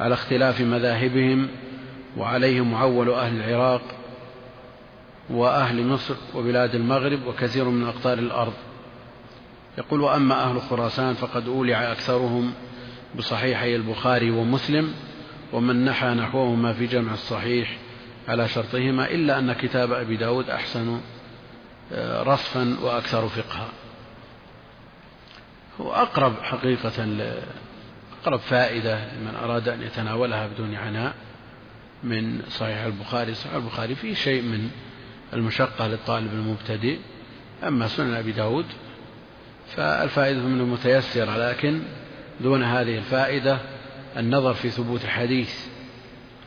على 0.00 0.14
اختلاف 0.14 0.60
مذاهبهم 0.60 1.48
وعليه 2.16 2.64
معول 2.64 3.10
أهل 3.10 3.36
العراق 3.36 3.82
وأهل 5.30 5.86
مصر 5.86 6.14
وبلاد 6.34 6.74
المغرب 6.74 7.26
وكثير 7.26 7.64
من 7.64 7.86
أقطار 7.86 8.18
الأرض. 8.18 8.52
يقول 9.78 10.00
وأما 10.00 10.44
أهل 10.44 10.60
خراسان 10.60 11.14
فقد 11.14 11.48
أولع 11.48 11.92
أكثرهم 11.92 12.52
بصحيحي 13.18 13.76
البخاري 13.76 14.30
ومسلم 14.30 14.94
ومن 15.52 15.84
نحى 15.84 16.06
نحوهما 16.06 16.72
في 16.72 16.86
جمع 16.86 17.12
الصحيح 17.12 17.76
على 18.28 18.48
شرطهما 18.48 19.10
إلا 19.10 19.38
أن 19.38 19.52
كتاب 19.52 19.92
أبي 19.92 20.16
داود 20.16 20.50
أحسن 20.50 21.00
آه، 21.92 22.22
رصفا 22.22 22.76
وأكثر 22.82 23.28
فقها. 23.28 23.68
هو 25.80 25.92
أقرب 25.92 26.34
حقيقة 26.42 27.06
أقرب 28.22 28.40
فائدة 28.40 28.94
لمن 28.94 29.34
أراد 29.42 29.68
أن 29.68 29.82
يتناولها 29.82 30.46
بدون 30.46 30.74
عناء 30.74 31.14
من 32.04 32.42
صحيح 32.50 32.78
البخاري. 32.78 33.34
صحيح 33.34 33.54
البخاري 33.54 33.94
فيه 33.94 34.14
شيء 34.14 34.42
من 34.42 34.70
المشقة 35.32 35.88
للطالب 35.88 36.32
المبتدئ 36.32 36.98
أما 37.68 37.86
سنن 37.86 38.14
أبي 38.14 38.32
داود 38.32 38.66
فالفائدة 39.76 40.40
منه 40.40 40.64
متيسرة 40.64 41.50
لكن 41.50 41.82
دون 42.40 42.62
هذه 42.62 42.98
الفائدة 42.98 43.58
النظر 44.16 44.54
في 44.54 44.70
ثبوت 44.70 45.06
حديث 45.06 45.66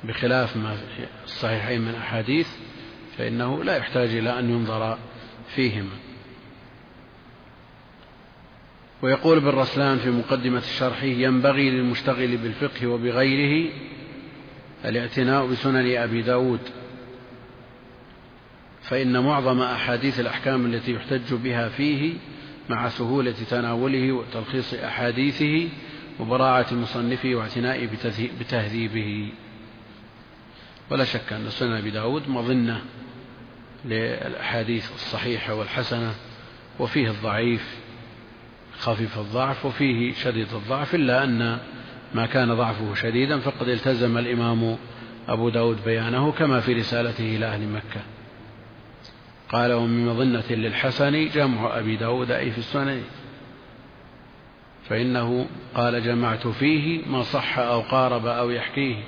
بخلاف 0.04 0.58
ما 0.58 0.76
في 0.76 1.06
الصحيحين 1.26 1.82
من 1.82 1.95
أحاديث 1.95 2.47
فإنه 3.18 3.64
لا 3.64 3.78
يحتاج 3.78 4.10
إلى 4.10 4.39
أن 4.39 4.50
ينظر 4.50 4.97
فيهما. 5.56 5.95
ويقول 9.02 9.38
ابن 9.38 9.47
رسلان 9.47 9.97
في 9.97 10.10
مقدمة 10.10 10.60
شرحه 10.60 11.06
ينبغي 11.06 11.70
للمشتغل 11.70 12.38
بالفقه 12.38 12.88
وبغيره 12.88 13.72
الاعتناء 14.86 15.45
بسنن 15.45 15.97
أبي 15.97 16.21
داود. 16.21 16.59
فإن 18.82 19.23
معظم 19.23 19.61
أحاديث 19.61 20.19
الأحكام 20.19 20.65
التي 20.65 20.93
يحتج 20.93 21.34
بها 21.34 21.69
فيه 21.69 22.13
مع 22.69 22.89
سهولة 22.89 23.36
تناوله 23.49 24.11
وتلخيص 24.11 24.73
أحاديثه 24.73 25.69
وبراعة 26.19 26.67
مصنفه 26.71 27.36
واعتنائه 27.36 27.89
بتهذيبه. 28.39 29.32
ولا 30.91 31.03
شك 31.03 31.34
أن 31.34 31.49
سنن 31.49 31.73
أبي 31.73 31.91
داود 31.91 32.30
مظنة 32.30 32.82
للأحاديث 33.86 34.93
الصحيحة 34.95 35.53
والحسنة 35.53 36.13
وفيه 36.80 37.11
الضعيف 37.11 37.77
خفيف 38.80 39.17
الضعف 39.17 39.65
وفيه 39.65 40.13
شديد 40.13 40.53
الضعف 40.53 40.95
إلا 40.95 41.23
أن 41.23 41.59
ما 42.14 42.26
كان 42.26 42.53
ضعفه 42.53 42.93
شديدا 42.93 43.39
فقد 43.39 43.68
التزم 43.68 44.18
الإمام 44.18 44.78
أبو 45.28 45.49
داود 45.49 45.78
بيانه 45.86 46.32
كما 46.32 46.60
في 46.60 46.74
رسالته 46.74 47.36
إلى 47.36 47.45
أهل 47.45 47.68
مكة. 47.68 48.01
قال 49.49 49.74
ومن 49.74 50.05
مظنة 50.05 50.51
للحسن 50.51 51.28
جمع 51.28 51.80
أبي 51.80 51.95
داود 51.95 52.32
أي 52.32 52.51
في 52.51 52.57
السنن. 52.57 53.03
فإنه 54.89 55.47
قال 55.76 56.03
جمعت 56.03 56.47
فيه 56.47 57.05
ما 57.05 57.24
صح 57.24 57.60
أو 57.60 57.82
قارب 57.82 58.26
أو 58.26 58.49
يحكيه. 58.49 59.03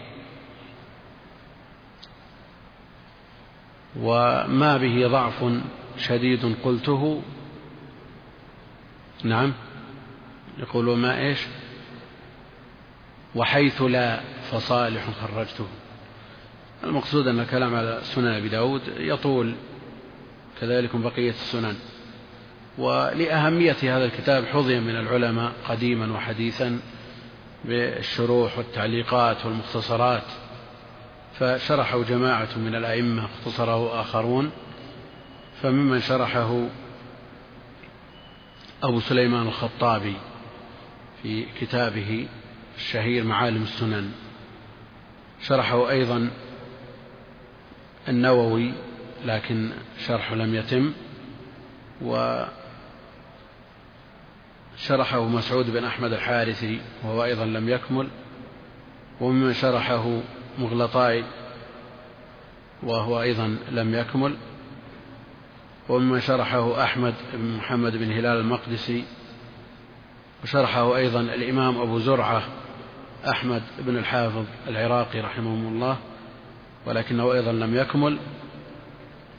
وما 3.99 4.77
به 4.77 5.07
ضعف 5.07 5.45
شديد 5.97 6.55
قلته. 6.63 7.21
نعم. 9.23 9.53
يقول 10.59 10.87
وما 10.87 11.19
إيش؟ 11.19 11.47
وحيث 13.35 13.81
لا 13.81 14.21
فصالح 14.51 15.09
خرجته. 15.21 15.67
المقصود 16.83 17.27
أن 17.27 17.39
الكلام 17.39 17.75
على 17.75 17.99
سنن 18.03 18.27
أبي 18.27 18.49
داود 18.49 18.81
يطول 18.97 19.55
كذلك 20.61 20.95
بقية 20.95 21.29
السنن. 21.29 21.75
ولأهمية 22.77 23.75
هذا 23.83 24.05
الكتاب 24.05 24.45
حظي 24.45 24.79
من 24.79 24.95
العلماء 24.95 25.51
قديما 25.67 26.13
وحديثا 26.13 26.79
بالشروح 27.65 28.57
والتعليقات 28.57 29.45
والمختصرات. 29.45 30.23
فشرحه 31.39 32.03
جماعة 32.03 32.57
من 32.57 32.75
الأئمة 32.75 33.25
اختصره 33.25 34.01
آخرون. 34.01 34.51
فممن 35.61 35.99
شرحه 36.01 36.67
أبو 38.83 38.99
سليمان 38.99 39.47
الخطابي 39.47 40.15
في 41.23 41.45
كتابه 41.61 42.27
الشهير 42.81 43.23
معالم 43.23 43.63
السنن. 43.63 44.11
شرحه 45.41 45.89
أيضا 45.89 46.29
النووي 48.07 48.73
لكن 49.25 49.69
شرحه 50.07 50.35
لم 50.35 50.55
يتم. 50.55 50.93
وشرحه 54.77 55.23
مسعود 55.23 55.69
بن 55.69 55.83
أحمد 55.83 56.13
الحارثي 56.13 56.81
وهو 57.03 57.23
أيضا 57.23 57.45
لم 57.45 57.69
يكمل. 57.69 58.07
وممن 59.21 59.53
شرحه 59.53 60.21
مغلطاي 60.59 61.23
وهو 62.83 63.21
أيضا 63.21 63.57
لم 63.71 63.95
يكمل. 63.95 64.37
وممن 65.89 66.19
شرحه 66.19 66.83
أحمد 66.83 67.13
بن 67.33 67.57
محمد 67.57 67.97
بن 67.97 68.11
هلال 68.11 68.39
المقدسي. 68.39 69.03
وشرحه 70.43 70.95
أيضا 70.95 71.21
الإمام 71.21 71.81
أبو 71.81 71.99
زرعة 71.99 72.43
أحمد 73.29 73.61
بن 73.79 73.97
الحافظ 73.97 74.45
العراقي 74.67 75.19
رحمه 75.19 75.69
الله 75.69 75.97
ولكنه 76.85 77.33
أيضا 77.33 77.51
لم 77.51 77.75
يكمل 77.75 78.17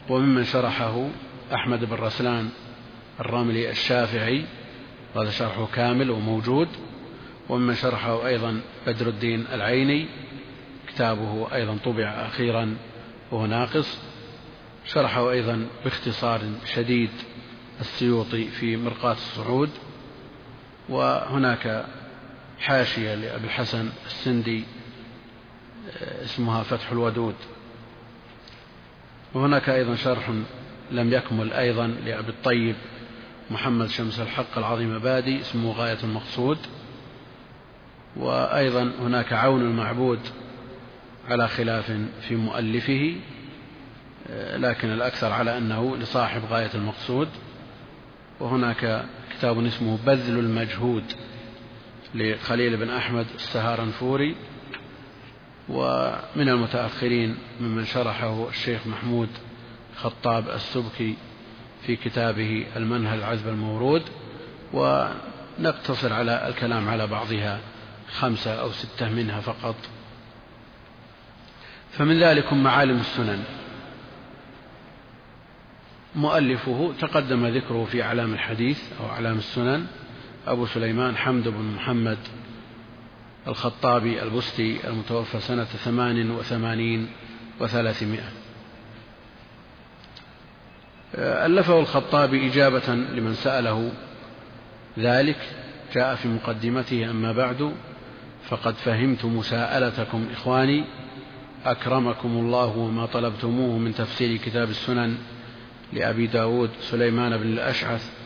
وممن 0.09 0.45
شرحه 0.45 1.09
أحمد 1.55 1.85
بن 1.85 1.97
رسلان 1.97 2.49
الرملي 3.20 3.70
الشافعي 3.70 4.45
وهذا 5.14 5.30
شرحه 5.30 5.66
كامل 5.74 6.11
وموجود 6.11 6.68
وممن 7.49 7.74
شرحه 7.74 8.26
أيضا 8.26 8.61
بدر 8.87 9.09
الدين 9.09 9.47
العيني 9.53 10.07
كتابه 10.89 11.55
أيضا 11.55 11.76
طبع 11.85 12.05
أخيرا 12.05 12.76
وهو 13.33 13.47
ناقص 13.47 13.99
شرحه 14.87 15.30
أيضا 15.30 15.66
باختصار 15.85 16.41
شديد 16.74 17.11
السيوطي 17.80 18.45
في 18.45 18.76
مرقاة 18.76 19.12
الصعود 19.12 19.70
وهناك 20.89 21.85
حاشية 22.63 23.15
لأبي 23.15 23.45
الحسن 23.45 23.91
السندي 24.07 24.65
اسمها 26.03 26.63
فتح 26.63 26.93
الودود. 26.93 27.35
وهناك 29.35 29.69
أيضا 29.69 29.97
شرح 29.97 30.31
لم 30.91 31.13
يكمل 31.13 31.53
أيضا 31.53 31.87
لأبي 31.87 32.29
الطيب 32.29 32.77
محمد 33.51 33.87
شمس 33.87 34.21
الحق 34.21 34.59
العظيم 34.59 34.99
بادي 34.99 35.41
اسمه 35.41 35.73
غاية 35.73 35.99
المقصود. 36.05 36.59
وأيضا 38.17 38.93
هناك 39.01 39.33
عون 39.33 39.61
المعبود 39.61 40.21
على 41.29 41.49
خلاف 41.49 41.93
في 42.29 42.37
مؤلفه 42.37 43.17
لكن 44.57 44.93
الأكثر 44.93 45.33
على 45.33 45.59
أنه 45.59 45.97
لصاحب 45.97 46.43
غاية 46.51 46.71
المقصود. 46.75 47.29
وهناك 48.41 49.05
كتاب 49.31 49.65
اسمه 49.65 49.99
بذل 50.07 50.39
المجهود. 50.39 51.05
لخليل 52.15 52.77
بن 52.77 52.91
أحمد 52.91 53.27
السهارنفوري 53.35 54.37
ومن 55.69 56.49
المتأخرين 56.49 57.37
ممن 57.61 57.85
شرحه 57.85 58.49
الشيخ 58.49 58.87
محمود 58.87 59.29
خطاب 59.97 60.49
السبكي 60.49 61.17
في 61.87 61.97
كتابه 61.97 62.67
المنهل 62.77 63.19
العذب 63.19 63.49
المورود 63.49 64.03
ونقتصر 64.73 66.13
على 66.13 66.49
الكلام 66.49 66.89
على 66.89 67.07
بعضها 67.07 67.61
خمسة 68.13 68.61
أو 68.61 68.73
ستة 68.73 69.09
منها 69.11 69.41
فقط. 69.41 69.77
فمن 71.91 72.23
ذلك 72.23 72.53
معالم 72.53 73.01
السنن. 73.01 73.45
مؤلفه 76.15 76.93
تقدم 77.01 77.47
ذكره 77.47 77.85
في 77.85 78.03
أعلام 78.03 78.33
الحديث 78.33 78.83
أو 79.01 79.11
أعلام 79.11 79.39
السنن 79.39 79.87
أبو 80.47 80.66
سليمان 80.66 81.16
حمد 81.16 81.49
بن 81.49 81.64
محمد 81.76 82.18
الخطابي 83.47 84.22
البستي 84.22 84.88
المتوفى 84.88 85.40
سنة 85.40 85.64
ثمان 85.64 86.31
وثمانين 86.31 87.09
وثلاثمائة 87.60 88.28
ألفه 91.14 91.81
الخطابي 91.81 92.47
إجابة 92.47 92.94
لمن 92.94 93.35
سأله 93.35 93.93
ذلك 94.98 95.36
جاء 95.94 96.14
في 96.14 96.28
مقدمته 96.28 97.10
أما 97.10 97.32
بعد 97.32 97.73
فقد 98.48 98.74
فهمت 98.74 99.24
مساءلتكم 99.24 100.27
إخواني 100.32 100.85
أكرمكم 101.64 102.28
الله 102.28 102.77
وما 102.77 103.06
طلبتموه 103.06 103.78
من 103.78 103.94
تفسير 103.94 104.36
كتاب 104.36 104.70
السنن 104.70 105.19
لأبي 105.93 106.27
داود 106.27 106.70
سليمان 106.81 107.36
بن 107.36 107.52
الأشعث 107.52 108.22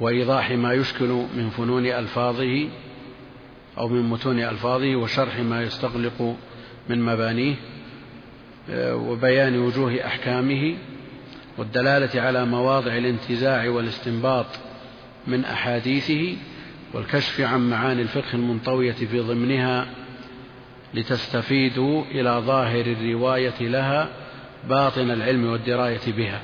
وإيضاح 0.00 0.50
ما 0.50 0.72
يشكل 0.72 1.26
من 1.36 1.50
فنون 1.50 1.86
ألفاظه 1.86 2.68
أو 3.78 3.88
من 3.88 4.02
متون 4.02 4.40
ألفاظه 4.40 4.96
وشرح 4.96 5.38
ما 5.38 5.62
يستغلق 5.62 6.36
من 6.88 7.02
مبانيه 7.02 7.54
وبيان 8.72 9.58
وجوه 9.58 10.06
أحكامه 10.06 10.74
والدلالة 11.58 12.20
على 12.20 12.44
مواضع 12.44 12.96
الانتزاع 12.96 13.68
والاستنباط 13.68 14.46
من 15.26 15.44
أحاديثه 15.44 16.36
والكشف 16.94 17.40
عن 17.40 17.70
معاني 17.70 18.02
الفقه 18.02 18.34
المنطوية 18.34 18.92
في 18.92 19.20
ضمنها 19.20 19.86
لتستفيدوا 20.94 22.04
إلى 22.04 22.42
ظاهر 22.46 22.86
الرواية 22.86 23.60
لها 23.60 24.08
باطن 24.68 25.10
العلم 25.10 25.44
والدراية 25.44 26.12
بها. 26.16 26.40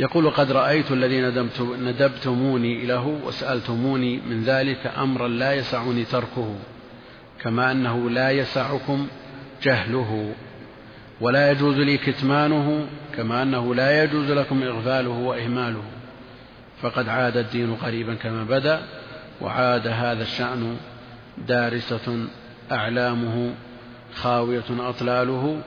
يقول 0.00 0.30
قد 0.30 0.52
رأيت 0.52 0.92
الذي 0.92 1.20
ندبتموني 1.60 2.86
له 2.86 3.18
وسألتموني 3.24 4.20
من 4.20 4.42
ذلك 4.42 4.92
أمرا 4.98 5.28
لا 5.28 5.54
يسعني 5.54 6.04
تركه 6.04 6.54
كما 7.40 7.72
أنه 7.72 8.10
لا 8.10 8.30
يسعكم 8.30 9.06
جهله 9.62 10.34
ولا 11.20 11.50
يجوز 11.50 11.76
لي 11.76 11.98
كتمانه 11.98 12.86
كما 13.16 13.42
أنه 13.42 13.74
لا 13.74 14.04
يجوز 14.04 14.30
لكم 14.30 14.62
إغفاله 14.62 15.10
وإهماله. 15.10 15.82
فقد 16.82 17.08
عاد 17.08 17.36
الدين 17.36 17.74
قريبا 17.74 18.14
كما 18.14 18.44
بدأ 18.44 18.80
وعاد 19.40 19.86
هذا 19.86 20.22
الشأن 20.22 20.76
دارسة 21.48 22.26
أعلامه 22.72 23.54
خاوية 24.14 24.64
أطلاله 24.70 25.60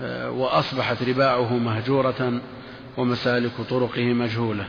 وأصبحت 0.00 1.02
رباعه 1.02 1.54
مهجورة 1.54 2.40
ومسالك 2.96 3.60
طرقه 3.70 4.04
مجهولة. 4.04 4.68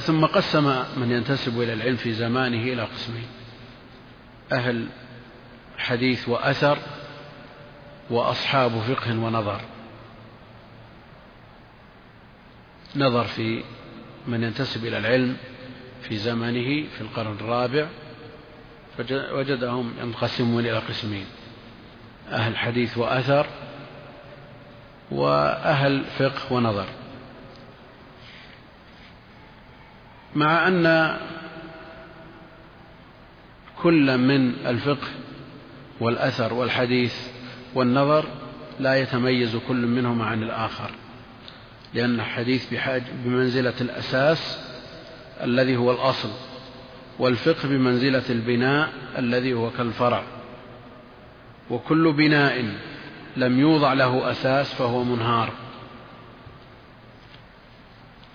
ثم 0.00 0.26
قسم 0.26 0.84
من 0.96 1.10
ينتسب 1.10 1.60
إلى 1.60 1.72
العلم 1.72 1.96
في 1.96 2.12
زمانه 2.12 2.62
إلى 2.62 2.82
قسمين 2.82 3.26
أهل 4.52 4.86
حديث 5.78 6.28
وأثر 6.28 6.78
وأصحاب 8.10 8.70
فقه 8.70 9.18
ونظر. 9.18 9.60
نظر 12.96 13.24
في 13.24 13.64
من 14.26 14.42
ينتسب 14.42 14.86
إلى 14.86 14.98
العلم 14.98 15.36
في 16.02 16.16
زمنه 16.16 16.88
في 16.88 17.00
القرن 17.00 17.36
الرابع 17.40 17.88
فوجدهم 19.04 19.94
ينقسمون 20.00 20.66
إلى 20.66 20.78
قسمين. 20.78 21.26
أهل 22.28 22.56
حديث 22.56 22.98
وأثر 22.98 23.46
وأهل 25.10 26.04
فقه 26.04 26.52
ونظر. 26.52 26.86
مع 30.34 30.68
أن 30.68 31.16
كل 33.82 34.18
من 34.18 34.66
الفقه 34.66 35.08
والأثر 36.00 36.52
والحديث 36.52 37.14
والنظر 37.74 38.24
لا 38.80 38.94
يتميز 38.94 39.56
كل 39.56 39.86
منهما 39.86 40.24
عن 40.24 40.42
الآخر 40.42 40.90
لأن 41.94 42.14
الحديث 42.14 42.74
بحاجة 42.74 43.04
بمنزلة 43.24 43.74
الأساس 43.80 44.58
الذي 45.42 45.76
هو 45.76 45.92
الأصل. 45.92 46.28
والفقه 47.20 47.68
بمنزلة 47.68 48.22
البناء 48.30 48.88
الذي 49.18 49.52
هو 49.52 49.70
كالفرع. 49.70 50.22
وكل 51.70 52.12
بناء 52.12 52.64
لم 53.36 53.60
يوضع 53.60 53.92
له 53.92 54.30
أساس 54.30 54.74
فهو 54.74 55.04
منهار. 55.04 55.52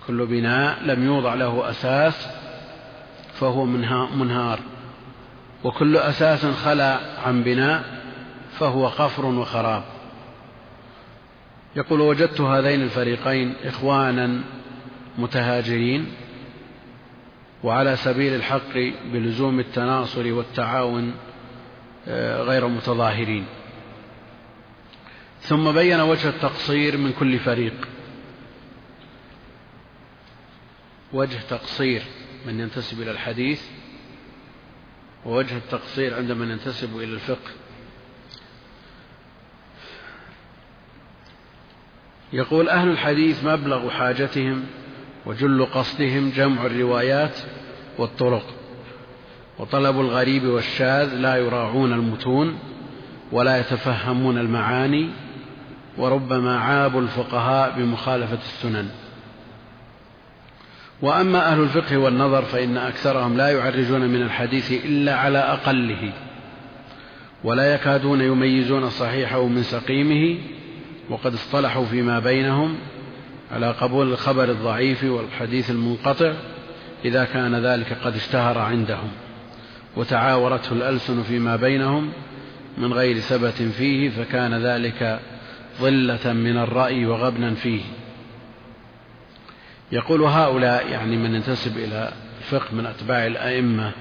كل 0.06 0.26
بناء 0.26 0.82
لم 0.82 1.06
يوضع 1.06 1.34
له 1.34 1.70
أساس 1.70 2.26
فهو 3.32 3.64
منهار. 4.16 4.58
وكل 5.64 5.96
أساس 5.96 6.46
خلا 6.46 7.00
عن 7.26 7.42
بناء 7.42 7.84
فهو 8.58 8.88
قفر 8.88 9.26
وخراب. 9.26 9.82
يقول 11.76 12.00
وجدت 12.00 12.40
هذين 12.40 12.82
الفريقين 12.82 13.54
إخوانا 13.64 14.40
متهاجرين 15.18 16.06
وعلى 17.66 17.96
سبيل 17.96 18.34
الحق 18.34 18.74
بلزوم 19.12 19.60
التناصر 19.60 20.32
والتعاون 20.32 21.14
آه، 22.08 22.42
غير 22.42 22.68
متظاهرين. 22.68 23.46
ثم 25.40 25.72
بين 25.72 26.00
وجه 26.00 26.28
التقصير 26.28 26.96
من 26.96 27.12
كل 27.12 27.38
فريق. 27.38 27.88
وجه 31.12 31.38
تقصير 31.50 32.02
من 32.46 32.60
ينتسب 32.60 33.02
إلى 33.02 33.10
الحديث 33.10 33.62
ووجه 35.24 35.56
التقصير 35.56 36.14
عند 36.14 36.32
من 36.32 36.50
ينتسب 36.50 36.96
إلى 36.96 37.14
الفقه. 37.14 37.50
يقول 42.32 42.68
أهل 42.68 42.88
الحديث 42.88 43.44
مبلغ 43.44 43.90
حاجتهم 43.90 44.64
وجل 45.26 45.66
قصدهم 45.66 46.30
جمع 46.30 46.66
الروايات 46.66 47.38
والطرق. 47.98 48.44
وطلب 49.58 50.00
الغريب 50.00 50.44
والشاذ 50.44 51.14
لا 51.14 51.36
يراعون 51.36 51.92
المتون 51.92 52.58
ولا 53.32 53.58
يتفهمون 53.58 54.38
المعاني 54.38 55.08
وربما 55.98 56.58
عابوا 56.58 57.00
الفقهاء 57.00 57.74
بمخالفة 57.78 58.38
السنن. 58.38 58.88
وأما 61.02 61.52
أهل 61.52 61.60
الفقه 61.60 61.96
والنظر 61.96 62.42
فإن 62.42 62.76
أكثرهم 62.76 63.36
لا 63.36 63.48
يعرجون 63.48 64.00
من 64.00 64.22
الحديث 64.22 64.72
إلا 64.84 65.14
على 65.14 65.38
أقله 65.38 66.12
ولا 67.44 67.74
يكادون 67.74 68.20
يميزون 68.20 68.90
صحيحه 68.90 69.46
من 69.46 69.62
سقيمه 69.62 70.38
وقد 71.10 71.34
اصطلحوا 71.34 71.84
فيما 71.84 72.18
بينهم 72.18 72.74
على 73.52 73.70
قبول 73.70 74.12
الخبر 74.12 74.44
الضعيف 74.44 75.04
والحديث 75.04 75.70
المنقطع. 75.70 76.32
إذا 77.04 77.24
كان 77.24 77.66
ذلك 77.66 77.92
قد 78.04 78.14
اشتهر 78.16 78.58
عندهم 78.58 79.08
وتعاورته 79.96 80.72
الألسن 80.72 81.22
فيما 81.22 81.56
بينهم 81.56 82.12
من 82.78 82.92
غير 82.92 83.18
ثبت 83.18 83.62
فيه 83.62 84.10
فكان 84.10 84.54
ذلك 84.54 85.20
ظلة 85.80 86.32
من 86.32 86.56
الرأي 86.56 87.06
وغبنا 87.06 87.54
فيه. 87.54 87.80
يقول 89.92 90.22
هؤلاء 90.22 90.88
يعني 90.88 91.16
من 91.16 91.34
ينتسب 91.34 91.78
إلى 91.78 92.12
الفقه 92.38 92.74
من 92.74 92.86
أتباع 92.86 93.26
الأئمة 93.26 93.92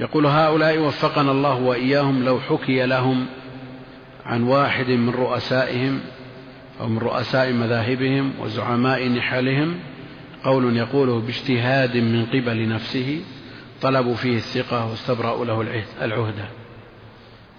يقول 0.00 0.26
هؤلاء 0.26 0.78
وفقنا 0.78 1.30
الله 1.30 1.54
وإياهم 1.54 2.24
لو 2.24 2.40
حكي 2.40 2.86
لهم 2.86 3.26
عن 4.26 4.42
واحد 4.42 4.88
من 4.88 5.10
رؤسائهم 5.10 6.00
أو 6.80 6.88
من 6.88 6.98
رؤساء 6.98 7.52
مذاهبهم 7.52 8.32
وزعماء 8.40 9.08
نحلهم 9.08 9.74
قول 10.44 10.76
يقوله 10.76 11.20
باجتهاد 11.20 11.96
من 11.96 12.26
قبل 12.26 12.68
نفسه 12.68 13.20
طلبوا 13.82 14.14
فيه 14.14 14.36
الثقة 14.36 14.90
واستبرأوا 14.90 15.44
له 15.44 15.82
العهدة 16.02 16.44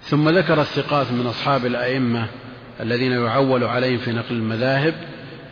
ثم 0.02 0.28
ذكر 0.28 0.60
الثقات 0.60 1.12
من 1.12 1.26
أصحاب 1.26 1.66
الأئمة 1.66 2.28
الذين 2.80 3.12
يعول 3.12 3.64
عليهم 3.64 3.98
في 3.98 4.12
نقل 4.12 4.34
المذاهب 4.34 4.94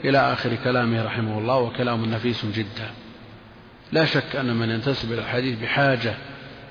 إلى 0.05 0.19
آخر 0.33 0.55
كلامه 0.65 1.05
رحمه 1.05 1.39
الله 1.39 1.59
وكلام 1.59 2.05
نفيس 2.05 2.47
جدا. 2.47 2.91
لا 3.93 4.05
شك 4.05 4.37
أن 4.37 4.57
من 4.57 4.71
ينتسب 4.71 5.13
إلى 5.13 5.21
الحديث 5.21 5.59
بحاجة 5.59 6.15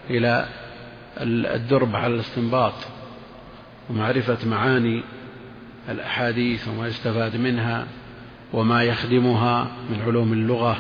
إلى 0.09 0.47
الدرب 1.55 1.95
على 1.95 2.15
الاستنباط 2.15 2.73
ومعرفة 3.89 4.37
معاني 4.45 5.03
الأحاديث 5.89 6.67
وما 6.67 6.87
يستفاد 6.87 7.35
منها. 7.35 7.87
وما 8.53 8.83
يخدمها 8.83 9.71
من 9.89 10.01
علوم 10.01 10.33
اللغة 10.33 10.77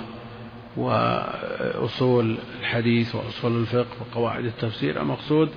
وأصول 0.77 2.37
الحديث 2.59 3.15
وأصول 3.15 3.61
الفقه 3.61 3.87
وقواعد 4.01 4.45
التفسير. 4.45 5.01
المقصود 5.01 5.49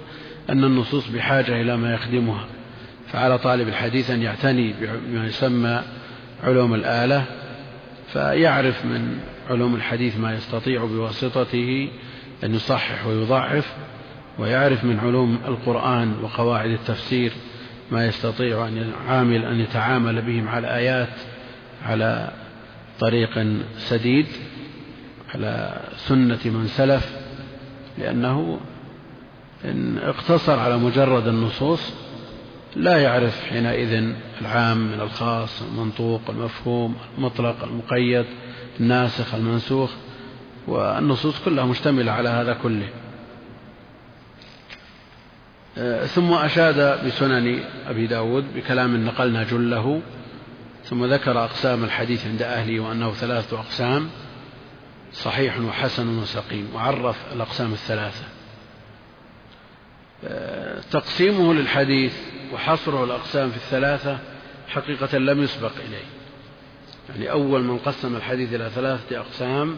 أن 0.50 0.64
النصوص 0.64 1.08
بحاجة 1.08 1.60
إلى 1.60 1.76
ما 1.76 1.94
يخدمها 1.94 2.44
فعلى 3.12 3.38
طالب 3.38 3.68
الحديث 3.68 4.10
أن 4.10 4.22
يعتني 4.22 4.74
بما 5.08 5.26
يسمى 5.26 5.82
علوم 6.44 6.74
الآلة 6.74 7.24
فيعرف 8.12 8.84
من 8.84 9.18
علوم 9.50 9.74
الحديث 9.74 10.18
ما 10.18 10.34
يستطيع 10.34 10.84
بواسطته 10.84 11.88
أن 12.44 12.54
يصحح 12.54 13.06
ويضعف 13.06 13.74
ويعرف 14.38 14.84
من 14.84 14.98
علوم 14.98 15.38
القرآن 15.46 16.14
وقواعد 16.22 16.70
التفسير 16.70 17.32
ما 17.90 18.06
يستطيع 18.06 18.68
أن 18.68 18.92
يعامل 19.08 19.44
أن 19.44 19.60
يتعامل 19.60 20.22
به 20.22 20.40
مع 20.40 20.58
الآيات 20.58 21.08
على 21.86 22.30
طريق 23.00 23.46
سديد 23.78 24.26
على 25.34 25.80
سنة 25.96 26.38
من 26.44 26.66
سلف 26.66 27.16
لأنه 27.98 28.60
إن 29.64 29.98
اقتصر 29.98 30.58
على 30.58 30.76
مجرد 30.76 31.26
النصوص 31.26 31.92
لا 32.76 32.96
يعرف 32.98 33.44
حينئذ 33.44 34.12
العام 34.40 34.76
من 34.76 35.00
الخاص 35.00 35.62
المنطوق 35.62 36.20
المفهوم 36.28 36.96
المطلق 37.18 37.64
المقيد 37.64 38.26
الناسخ 38.80 39.34
المنسوخ 39.34 39.90
والنصوص 40.66 41.44
كلها 41.44 41.64
مشتملة 41.64 42.12
على 42.12 42.28
هذا 42.28 42.52
كله. 42.62 42.88
آه، 45.78 46.06
ثم 46.06 46.32
أشاد 46.32 47.06
بسنن 47.06 47.60
أبي 47.86 48.06
داود 48.06 48.44
بكلام 48.54 49.04
نقلنا 49.04 49.44
جله 49.44 50.00
ثم 50.90 51.04
ذكر 51.04 51.44
أقسام 51.44 51.84
الحديث 51.84 52.26
عند 52.26 52.42
أهله 52.42 52.80
وأنه 52.80 53.12
ثلاثة 53.12 53.60
أقسام 53.60 54.10
صحيح 55.12 55.60
وحسن 55.60 56.18
وسقيم 56.18 56.68
وعرف 56.74 57.16
الأقسام 57.32 57.72
الثلاثة. 57.72 58.24
آه، 60.24 60.80
تقسيمه 60.90 61.54
للحديث 61.54 62.14
وحصره 62.52 63.04
الأقسام 63.04 63.50
في 63.50 63.56
الثلاثة 63.56 64.18
حقيقة 64.68 65.18
لم 65.18 65.42
يسبق 65.42 65.72
إليه. 65.88 66.04
يعني 67.08 67.30
أول 67.30 67.64
من 67.64 67.78
قسم 67.78 68.16
الحديث 68.16 68.54
إلى 68.54 68.70
ثلاثة 68.74 69.20
أقسام 69.20 69.76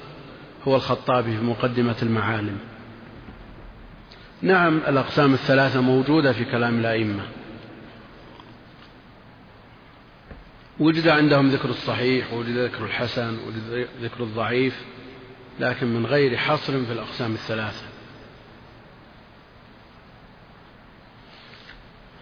هو 0.69 0.77
الخطابي 0.77 1.37
في 1.37 1.45
مقدمة 1.45 1.97
المعالم. 2.03 2.59
نعم 4.43 4.79
الأقسام 4.89 5.35
الثلاثة 5.35 5.81
موجودة 5.81 6.33
في 6.33 6.45
كلام 6.45 6.79
الأئمة. 6.79 7.23
وجد 10.81 11.09
عندهم 11.09 11.51
ذكر 11.51 11.69
الصحيح 11.69 12.33
ووجد 12.33 12.57
ذكر 12.59 12.85
الحسن 12.85 13.39
ووجد 13.39 13.89
ذكر 14.03 14.23
الضعيف 14.23 14.75
لكن 15.61 15.87
من 15.87 16.07
غير 16.07 16.37
حصر 16.37 16.85
في 16.85 16.93
الأقسام 16.93 17.33
الثلاثة. 17.33 17.87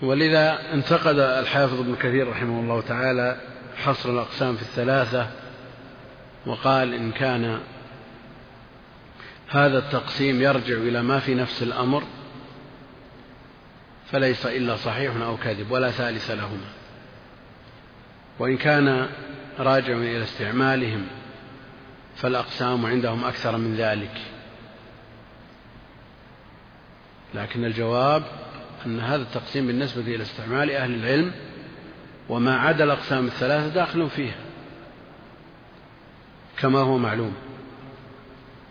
ولذا 0.02 0.72
انتقد 0.72 1.18
الحافظ 1.18 1.80
ابن 1.80 1.96
كثير 1.96 2.28
رحمه 2.28 2.60
الله 2.60 2.80
تعالى 2.80 3.40
حصر 3.76 4.10
الأقسام 4.10 4.56
في 4.56 4.62
الثلاثة 4.62 5.30
وقال 6.46 6.94
إن 6.94 7.12
كان 7.12 7.60
هذا 9.48 9.78
التقسيم 9.78 10.42
يرجع 10.42 10.74
إلى 10.74 11.02
ما 11.02 11.20
في 11.20 11.34
نفس 11.34 11.62
الأمر 11.62 12.02
فليس 14.12 14.46
إلا 14.46 14.76
صحيح 14.76 15.16
أو 15.16 15.36
كاذب 15.36 15.70
ولا 15.70 15.90
ثالث 15.90 16.30
لهما. 16.30 16.75
وإن 18.38 18.56
كان 18.56 19.08
راجع 19.58 19.96
إلى 19.96 20.22
استعمالهم 20.22 21.06
فالأقسام 22.16 22.86
عندهم 22.86 23.24
أكثر 23.24 23.56
من 23.56 23.74
ذلك. 23.74 24.20
لكن 27.34 27.64
الجواب 27.64 28.22
أن 28.86 29.00
هذا 29.00 29.22
التقسيم 29.22 29.66
بالنسبة 29.66 30.00
إلى 30.00 30.22
استعمال 30.22 30.70
أهل 30.70 30.94
العلم 30.94 31.32
وما 32.28 32.56
عدا 32.58 32.84
الأقسام 32.84 33.26
الثلاثة 33.26 33.74
داخل 33.74 34.10
فيها 34.10 34.36
كما 36.58 36.78
هو 36.78 36.98
معلوم. 36.98 37.34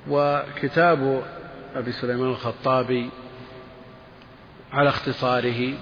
وكتاب 0.09 1.23
أبي 1.75 1.91
سليمان 1.91 2.29
الخطابي 2.29 3.09
على 4.71 4.89
اختصاره 4.89 5.73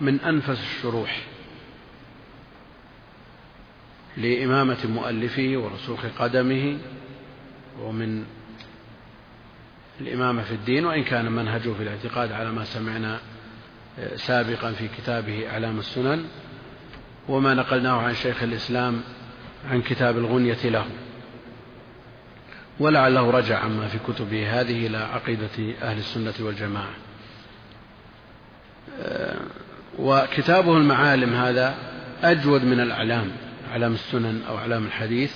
من 0.00 0.20
أنفس 0.20 0.60
الشروح. 0.60 1.22
لإمامة 4.18 4.86
مؤلفه 4.86 5.52
ورسوخ 5.56 6.00
قدمه 6.18 6.78
ومن 7.82 8.24
الإمامة 10.00 10.42
في 10.42 10.52
الدين 10.54 10.86
وإن 10.86 11.04
كان 11.04 11.32
منهجه 11.32 11.72
في 11.72 11.82
الاعتقاد 11.82 12.32
على 12.32 12.52
ما 12.52 12.64
سمعنا 12.64 13.18
سابقا 14.16 14.72
في 14.72 14.88
كتابه 14.88 15.50
أعلام 15.50 15.78
السنن 15.78 16.24
وما 17.28 17.54
نقلناه 17.54 18.02
عن 18.02 18.14
شيخ 18.14 18.42
الإسلام 18.42 19.00
عن 19.70 19.82
كتاب 19.82 20.18
الغنية 20.18 20.64
له. 20.64 20.86
ولعله 22.80 23.30
رجع 23.30 23.58
عما 23.58 23.88
في 23.88 23.98
كتبه 23.98 24.60
هذه 24.60 24.86
إلى 24.86 24.98
عقيدة 24.98 25.74
أهل 25.82 25.98
السنة 25.98 26.34
والجماعة. 26.40 26.94
وكتابه 29.98 30.76
المعالم 30.76 31.34
هذا 31.34 31.74
أجود 32.22 32.64
من 32.64 32.80
الأعلام. 32.80 33.30
أعلام 33.70 33.92
السنن 33.94 34.42
أو 34.48 34.58
أعلام 34.58 34.86
الحديث 34.86 35.34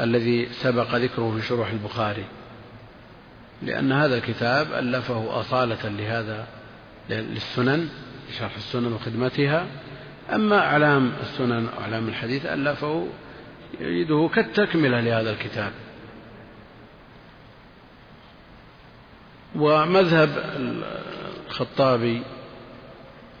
الذي 0.00 0.48
سبق 0.52 0.94
ذكره 0.94 1.36
في 1.36 1.46
شروح 1.46 1.70
البخاري 1.70 2.24
لأن 3.62 3.92
هذا 3.92 4.16
الكتاب 4.16 4.72
ألفه 4.72 5.40
أصالة 5.40 5.88
لهذا 5.88 6.46
للسنن 7.10 7.88
لشرح 8.30 8.56
السنن 8.56 8.92
وخدمتها. 8.92 9.66
أما 10.32 10.58
أعلام 10.58 11.12
السنن 11.22 11.68
وأعلام 11.68 12.08
الحديث 12.08 12.46
ألفه 12.46 13.08
يريده 13.80 14.30
كالتكملة 14.34 15.00
لهذا 15.00 15.30
الكتاب. 15.30 15.72
ومذهب 19.56 20.30
الخطابي 21.48 22.22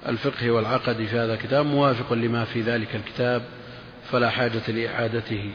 الفقهي 0.08 0.50
والعقدي 0.50 1.06
في 1.06 1.18
هذا 1.18 1.34
الكتاب 1.34 1.66
موافق 1.66 2.12
لما 2.12 2.44
في 2.44 2.60
ذلك 2.60 2.96
الكتاب 2.96 3.42
فلا 4.10 4.30
حاجة 4.30 4.70
لإعادته 4.70 5.50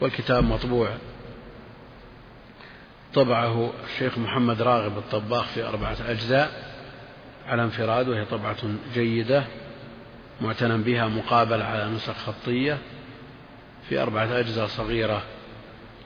والكتاب 0.00 0.44
مطبوع. 0.44 0.88
طبعه 3.14 3.72
الشيخ 3.84 4.18
محمد 4.18 4.62
راغب 4.62 4.98
الطباخ 4.98 5.46
في 5.46 5.62
أربعة 5.62 5.96
أجزاء 6.08 6.74
على 7.46 7.62
انفراد 7.62 8.08
وهي 8.08 8.24
طبعة 8.24 8.56
جيدة 8.94 9.44
معتنى 10.40 10.78
بها 10.78 11.08
مقابل 11.08 11.62
على 11.62 11.90
نسخ 11.90 12.14
خطية 12.14 12.78
في 13.88 13.98
أربعة 14.02 14.38
أجزاء 14.38 14.66
صغيرة. 14.66 15.22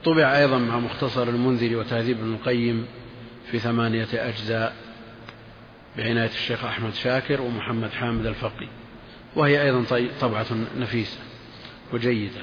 طبع 0.05 0.37
أيضا 0.37 0.57
مع 0.57 0.79
مختصر 0.79 1.23
المنذر 1.23 1.77
وتهذيب 1.77 2.17
ابن 2.17 2.33
القيم 2.33 2.87
في 3.51 3.59
ثمانية 3.59 4.07
أجزاء. 4.13 4.75
بعناية 5.97 6.29
الشيخ 6.29 6.65
أحمد 6.65 6.93
شاكر 6.93 7.41
ومحمد 7.41 7.89
حامد 7.91 8.25
الفقي. 8.25 8.67
وهي 9.35 9.61
أيضا 9.61 9.85
طبعة 10.21 10.45
نفيسة 10.77 11.19
وجيدة. 11.93 12.41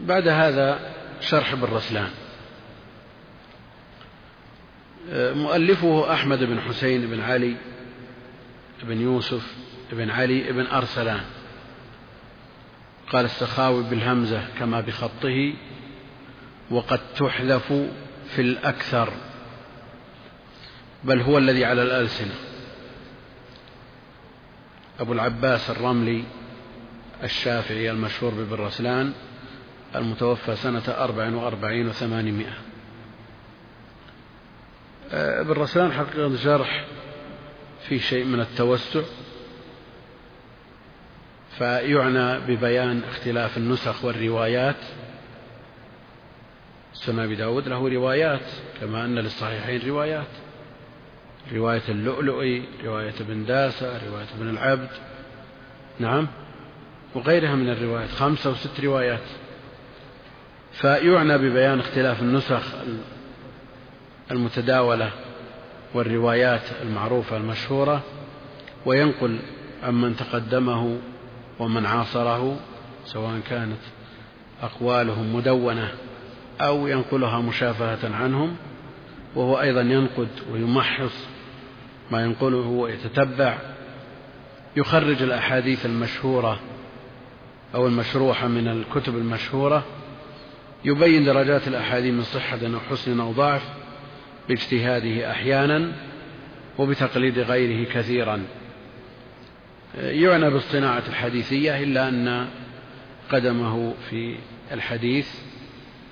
بعد 0.00 0.28
هذا 0.28 0.94
شرح 1.20 1.52
ابن 1.52 1.64
رسلان 1.64 2.10
مؤلفه 5.12 6.12
أحمد 6.12 6.44
بن 6.44 6.60
حسين 6.60 7.06
بن 7.06 7.20
علي 7.20 7.56
بن 8.82 9.00
يوسف 9.00 9.54
بن 9.92 10.10
علي 10.10 10.52
بن 10.52 10.66
أرسلان. 10.66 11.24
قال 13.12 13.24
السخاوي 13.24 13.82
بالهمزة 13.82 14.44
كما 14.58 14.80
بخطه 14.80 15.52
وقد 16.70 17.00
تحذف 17.16 17.72
في 18.28 18.42
الأكثر 18.42 19.12
بل 21.04 21.20
هو 21.20 21.38
الذي 21.38 21.64
على 21.64 21.82
الألسنة. 21.82 22.34
أبو 25.00 25.12
العباس 25.12 25.70
الرملي 25.70 26.24
الشافعي 27.22 27.90
المشهور 27.90 28.34
بابن 28.34 28.64
رسلان 28.64 29.12
المتوفى 29.94 30.56
سنة 30.56 30.82
أربع 30.88 31.34
وأربعين 31.34 31.88
وثمانمائة. 31.88 32.54
ابن 35.12 35.52
رسلان 35.52 35.92
حقيقة 35.92 36.26
الجرح 36.26 36.84
في 37.88 37.98
شيء 37.98 38.24
من 38.24 38.40
التوسع 38.40 39.02
فيعنى 41.58 42.40
ببيان 42.40 43.02
اختلاف 43.04 43.56
النسخ 43.56 44.04
والروايات. 44.04 44.76
سنن 46.92 47.18
أبي 47.18 47.34
داود 47.34 47.68
له 47.68 47.88
روايات 47.88 48.46
كما 48.80 49.04
أن 49.04 49.14
للصحيحين 49.18 49.88
روايات. 49.88 50.49
رواية 51.52 51.82
اللؤلؤي 51.88 52.62
رواية 52.84 53.14
ابن 53.20 53.44
داسة 53.44 54.08
رواية 54.08 54.26
ابن 54.38 54.48
العبد. 54.48 54.88
نعم. 55.98 56.28
وغيرها 57.14 57.54
من 57.54 57.70
الروايات 57.70 58.10
خمسة 58.10 58.50
وست 58.50 58.80
روايات. 58.80 59.24
فيعنى 60.72 61.38
ببيان 61.38 61.80
اختلاف 61.80 62.22
النسخ 62.22 62.62
المتداولة 64.30 65.10
والروايات 65.94 66.62
المعروفة 66.82 67.36
المشهورة 67.36 68.02
وينقل 68.86 69.38
عمن 69.82 70.16
تقدمه 70.16 70.98
ومن 71.58 71.86
عاصره 71.86 72.56
سواء 73.04 73.40
كانت 73.48 73.80
أقوالهم 74.62 75.36
مدونة 75.36 75.92
أو 76.60 76.86
ينقلها 76.86 77.38
مشافهة 77.38 78.14
عنهم. 78.14 78.56
وهو 79.34 79.60
أيضا 79.60 79.80
ينقد 79.80 80.28
ويمحص 80.52 81.26
ما 82.10 82.24
ينقله 82.24 82.66
ويتتبع 82.66 83.58
يخرج 84.76 85.22
الأحاديث 85.22 85.86
المشهورة 85.86 86.60
أو 87.74 87.86
المشروحة 87.86 88.48
من 88.48 88.68
الكتب 88.68 89.16
المشهورة 89.16 89.84
يبين 90.84 91.24
درجات 91.24 91.68
الأحاديث 91.68 92.14
من 92.14 92.22
صحة 92.22 92.58
أو 92.66 92.80
حسن 92.90 93.20
أو 93.20 93.32
ضعف 93.32 93.62
باجتهاده 94.48 95.30
أحيانا 95.30 95.92
وبتقليد 96.78 97.38
غيره 97.38 97.92
كثيرا. 97.92 98.42
يعنى 99.98 100.50
بالصناعة 100.50 101.02
الحديثية 101.08 101.82
إلا 101.82 102.08
أن 102.08 102.48
قدمه 103.32 103.94
في 104.10 104.36
الحديث 104.72 105.28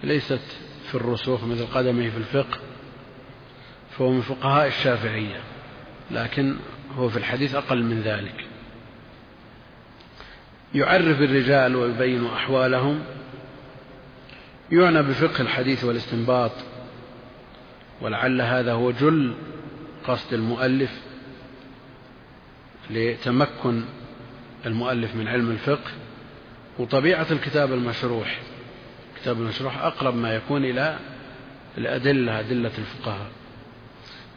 ليست 0.05 0.41
في 0.89 0.95
الرسوخ 0.95 1.45
مثل 1.45 1.67
قدمه 1.67 2.11
في 2.11 2.17
الفقه. 2.17 2.59
فهو 3.99 4.11
من 4.11 4.21
فقهاء 4.21 4.67
الشافعية 4.67 5.41
لكن 6.11 6.57
هو 6.97 7.09
في 7.09 7.17
الحديث 7.17 7.55
أقل 7.55 7.83
من 7.83 8.01
ذلك. 8.01 8.45
يعرف 10.75 11.21
الرجال 11.21 11.77
ويبين 11.77 12.27
أحوالهم 12.27 13.01
يعنى 14.73 15.03
بفقه 15.03 15.41
الحديث 15.41 15.85
والاستنباط 15.85 16.53
ولعل 18.01 18.41
هذا 18.41 18.73
هو 18.73 18.91
جل 18.91 19.35
قصد 20.07 20.35
المؤلف 20.35 20.91
لتمكن 22.91 23.85
المؤلف 24.67 25.15
من 25.15 25.29
علم 25.29 25.51
الفقه 25.51 25.91
وطبيعة 26.79 27.27
الكتاب 27.31 27.73
المشروح. 27.73 28.39
الكتاب 29.17 29.41
المشروح 29.41 29.79
أقرب 29.79 30.15
ما 30.15 30.35
يكون 30.35 30.65
إلى 30.65 30.99
الأدلة 31.79 32.41
أدلة 32.41 32.73
الفقهاء. 32.79 33.31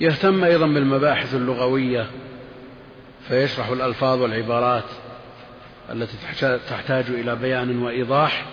يهتم 0.02 0.44
أيضا 0.44 0.68
بالمباحث 0.68 1.36
اللغوية 1.36 2.10
فيشرح 3.28 3.68
الألفاظ 3.68 4.22
والعبارات 4.22 4.84
التي 5.90 6.18
تحتاج 6.70 7.06
إلى 7.10 7.36
بيان 7.36 7.84
وإيضاح 7.84 8.46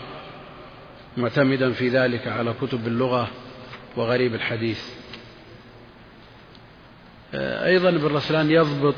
معتمدا 1.16 1.72
في 1.72 1.88
ذلك 1.88 2.28
على 2.28 2.54
كتب 2.62 2.86
اللغة 2.86 3.28
وغريب 3.96 4.34
الحديث. 4.34 4.82
أيضا 7.34 7.88
ابن 7.88 8.06
رسلان 8.06 8.50
يضبط 8.50 8.94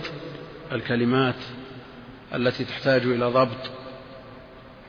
الكلمات 0.72 1.34
التي 2.34 2.64
تحتاج 2.64 3.02
إلى 3.02 3.26
ضبط 3.26 3.70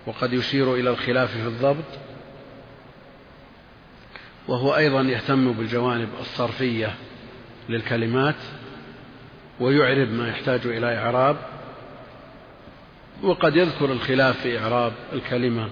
وقد 0.05 0.33
يشير 0.33 0.75
إلى 0.75 0.89
الخلاف 0.89 1.31
في 1.31 1.47
الضبط. 1.47 1.99
وهو 4.47 4.75
أيضا 4.75 5.01
يهتم 5.01 5.51
بالجوانب 5.51 6.09
الصرفية 6.19 6.95
للكلمات 7.69 8.35
ويعرب 9.59 10.09
ما 10.09 10.29
يحتاج 10.29 10.65
إلى 10.65 10.97
إعراب 10.97 11.37
وقد 13.23 13.55
يذكر 13.55 13.91
الخلاف 13.91 14.41
في 14.41 14.59
إعراب 14.59 14.93
الكلمة 15.13 15.69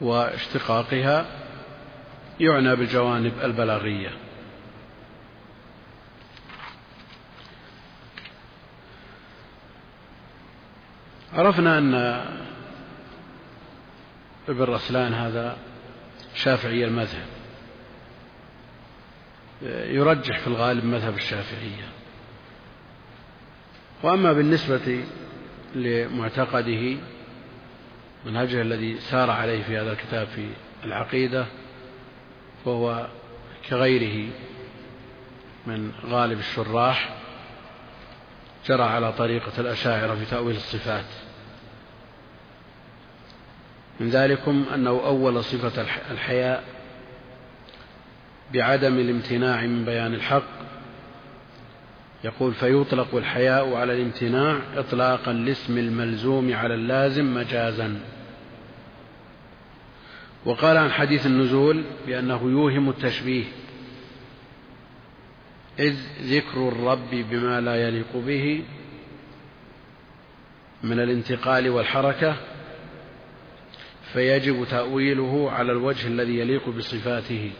واشتقاقها 0.00 1.26
يعنى 2.40 2.76
بالجوانب 2.76 3.32
البلاغية. 3.42 4.10
عرفنا 11.32 11.78
أن 11.78 11.94
ابن 14.48 14.62
رسلان 14.62 15.14
هذا 15.14 15.56
شافعي 16.34 16.84
المذهب. 16.84 17.39
يرجح 19.62 20.38
في 20.38 20.46
الغالب 20.46 20.84
مذهب 20.84 21.14
الشافعية. 21.14 21.88
وأما 24.02 24.32
بالنسبة 24.32 25.04
لمعتقده 25.74 26.96
منهجه 28.26 28.62
الذي 28.62 29.00
سار 29.00 29.30
عليه 29.30 29.62
في 29.62 29.78
هذا 29.78 29.92
الكتاب 29.92 30.26
في 30.26 30.48
العقيدة 30.84 31.46
فهو 32.64 33.06
كغيره 33.68 34.30
من 35.66 35.92
غالب 36.06 36.38
الشراح 36.38 37.16
جرى 38.66 38.82
على 38.82 39.12
طريقة 39.12 39.52
الأشاعرة 39.58 40.14
في 40.14 40.24
تأويل 40.24 40.56
الصفات. 40.56 41.04
من 44.00 44.08
ذلكم 44.10 44.64
أنه 44.74 44.90
أول 44.90 45.44
صفة 45.44 45.86
الحياء 46.10 46.64
بعدم 48.54 48.98
الامتناع 48.98 49.66
من 49.66 49.84
بيان 49.84 50.14
الحق. 50.14 50.60
يقول 52.24 52.54
فيطلق 52.54 53.14
الحياء 53.14 53.74
على 53.74 53.92
الامتناع 53.92 54.58
إطلاقا 54.76 55.32
لاسم 55.32 55.78
الملزوم 55.78 56.54
على 56.54 56.74
اللازم 56.74 57.34
مجازا. 57.34 58.00
وقال 60.44 60.76
عن 60.76 60.90
حديث 60.90 61.26
النزول 61.26 61.84
بأنه 62.06 62.42
يوهم 62.42 62.88
التشبيه 62.88 63.44
إذ 65.78 65.96
ذكر 66.22 66.68
الرب 66.68 67.10
بما 67.10 67.60
لا 67.60 67.88
يليق 67.88 68.16
به 68.16 68.62
من 70.82 71.00
الانتقال 71.00 71.68
والحركة 71.68 72.36
فيجب 74.12 74.66
تأويله 74.70 75.50
على 75.50 75.72
الوجه 75.72 76.06
الذي 76.06 76.38
يليق 76.38 76.68
بصفاته. 76.68 77.50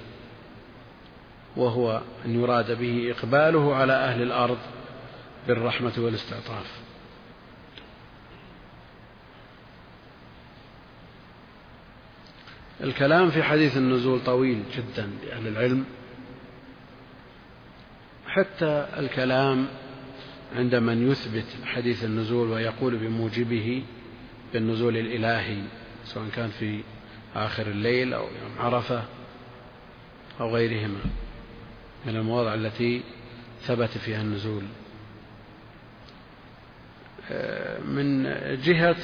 وهو 1.56 2.02
أن 2.24 2.40
يراد 2.40 2.78
به 2.78 3.14
إقباله 3.16 3.74
على 3.74 3.92
أهل 3.92 4.22
الأرض 4.22 4.58
بالرحمة 5.48 5.92
والاستعطاف. 5.98 6.80
الكلام 12.80 13.30
في 13.30 13.42
حديث 13.42 13.76
النزول 13.76 14.20
طويل 14.24 14.62
جدا 14.76 15.10
لأهل 15.26 15.48
العلم. 15.48 15.84
حتى 18.26 18.86
الكلام 18.98 19.66
عند 20.56 20.74
من 20.74 21.10
يثبت 21.10 21.46
حديث 21.64 22.04
النزول 22.04 22.48
ويقول 22.48 22.96
بموجبه 22.96 23.82
بالنزول 24.52 24.96
الإلهي 24.96 25.62
سواء 26.04 26.28
كان 26.36 26.50
في 26.50 26.80
آخر 27.36 27.66
الليل 27.66 28.14
أو 28.14 28.22
يوم 28.22 28.58
عرفة 28.58 29.02
أو 30.40 30.54
غيرهما. 30.54 31.00
من 32.06 32.16
المواضع 32.16 32.54
التي 32.54 33.02
ثبت 33.62 33.98
فيها 33.98 34.20
النزول. 34.22 34.62
من 37.84 38.22
جهة 38.62 38.96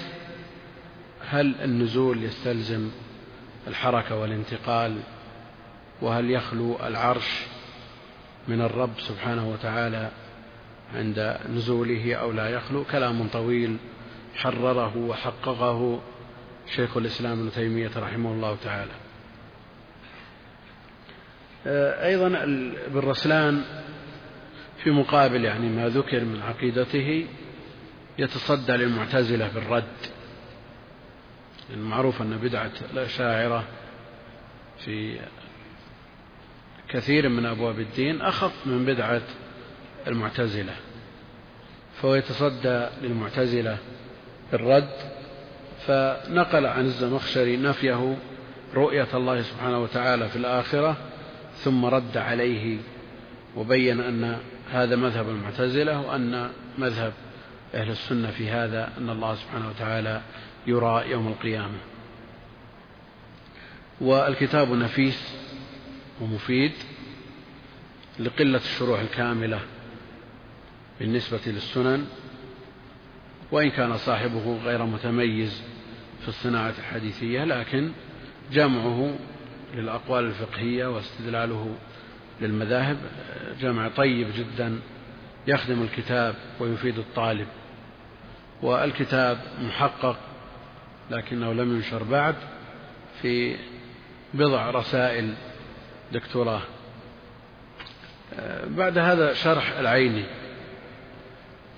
هل 1.28 1.54
النزول 1.62 2.22
يستلزم 2.24 2.90
الحركة 3.66 4.16
والانتقال 4.16 5.00
وهل 6.02 6.30
يخلو 6.30 6.76
العرش 6.86 7.42
من 8.48 8.60
الرب 8.60 8.90
سبحانه 8.98 9.50
وتعالى 9.50 10.10
عند 10.94 11.38
نزوله 11.48 12.14
أو 12.14 12.32
لا 12.32 12.48
يخلو؟ 12.48 12.84
كلام 12.84 13.28
طويل 13.28 13.76
حرره 14.34 14.96
وحققه 14.96 16.00
شيخ 16.76 16.96
الإسلام 16.96 17.40
ابن 17.40 17.50
تيمية 17.50 17.90
رحمه 17.96 18.32
الله 18.32 18.56
تعالى. 18.64 18.92
أيضا 21.66 22.26
ابن 22.86 22.98
رسلان 22.98 23.62
في 24.84 24.90
مقابل 24.90 25.44
يعني 25.44 25.68
ما 25.68 25.88
ذكر 25.88 26.24
من 26.24 26.42
عقيدته 26.42 27.26
يتصدى 28.18 28.72
للمعتزلة 28.72 29.50
بالرد. 29.54 29.84
المعروف 31.70 32.22
أن 32.22 32.36
بدعة 32.36 32.70
الأشاعرة 32.92 33.64
في 34.78 35.20
كثير 36.88 37.28
من 37.28 37.46
أبواب 37.46 37.80
الدين 37.80 38.20
أخف 38.20 38.66
من 38.66 38.84
بدعة 38.84 39.22
المعتزلة 40.06 40.74
فهو 41.94 42.14
يتصدى 42.14 42.86
للمعتزلة 43.02 43.78
بالرد. 44.52 44.90
فنقل 45.86 46.66
عن 46.66 46.84
الزمخشري 46.84 47.56
نفيه 47.56 48.16
رؤية 48.74 49.08
الله 49.14 49.42
سبحانه 49.42 49.78
وتعالى 49.78 50.28
في 50.28 50.36
الآخرة 50.36 50.96
ثم 51.56 51.84
رد 51.84 52.16
عليه 52.16 52.78
وبين 53.56 54.00
أن 54.00 54.38
هذا 54.72 54.96
مذهب 54.96 55.28
المعتزلة 55.28 56.00
وأن 56.00 56.50
مذهب 56.78 57.12
أهل 57.74 57.90
السنة 57.90 58.30
في 58.30 58.50
هذا 58.50 58.92
أن 58.98 59.10
الله 59.10 59.34
سبحانه 59.34 59.68
وتعالى 59.68 60.22
يرى 60.66 61.10
يوم 61.10 61.28
القيامة. 61.28 61.78
والكتاب 64.00 64.72
نفيس 64.72 65.36
ومفيد 66.20 66.72
لقلة 68.18 68.58
الشروح 68.58 69.00
الكاملة 69.00 69.60
بالنسبة 71.00 71.40
للسنن 71.46 72.06
وإن 73.52 73.70
كان 73.70 73.96
صاحبه 73.96 74.58
غير 74.64 74.84
متميز 74.84 75.62
في 76.22 76.28
الصناعة 76.28 76.74
الحديثية 76.78 77.44
لكن 77.44 77.90
جمعه 78.52 79.14
للأقوال 79.76 80.24
الفقهية 80.24 80.86
واستدلاله 80.86 81.76
للمذاهب. 82.40 82.96
جمع 83.60 83.88
طيب 83.88 84.28
جدا 84.36 84.80
يخدم 85.46 85.82
الكتاب 85.82 86.34
ويفيد 86.60 86.98
الطالب 86.98 87.46
والكتاب 88.62 89.38
محقق 89.60 90.16
لكنه 91.10 91.52
لم 91.52 91.76
ينشر 91.76 92.02
بعد 92.02 92.34
في 93.22 93.56
بضع 94.34 94.70
رسائل 94.70 95.34
دكتوراه. 96.12 96.62
بعد 98.66 98.98
هذا 98.98 99.34
شرح 99.34 99.78
العيني 99.78 100.24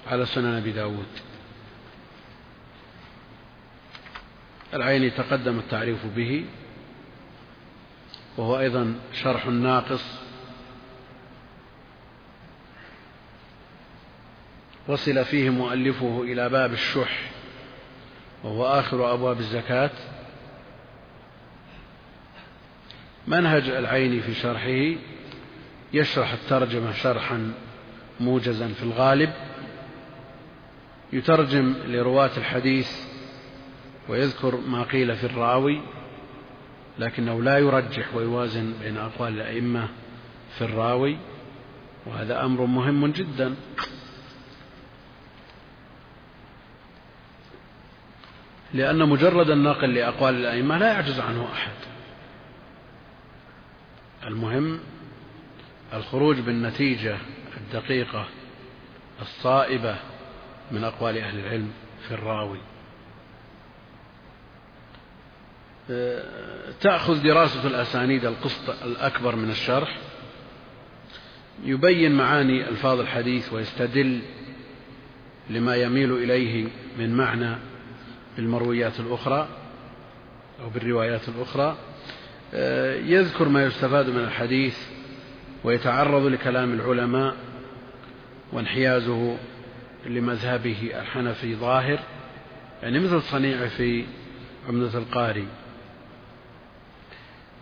على 0.06 0.26
سنن 0.26 0.56
أبي 0.56 0.72
داود. 0.72 1.06
العيني 4.74 5.10
تقدم 5.10 5.58
التعريف 5.58 6.06
به. 6.16 6.44
وهو 8.38 8.58
أيضا 8.58 8.94
شرح 9.12 9.46
ناقص. 9.46 10.04
وصل 14.88 15.24
فيه 15.24 15.50
مؤلفه 15.50 16.22
إلى 16.22 16.48
باب 16.48 16.72
الشح 16.72 17.30
وهو 18.44 18.66
آخر 18.66 19.14
أبواب 19.14 19.38
الزكاة. 19.38 19.90
منهج 23.26 23.68
العين 23.68 24.20
في 24.20 24.34
شرحه 24.34 25.00
يشرح 25.92 26.32
الترجمة 26.32 26.92
شرحا 26.92 27.52
موجزا 28.20 28.68
في 28.68 28.82
الغالب. 28.82 29.32
يترجم 31.12 31.74
لرواة 31.86 32.36
الحديث 32.36 32.90
ويذكر 34.08 34.56
ما 34.56 34.82
قيل 34.82 35.16
في 35.16 35.24
الراوي. 35.24 35.97
لكنه 36.98 37.42
لا 37.42 37.58
يرجح 37.58 38.14
ويوازن 38.14 38.74
بين 38.82 38.96
أقوال 38.96 39.32
الأئمة 39.34 39.88
في 40.58 40.64
الراوي 40.64 41.18
وهذا 42.06 42.44
أمر 42.44 42.66
مهم 42.66 43.06
جدا. 43.06 43.54
لأن 48.74 49.08
مجرد 49.08 49.50
النقل 49.50 49.94
لأقوال 49.94 50.34
الأئمة 50.34 50.78
لا 50.78 50.92
يعجز 50.92 51.20
عنه 51.20 51.48
أحد. 51.52 51.72
المهم 54.26 54.80
الخروج 55.94 56.40
بالنتيجة 56.40 57.16
الدقيقة 57.56 58.26
الصائبة 59.20 59.96
من 60.70 60.84
أقوال 60.84 61.18
أهل 61.18 61.38
العلم 61.38 61.72
في 62.08 62.14
الراوي. 62.14 62.60
تأخذ 66.80 67.22
دراسة 67.22 67.66
الأسانيد 67.66 68.24
القسط 68.24 68.70
الأكبر 68.84 69.36
من 69.36 69.50
الشرح 69.50 69.98
يبين 71.64 72.12
معاني 72.12 72.68
ألفاظ 72.68 73.00
الحديث 73.00 73.52
ويستدل 73.52 74.20
لما 75.50 75.76
يميل 75.76 76.12
إليه 76.12 76.68
من 76.98 77.14
معنى 77.14 77.56
بالمرويات 78.36 79.00
الأخرى 79.00 79.48
أو 80.62 80.68
بالروايات 80.70 81.28
الأخرى. 81.28 81.76
آه، 82.54 82.94
يذكر 82.94 83.48
ما 83.48 83.64
يستفاد 83.64 84.10
من 84.10 84.24
الحديث 84.24 84.78
ويتعرض 85.64 86.26
لكلام 86.26 86.72
العلماء 86.72 87.36
وانحيازه 88.52 89.38
لمذهبه 90.06 90.90
الحنفي 91.00 91.54
ظاهر 91.54 91.98
يعني 92.82 92.98
مثل 92.98 93.22
صنيعه 93.22 93.68
في 93.68 94.04
عمدة 94.68 94.98
القاري. 94.98 95.46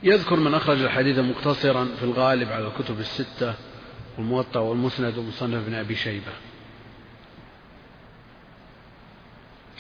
يذكر 0.03 0.37
من 0.37 0.55
أخرج 0.55 0.83
الحديث 0.83 1.19
مقتصرا 1.19 1.85
في 1.85 2.03
الغالب 2.03 2.49
على 2.53 2.67
الكتب 2.67 3.01
الستة 3.01 3.55
والموطأ 4.19 4.61
والمسند 4.61 5.19
ومصنف 5.19 5.67
بن 5.67 5.75
أبي 5.75 5.95
شيبة. 5.95 6.33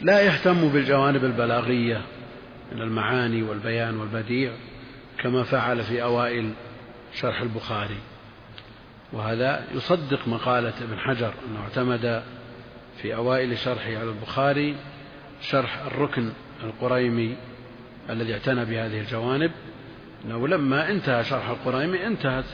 لا 0.01 0.21
يهتم 0.21 0.69
بالجوانب 0.69 1.25
البلاغية 1.25 2.03
من 2.73 2.83
المعاني 2.83 3.43
والبيان 3.43 3.97
والبديع 3.97 4.53
كما 5.19 5.43
فعل 5.43 5.83
في 5.83 6.03
أوائل 6.03 6.53
شرح 7.15 7.41
البخاري. 7.41 7.99
وهذا 9.13 9.65
يصدق 9.75 10.29
مقالة 10.29 10.75
ابن 10.83 10.99
حجر 10.99 11.35
أنه 11.49 11.61
اعتمد 11.61 12.23
في 13.03 13.15
أوائل 13.15 13.59
شرحه 13.59 13.89
على 13.89 14.11
البخاري 14.11 14.77
شرح 15.41 15.79
الركن 15.79 16.33
القريمي 16.65 17.37
الذي 18.11 18.33
اعتنى 18.33 18.65
بهذه 18.65 19.01
الجوانب. 19.01 19.51
أنه 20.27 20.49
لما 20.49 20.91
انتهى 20.91 21.25
شرح 21.25 21.49
القريمي 21.49 22.07
انتهت 22.07 22.45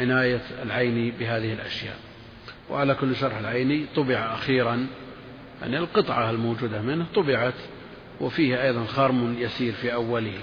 عناية 0.00 0.40
العيني 0.62 1.10
بهذه 1.10 1.52
الأشياء. 1.52 1.96
وعلى 2.70 2.94
كل 2.94 3.16
شرح 3.16 3.38
العيني 3.38 3.86
طبع 3.96 4.34
أخيرا 4.34 4.86
يعني 5.62 5.78
القطعة 5.78 6.30
الموجودة 6.30 6.82
منه 6.82 7.06
طبعت 7.14 7.54
وفيه 8.20 8.62
أيضا 8.62 8.84
خرم 8.84 9.36
يسير 9.38 9.72
في 9.72 9.94
أوله. 9.94 10.38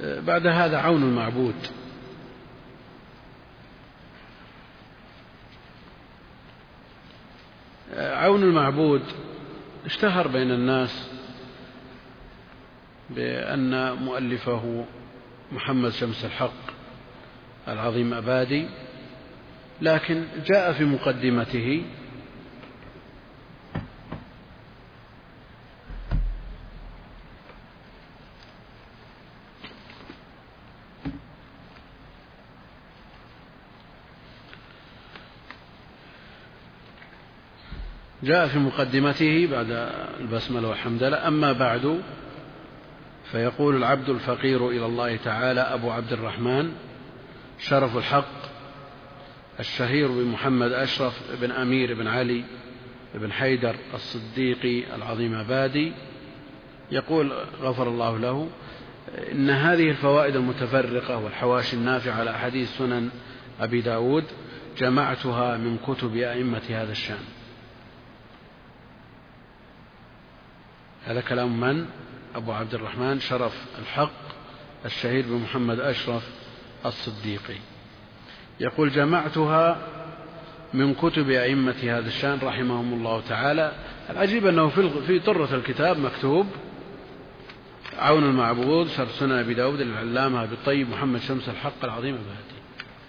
بعد 0.00 0.46
هذا 0.46 0.78
عون 0.78 1.02
المعبود. 1.02 1.54
عون 7.96 8.42
المعبود 8.42 9.02
اشتهر 9.86 10.28
بين 10.28 10.50
الناس 10.50 11.10
بأن 13.10 13.92
مؤلفه 13.92 14.84
محمد 15.52 15.90
شمس 15.90 16.24
الحق 16.24 16.70
العظيم 17.68 18.14
أبادي 18.14 18.68
لكن 19.82 20.24
جاء 20.46 20.72
في 20.72 20.84
مقدمته 20.84 21.82
جاء 38.22 38.46
في 38.48 38.58
مقدمته 38.58 39.48
بعد 39.50 39.90
البسملة 40.20 40.68
والحمدلة 40.68 41.28
أما 41.28 41.52
بعد 41.52 42.00
فيقول 43.32 43.76
العبد 43.76 44.08
الفقير 44.08 44.68
إلى 44.68 44.86
الله 44.86 45.16
تعالى 45.16 45.60
أبو 45.60 45.90
عبد 45.90 46.12
الرحمن 46.12 46.72
شرف 47.58 47.96
الحق 47.96 48.56
الشهير 49.60 50.08
بمحمد 50.08 50.72
أشرف 50.72 51.22
بن 51.40 51.50
أمير 51.50 51.94
بن 51.94 52.06
علي 52.06 52.44
بن 53.14 53.32
حيدر 53.32 53.76
الصديقي 53.94 54.94
العظيم 54.96 55.34
أبادي 55.34 55.92
يقول 56.90 57.32
غفر 57.60 57.88
الله 57.88 58.18
له 58.18 58.48
إن 59.32 59.50
هذه 59.50 59.90
الفوائد 59.90 60.36
المتفرقة 60.36 61.16
والحواشي 61.18 61.76
النافعة 61.76 62.14
على 62.14 62.30
أحاديث 62.30 62.76
سنن 62.78 63.10
أبي 63.60 63.80
داود 63.80 64.24
جمعتها 64.78 65.56
من 65.56 65.78
كتب 65.86 66.16
أئمة 66.16 66.62
هذا 66.68 66.92
الشأن. 66.92 67.24
هذا 71.04 71.20
كلام 71.20 71.60
من؟ 71.60 71.86
أبو 72.36 72.52
عبد 72.52 72.74
الرحمن 72.74 73.20
شرف 73.20 73.64
الحق 73.78 74.10
الشهير 74.84 75.24
بمحمد 75.26 75.80
أشرف 75.80 76.30
الصديقي. 76.86 77.58
يقول 78.60 78.90
جمعتها 78.90 79.78
من 80.74 80.94
كتب 80.94 81.30
أئمة 81.30 81.74
هذا 81.82 82.08
الشأن 82.08 82.38
رحمهم 82.42 82.92
الله 82.94 83.20
تعالى. 83.20 83.72
العجيب 84.10 84.46
أنه 84.46 84.68
في 85.06 85.18
طرة 85.18 85.54
الكتاب 85.54 85.98
مكتوب 85.98 86.46
عون 87.98 88.24
المعبود 88.24 88.88
شرح 88.88 89.10
سنن 89.10 89.32
أبي 89.32 89.54
داود 89.54 89.80
العلامة 89.80 90.42
أبي 90.42 90.54
الطيب 90.54 90.90
محمد 90.90 91.20
شمس 91.20 91.48
الحق 91.48 91.84
العظيم 91.84 92.14
البهتي 92.14 92.56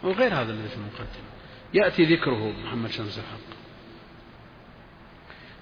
وغير 0.03 0.33
هذا 0.33 0.51
الذي 0.51 0.69
في 0.69 0.75
المقدمة. 0.75 1.27
يأتي 1.73 2.05
ذكره 2.05 2.53
محمد 2.65 2.91
شمس 2.91 3.17
الحق. 3.17 3.56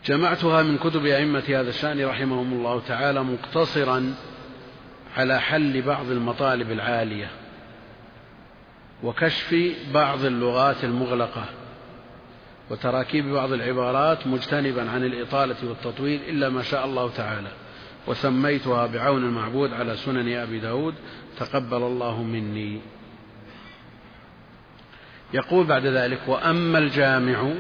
جمعتها 0.06 0.64
من 0.64 0.78
كتب 0.78 1.06
أئمة 1.06 1.44
هذا 1.48 1.70
الشأن 1.70 2.06
رحمهم 2.06 2.54
الله 2.54 2.82
تعالى 2.88 3.24
مقتصرا 3.24 4.14
على 5.18 5.42
حل 5.42 5.82
بعض 5.82 6.12
المطالب 6.12 6.72
العالية 6.72 7.30
وكشف 9.04 9.56
بعض 9.94 10.26
اللغات 10.26 10.84
المغلقة 10.84 11.46
وتراكيب 12.70 13.34
بعض 13.34 13.54
العبارات 13.54 14.28
مجتنبا 14.28 14.90
عن 14.90 15.04
الإطالة 15.04 15.56
والتطويل 15.64 16.22
إلا 16.30 16.50
ما 16.50 16.62
شاء 16.62 16.86
الله 16.86 17.10
تعالى. 17.10 17.52
وسميتها 18.08 18.88
بعون 18.88 19.24
المعبود 19.24 19.74
على 19.74 19.98
سنن 19.98 20.34
أبي 20.34 20.60
داود 20.60 20.94
تقبل 21.38 21.78
الله 21.78 22.24
مني 22.24 22.80
يقول 25.34 25.66
بعد 25.66 25.86
ذلك 25.86 26.20
وأما 26.28 26.78
الجامع 26.78 27.54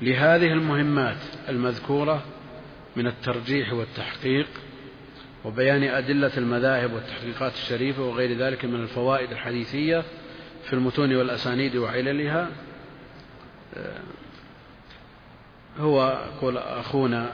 لهذه 0.00 0.52
المهمات 0.52 1.16
المذكورة 1.48 2.22
من 2.96 3.06
الترجيح 3.06 3.72
والتحقيق 3.72 4.46
وبيان 5.44 5.82
أدلة 5.82 6.32
المذاهب 6.36 6.92
والتحقيقات 6.92 7.52
الشريفة 7.52 8.02
وغير 8.02 8.38
ذلك 8.38 8.64
من 8.64 8.82
الفوائد 8.82 9.30
الحديثية 9.30 10.04
في 10.64 10.72
المتون 10.72 11.14
والأسانيد 11.14 11.76
وعللها. 11.76 12.48
آه، 13.76 14.00
هو 15.78 16.22
يقول 16.34 16.58
أخونا 16.58 17.32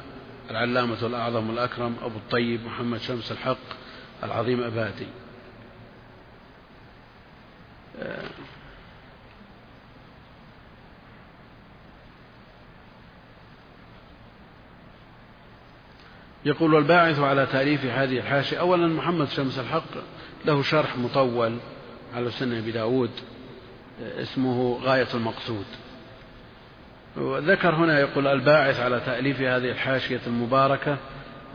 العلامة 0.51 1.07
الأعظم 1.07 1.51
الأكرم 1.51 1.97
أبو 2.03 2.17
الطيب 2.17 2.67
محمد 2.67 3.01
شمس 3.01 3.33
الحق 3.33 3.59
العظيم 4.23 4.63
أبادي. 4.63 5.07
يقول 16.45 16.75
والباعث 16.75 17.19
على 17.19 17.47
تأليف 17.47 17.85
هذه 17.85 18.19
الحاشية 18.19 18.57
أولا 18.57 18.87
محمد 18.87 19.29
شمس 19.29 19.59
الحق 19.59 19.91
له 20.45 20.63
شرح 20.63 20.99
مطول 20.99 21.57
على 22.15 22.31
سنة 22.31 22.59
أبي 22.59 22.71
داود 22.71 23.11
اسمه 24.01 24.79
غاية 24.83 25.09
المقصود. 25.15 25.65
وذكر 27.17 27.75
هنا 27.75 28.01
يقول 28.01 28.27
الباعث 28.27 28.81
على 28.81 29.01
تأليف 29.01 29.41
هذه 29.41 29.71
الحاشية 29.71 30.21
المباركة 30.27 30.99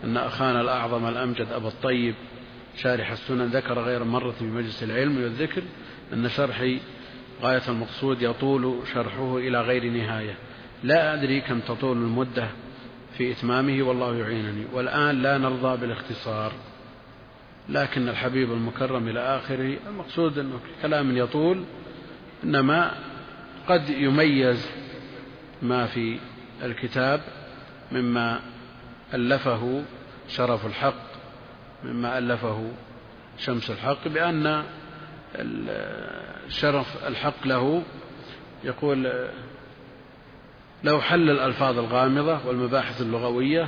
أن 0.03 0.17
أخانا 0.17 0.61
الأعظم 0.61 1.07
الأمجد 1.07 1.47
أبا 1.51 1.67
الطيب 1.67 2.15
شارح 2.77 3.11
السنن 3.11 3.45
ذكر 3.45 3.79
غير 3.79 4.03
مرة 4.03 4.31
في 4.31 4.43
مجلس 4.43 4.83
العلم 4.83 5.23
والذكر 5.23 5.61
أن 6.13 6.29
شرحي 6.29 6.79
غاية 7.41 7.61
المقصود 7.67 8.21
يطول 8.21 8.79
شرحه 8.93 9.37
إلى 9.37 9.61
غير 9.61 9.83
نهاية. 9.83 10.35
لا 10.83 11.13
أدري 11.13 11.41
كم 11.41 11.59
تطول 11.59 11.97
المدة 11.97 12.47
في 13.17 13.31
إتمامه 13.31 13.83
والله 13.83 14.15
يعينني. 14.15 14.65
والآن 14.73 15.21
لا 15.21 15.37
نرضى 15.37 15.81
بالاختصار. 15.81 16.51
لكن 17.69 18.09
الحبيب 18.09 18.51
المكرم 18.51 19.07
إلى 19.07 19.19
آخره 19.19 19.77
المقصود 19.87 20.37
أنه 20.39 20.59
كلام 20.81 21.17
يطول 21.17 21.63
إنما 22.43 22.91
قد 23.67 23.89
يميز 23.89 24.67
ما 25.61 25.85
في 25.85 26.19
الكتاب 26.63 27.21
مما 27.91 28.39
ألفه 29.13 29.83
شرف 30.27 30.65
الحق 30.65 31.07
مما 31.83 32.17
ألفه 32.17 32.71
شمس 33.37 33.71
الحق 33.71 34.07
بأن 34.07 34.63
شرف 36.49 37.07
الحق 37.07 37.47
له 37.47 37.83
يقول 38.63 39.27
له 40.83 41.01
حل 41.01 41.29
الألفاظ 41.29 41.79
الغامضة 41.79 42.47
والمباحث 42.47 43.01
اللغوية 43.01 43.67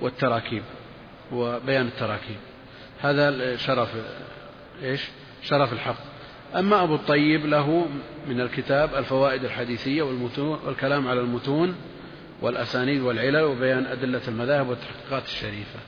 والتراكيب 0.00 0.62
وبيان 1.32 1.86
التراكيب. 1.86 2.36
هذا 3.00 3.56
شرف 3.56 3.88
إيش؟ 4.82 5.08
شرف 5.42 5.72
الحق 5.72 5.96
أما 6.54 6.82
أبو 6.82 6.94
الطيب 6.94 7.46
له 7.46 7.86
من 8.28 8.40
الكتاب 8.40 8.94
الفوائد 8.94 9.44
الحديثية 9.44 10.02
والمتون 10.02 10.58
والكلام 10.66 11.08
على 11.08 11.20
المتون 11.20 11.74
والأسانيد 12.42 13.00
والعلل 13.00 13.42
وبيان 13.42 13.86
أدلة 13.86 14.20
المذاهب 14.28 14.68
والتحقيقات 14.68 15.24
الشريفة. 15.24 15.78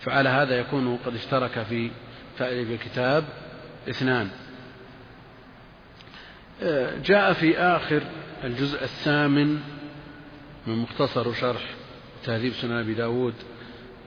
فعلى 0.00 0.28
هذا 0.28 0.58
يكون 0.58 0.96
قد 0.96 1.14
اشترك 1.14 1.62
في 1.62 1.90
تأليف 2.38 2.70
الكتاب 2.70 3.24
اثنان. 3.88 4.28
جاء 7.04 7.32
في 7.32 7.58
آخر 7.58 8.02
الجزء 8.44 8.82
الثامن 8.82 9.60
من 10.66 10.78
مختصر 10.78 11.32
شرح 11.32 11.62
تهذيب 12.24 12.52
سنن 12.52 12.72
أبي 12.72 12.94
داود 12.94 13.34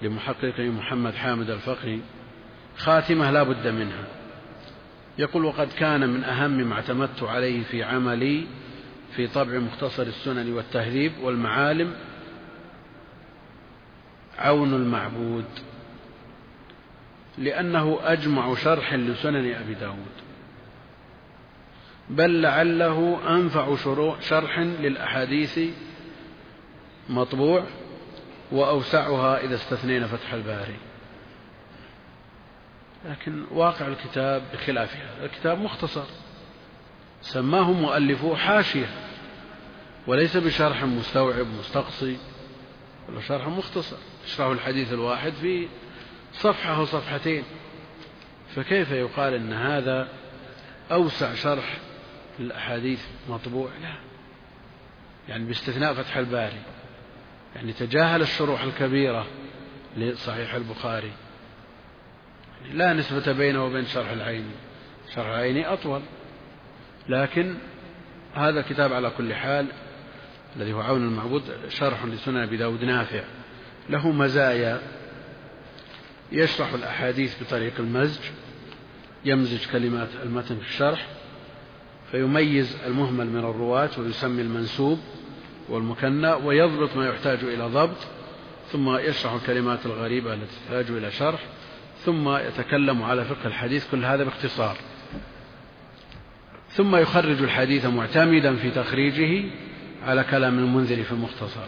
لمحققه 0.02 0.70
محمد 0.70 1.14
حامد 1.14 1.50
الفقي 1.50 2.00
خاتمة 2.78 3.32
لا 3.32 3.44
بد 3.44 3.68
منها. 3.68 4.04
يقول 5.18 5.46
وقد 5.46 5.68
كان 5.80 6.10
من 6.10 6.24
أهم 6.24 6.52
ما 6.52 6.76
اعتمدت 6.76 7.24
عليه 7.24 7.64
في 7.64 7.84
عملي 7.84 8.48
في 9.16 9.28
طبع 9.28 9.58
مختصر 9.58 10.04
السنن 10.04 10.54
والتهذيب 10.54 11.12
والمعالم 11.22 11.94
عون 14.38 14.74
المعبود 14.74 15.46
لأنه 17.38 18.00
أجمع 18.04 18.56
شرح 18.56 18.94
لسنن 18.94 19.54
أبي 19.54 19.74
داود. 19.74 20.16
بل 22.10 22.42
لعله 22.42 23.20
أنفع 23.30 23.76
شرح 24.22 24.60
للأحاديث 24.60 25.60
مطبوع 27.10 27.64
وأوسعها 28.52 29.38
إذا 29.44 29.56
استثنينا 29.56 30.08
فتح 30.08 30.34
الباري. 30.34 30.78
لكن 33.06 33.46
واقع 33.52 33.88
الكتاب 33.88 34.44
بخلاف 34.54 34.96
هذا 34.96 35.26
الكتاب 35.26 35.60
مختصر. 35.60 36.06
سماه 37.22 37.72
مؤلفوه 37.72 38.36
حاشية. 38.36 38.90
وليس 40.08 40.38
بشرح 40.38 40.84
مستوعب 40.84 41.48
مستقصي. 41.60 42.18
ولا 43.10 43.22
شرح 43.22 43.48
مختصر. 43.48 43.98
يشرح 44.26 44.48
الحديث 44.48 44.94
الواحد 44.94 45.34
في 45.34 45.68
صفحة 46.34 46.76
أو 46.76 46.86
صفحتين. 46.86 47.44
فكيف 48.56 48.92
يقال 48.92 49.34
أن 49.34 49.54
هذا 49.54 50.08
أوسع 50.92 51.34
شرح 51.34 51.78
للأحاديث 52.40 53.06
مطبوع؟ 53.30 53.70
لا. 53.82 53.96
يعني 55.30 55.46
باستثناء 55.46 55.94
فتح 55.94 56.18
الباري. 56.18 56.62
يعني 57.56 57.74
تجاهل 57.74 58.22
الشروح 58.22 58.62
الكبيرة 58.62 59.26
لصحيح 59.98 60.54
البخاري. 60.54 61.12
يعني 62.62 62.74
لا 62.74 62.94
نسبة 62.94 63.32
بينه 63.32 63.66
وبين 63.66 63.86
شرح 63.86 64.12
العيني 64.12 64.52
شرح 65.16 65.26
العيني 65.26 65.74
أطول. 65.74 66.02
لكن 67.10 67.56
هذا 68.36 68.60
الكتاب 68.60 68.94
على 68.94 69.10
كل 69.10 69.34
حال 69.34 69.68
الذي 70.56 70.74
هو 70.74 70.82
عون 70.82 71.08
المعبود 71.08 71.44
شرح 71.70 72.06
لسنن 72.06 72.38
أبي 72.38 72.58
داود 72.58 72.84
نافع. 72.84 73.24
له 73.90 74.12
مزايا. 74.12 74.82
يشرح 76.32 76.74
الأحاديث 76.74 77.44
بطريق 77.44 77.74
المزج 77.80 78.22
يمزج 79.26 79.66
كلمات 79.72 80.10
المتن 80.24 80.56
في 80.56 80.68
الشرح 80.68 81.08
فيميز 82.12 82.78
المهمل 82.86 83.28
من 83.28 83.40
الرواة 83.40 83.90
ويسمي 83.98 84.42
المنسوب. 84.42 85.00
والمكنى 85.70 86.34
ويضبط 86.34 86.96
ما 86.96 87.08
يحتاج 87.08 87.44
إلى 87.44 87.64
ضبط 87.64 87.98
ثم 88.72 88.98
يشرح 88.98 89.34
الكلمات 89.34 89.86
الغريبة 89.86 90.34
التي 90.34 90.56
تحتاج 90.66 90.86
إلى 90.90 91.12
شرح 91.12 91.40
ثم 92.06 92.30
يتكلم 92.30 93.04
على 93.04 93.26
فقه 93.26 93.48
الحديث 93.48 93.92
كل 93.92 94.06
هذا 94.06 94.24
باختصار. 94.24 94.78
ثم 96.70 96.96
يخرج 96.96 97.44
الحديث 97.44 97.86
معتمدا 97.86 98.56
في 98.56 98.72
تخريجه 98.72 99.50
على 100.06 100.24
كلام 100.24 100.60
المنذر 100.60 101.04
في 101.04 101.12
المختصر. 101.12 101.68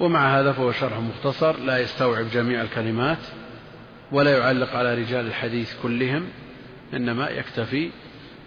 ومع 0.00 0.40
هذا 0.40 0.52
فهو 0.52 0.72
شرح 0.72 0.98
مختصر 0.98 1.58
لا 1.58 1.78
يستوعب 1.78 2.30
جميع 2.30 2.62
الكلمات 2.62 3.18
ولا 4.12 4.38
يعلق 4.38 4.76
على 4.76 4.94
رجال 4.94 5.26
الحديث 5.26 5.74
كلهم 5.82 6.28
إنما 6.94 7.28
يكتفي 7.28 7.90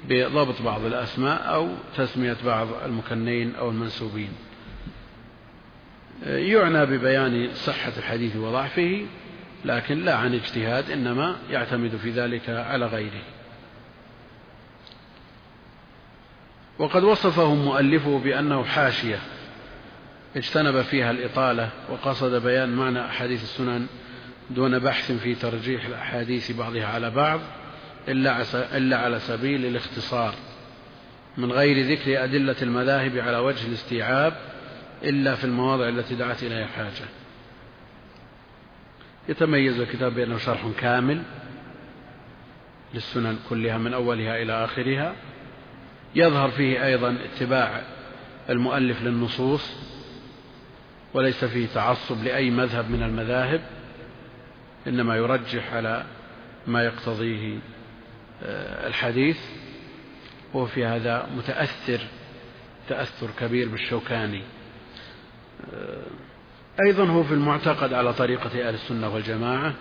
بضبط 0.10 0.61
بعض 0.61 0.86
الأسماء 0.86 1.53
أو 1.53 1.69
تسمية 1.98 2.38
بعض 2.45 2.68
المكنين 2.86 3.56
أو 3.56 3.69
المنسوبين. 3.69 4.30
يعنى 6.26 6.86
ببيان 6.86 7.49
صحة 7.53 7.94
الحديث 7.98 8.36
وضعفه 8.36 9.06
لكن 9.65 10.06
لا 10.06 10.15
عن 10.15 10.34
اجتهاد 10.34 10.91
إنما 10.91 11.36
يعتمد 11.49 11.95
في 11.95 12.10
ذلك 12.10 12.49
على 12.49 12.86
غيره. 12.86 13.23
وقد 16.80 17.03
وصفه 17.03 17.56
مؤلفه 17.56 18.19
بأنه 18.19 18.64
حاشية 18.64 19.19
اجتنب 20.36 20.82
فيها 20.82 21.11
الإطالة 21.11 21.69
وقصد 21.90 22.44
بيان 22.44 22.76
معنى 22.76 23.06
أحاديث 23.06 23.44
السنن 23.44 23.88
دون 24.49 24.80
بحث 24.80 25.11
في 25.11 25.36
ترجيح 25.36 25.86
الأحاديث 25.86 26.52
بعضها 26.52 26.88
على 26.88 27.10
بعض. 27.10 27.40
إلا 28.07 28.98
على 28.98 29.19
سبيل 29.19 29.65
الاختصار 29.65 30.34
من 31.38 31.52
غير 31.52 31.91
ذكر 31.91 32.23
أدلة 32.23 32.56
المذاهب 32.61 33.18
على 33.18 33.38
وجه 33.38 33.68
الاستيعاب 33.68 34.34
إلا 35.03 35.36
في 35.36 35.44
المواضع 35.44 35.90
التي 35.90 36.15
دعت 36.15 36.44
إليها 36.44 36.68
حاجة. 36.68 37.07
يتميز 39.30 39.80
الكتاب 39.80 40.14
بأنه 40.14 40.38
شرح 40.38 40.68
كامل 40.80 41.22
للسنن 42.94 43.38
كلها 43.49 43.77
من 43.77 43.94
أولها 43.94 44.41
إلى 44.41 44.64
آخرها. 44.65 45.15
يظهر 46.15 46.52
فيه 46.52 46.86
أيضا 46.86 47.18
اتباع 47.23 47.82
المؤلف 48.49 49.02
للنصوص 49.02 49.72
وليس 51.14 51.45
فيه 51.45 51.68
تعصب 51.68 52.23
لأي 52.23 52.49
مذهب 52.49 52.90
من 52.90 53.03
المذاهب 53.03 53.61
إنما 54.88 55.15
يرجح 55.15 55.73
على 55.73 56.06
ما 56.68 56.84
يقتضيه 56.84 57.60
الحديث 58.87 59.37
وهو 60.53 60.65
في 60.65 60.85
هذا 60.85 61.29
متأثر 61.37 62.01
تأثر 62.89 63.29
كبير 63.39 63.69
بالشوكاني. 63.69 64.43
آه، 65.73 66.05
أيضا 66.87 67.05
هو 67.05 67.23
في 67.23 67.33
المعتقد 67.33 67.93
على 67.93 68.13
طريقة 68.13 68.67
أهل 68.67 68.73
السنة 68.73 69.13
والجماعة 69.13 69.73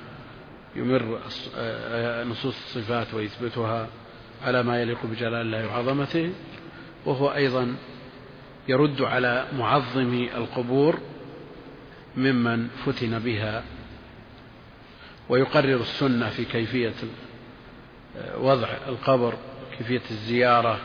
يمر 0.77 1.21
آه، 1.57 2.25
نصوص 2.25 2.57
الصفات 2.57 3.15
ويثبتها 3.15 3.89
على 4.43 4.63
ما 4.63 4.83
يليق 4.83 5.07
بجلال 5.07 5.35
الله 5.35 5.67
وعظمته 5.67 6.33
وهو 7.07 7.35
أيضا 7.35 7.77
يرد 8.69 9.03
على 9.03 9.47
معظمي 9.59 10.37
القبور 10.37 10.99
ممن 12.17 12.69
فتن 12.69 13.19
بها 13.19 13.65
ويقرر 15.29 15.81
السنة 15.81 16.29
في 16.29 16.45
كيفية 16.45 16.95
وضع 18.39 18.69
القبر 18.89 19.35
كيفية 19.79 20.03
الزيارة 20.11 20.81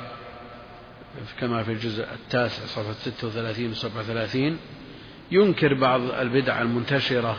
كما 1.39 1.63
في 1.63 1.71
الجزء 1.71 2.03
التاسع 2.03 2.65
صفحة 2.65 2.93
36 2.93 3.69
و 3.69 3.73
37 3.73 4.57
ينكر 5.31 5.73
بعض 5.73 6.01
البدع 6.01 6.61
المنتشرة. 6.61 7.37